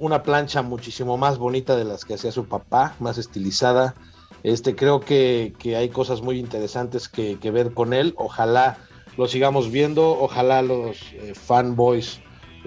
[0.00, 3.94] Una plancha muchísimo más bonita de las que hacía su papá, más estilizada.
[4.42, 8.12] Este, creo que, hay cosas muy interesantes que, ver con él.
[8.16, 8.78] Ojalá
[9.16, 10.18] lo sigamos viendo.
[10.18, 12.20] Ojalá los eh, fanboys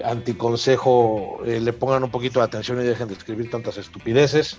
[0.04, 4.58] anticonsejo eh, le pongan un poquito de atención y dejen de escribir tantas estupideces.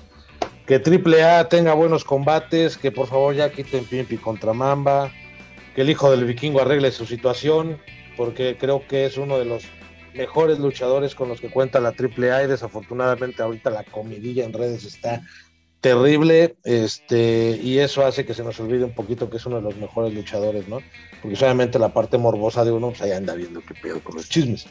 [0.67, 5.11] Que AAA tenga buenos combates, que por favor ya quiten Pimpi contra Mamba,
[5.75, 7.79] que el hijo del vikingo arregle su situación,
[8.17, 9.65] porque creo que es uno de los
[10.15, 14.85] mejores luchadores con los que cuenta la AAA y desafortunadamente ahorita la comidilla en redes
[14.85, 15.23] está
[15.81, 19.63] terrible, este, y eso hace que se nos olvide un poquito que es uno de
[19.63, 20.81] los mejores luchadores, ¿no?
[21.23, 24.29] Porque solamente la parte morbosa de uno, pues ahí anda viendo qué pedo con los
[24.29, 24.67] chismes.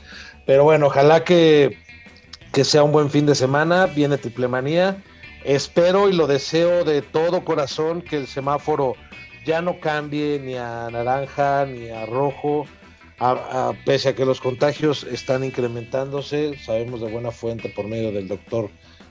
[0.46, 1.78] Pero bueno, ojalá que,
[2.54, 5.02] que sea un buen fin de semana, viene Triple Manía.
[5.44, 8.96] Espero y lo deseo de todo corazón que el semáforo
[9.46, 12.66] ya no cambie ni a naranja ni a rojo,
[13.86, 18.70] pese a que los contagios están incrementándose, sabemos de buena fuente por medio del doctor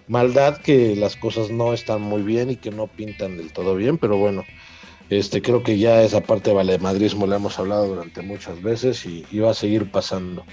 [0.08, 3.98] maldad que las cosas no están muy bien y que no pintan del todo bien,
[3.98, 4.44] pero bueno,
[5.10, 9.24] este creo que ya esa parte de valemadrismo la hemos hablado durante muchas veces y,
[9.38, 10.44] va a seguir pasando.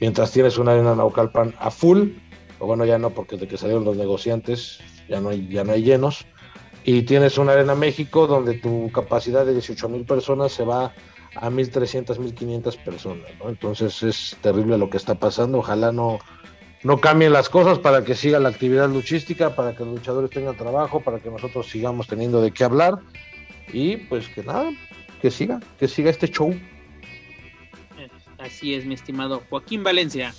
[0.00, 2.10] Mientras tienes una arena Naucalpan a full,
[2.58, 4.78] o bueno, ya no, porque de que salieron los negociantes
[5.10, 6.24] ya no hay, ya no hay llenos,
[6.84, 10.94] y tienes una arena México donde tu capacidad de 18 mil personas se va
[11.34, 13.50] a 1.300, 1.500 personas, ¿no?
[13.50, 16.18] Entonces es terrible lo que está pasando, ojalá no,
[16.82, 20.56] no cambien las cosas para que siga la actividad luchística, para que los luchadores tengan
[20.56, 22.98] trabajo, para que nosotros sigamos teniendo de qué hablar
[23.72, 24.70] y pues que nada,
[25.20, 26.58] que siga, que siga este show.
[28.38, 30.32] Así es, mi estimado Joaquín Valencia.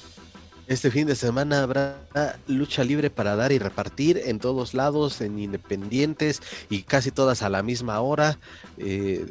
[0.72, 1.98] Este fin de semana habrá
[2.48, 7.50] lucha libre para dar y repartir en todos lados, en independientes y casi todas a
[7.50, 8.40] la misma hora.
[8.78, 9.26] Eh,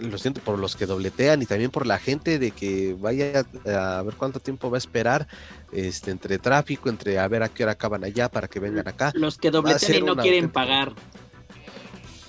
[0.00, 4.02] lo siento por los que dobletean y también por la gente de que vaya a
[4.02, 5.28] ver cuánto tiempo va a esperar
[5.70, 9.12] este entre tráfico, entre a ver a qué hora acaban allá para que vengan acá.
[9.14, 10.94] Los que dobletean y no quieren pagar.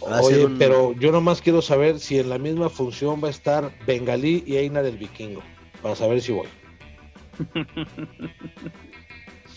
[0.02, 4.44] Oye, pero yo nomás quiero saber si en la misma función va a estar Bengalí
[4.46, 5.42] y Eina del Vikingo,
[5.82, 6.48] para saber si voy.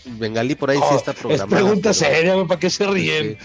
[0.05, 1.47] Bengalí por ahí sí oh, está programado.
[1.47, 3.37] Es pregunta seria, ¿para qué se ríen?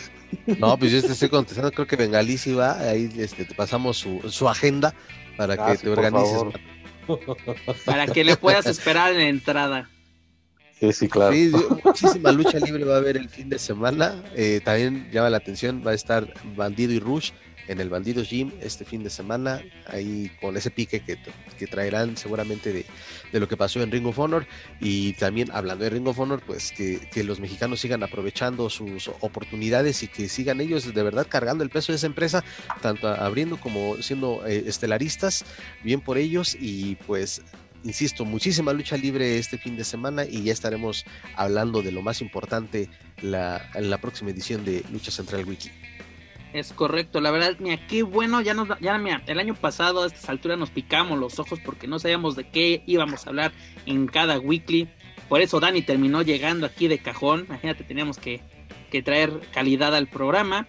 [0.59, 4.07] No, pues yo te estoy contestando, creo que Bengalí sí va, ahí este, te pasamos
[4.29, 4.95] su, agenda
[5.37, 6.43] para que te organices.
[7.85, 9.91] Para que le puedas esperar en la entrada.
[10.81, 11.35] Sí, sí, claro.
[11.85, 14.23] muchísima lucha libre va a haber el fin de semana.
[14.35, 17.31] Eh, también llama la atención, va a estar Bandido y Rush
[17.69, 21.19] en el Bandido Gym este fin de semana, ahí con ese pique que,
[21.59, 22.87] que traerán seguramente de,
[23.33, 24.47] de, lo que pasó en Ring of Honor.
[24.81, 29.09] Y también hablando de Ring of Honor, pues que, que, los mexicanos sigan aprovechando sus
[29.21, 32.45] oportunidades y que sigan ellos de verdad cargando el peso de esa empresa,
[32.83, 35.45] tanto abriendo como siendo eh, estelaristas,
[35.83, 37.43] bien por ellos y pues
[37.85, 41.05] insisto, muchísima lucha libre este fin de semana y ya estaremos
[41.37, 42.89] hablando de lo más importante
[43.23, 45.71] la, en la próxima edición de Lucha Central Wiki.
[46.55, 50.07] Es correcto, la verdad, mira, qué bueno, ya nos, ya mira, el año pasado a
[50.07, 53.53] estas alturas nos picamos los ojos porque no sabíamos de qué íbamos a hablar
[53.87, 54.89] en cada weekly.
[55.29, 57.47] Por eso Dani terminó llegando aquí de cajón.
[57.49, 58.41] Imagínate, teníamos que,
[58.93, 60.69] que traer calidad al programa.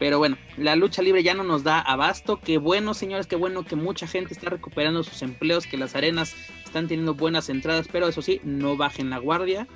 [0.00, 2.40] Pero bueno, la lucha libre ya no nos da abasto.
[2.40, 6.34] Qué bueno, señores, qué bueno que mucha gente está recuperando sus empleos, que las arenas
[6.64, 9.68] están teniendo buenas entradas, pero eso sí, no bajen la guardia.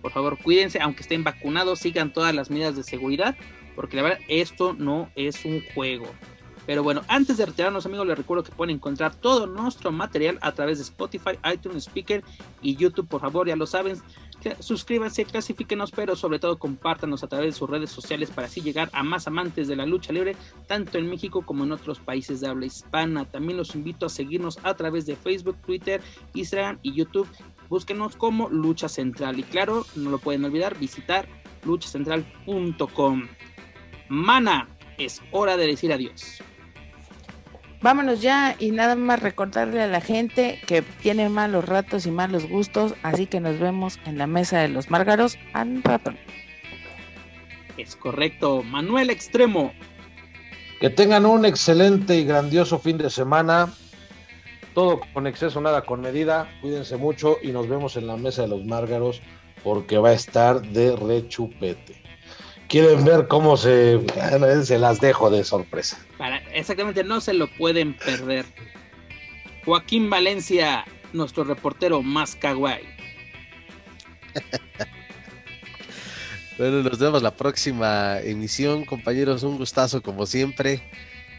[0.00, 3.36] Por favor, cuídense, aunque estén vacunados, sigan todas las medidas de seguridad
[3.74, 6.06] porque la verdad esto no es un juego.
[6.66, 10.52] Pero bueno, antes de retirarnos amigos, les recuerdo que pueden encontrar todo nuestro material a
[10.52, 12.22] través de Spotify, iTunes, Speaker
[12.60, 13.08] y YouTube.
[13.08, 14.00] Por favor, ya lo saben,
[14.60, 18.90] suscríbanse, clasifíquenos, pero sobre todo compártanos a través de sus redes sociales para así llegar
[18.92, 20.36] a más amantes de la lucha libre,
[20.68, 23.24] tanto en México como en otros países de habla hispana.
[23.24, 26.00] También los invito a seguirnos a través de Facebook, Twitter,
[26.34, 27.28] Instagram y YouTube.
[27.68, 29.38] Búsquenos como Lucha Central.
[29.38, 31.26] Y claro, no lo pueden olvidar, visitar
[31.64, 33.28] luchacentral.com.
[34.14, 34.68] Mana,
[34.98, 36.42] es hora de decir adiós.
[37.80, 42.46] Vámonos ya y nada más recordarle a la gente que tiene malos ratos y malos
[42.46, 46.12] gustos, así que nos vemos en la mesa de los márgaros al rato.
[47.78, 49.72] Es correcto, Manuel Extremo.
[50.78, 53.72] Que tengan un excelente y grandioso fin de semana.
[54.74, 56.52] Todo con exceso, nada con medida.
[56.60, 59.22] Cuídense mucho y nos vemos en la mesa de los márgaros
[59.64, 62.01] porque va a estar de rechupete
[62.72, 64.00] quieren ver cómo se,
[64.64, 65.98] se las dejo de sorpresa.
[66.54, 68.46] exactamente, no se lo pueden perder.
[69.66, 72.88] Joaquín Valencia, nuestro reportero más kawaii.
[76.58, 79.42] bueno, nos vemos la próxima emisión, compañeros.
[79.42, 80.82] Un gustazo como siempre.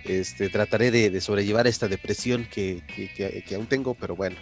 [0.05, 4.35] Este, trataré de, sobrellevar esta depresión que, que aún tengo, pero bueno.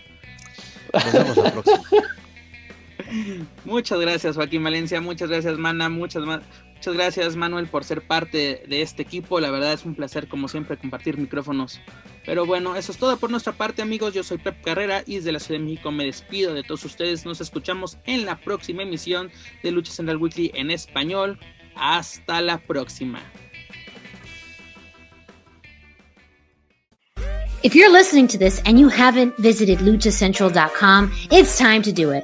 [0.94, 1.84] Nos vemos la próxima.
[3.66, 5.00] Muchas gracias, Joaquín Valencia.
[5.00, 5.88] Muchas gracias, Mana.
[5.88, 6.24] Muchas,
[6.82, 9.40] Muchas gracias Manuel por ser parte de este equipo.
[9.40, 11.80] La verdad es un placer como siempre compartir micrófonos.
[12.26, 14.16] Pero bueno, eso es todo por nuestra parte amigos.
[14.16, 17.24] Yo soy Pep Carrera y desde la Ciudad de México me despido de todos ustedes.
[17.24, 19.30] Nos escuchamos en la próxima emisión
[19.62, 21.38] de Lucha Central Weekly en español.
[21.76, 23.22] Hasta la próxima.
[27.62, 32.24] If you're listening to this and you haven't visited luchacentral.com, it's time to do it.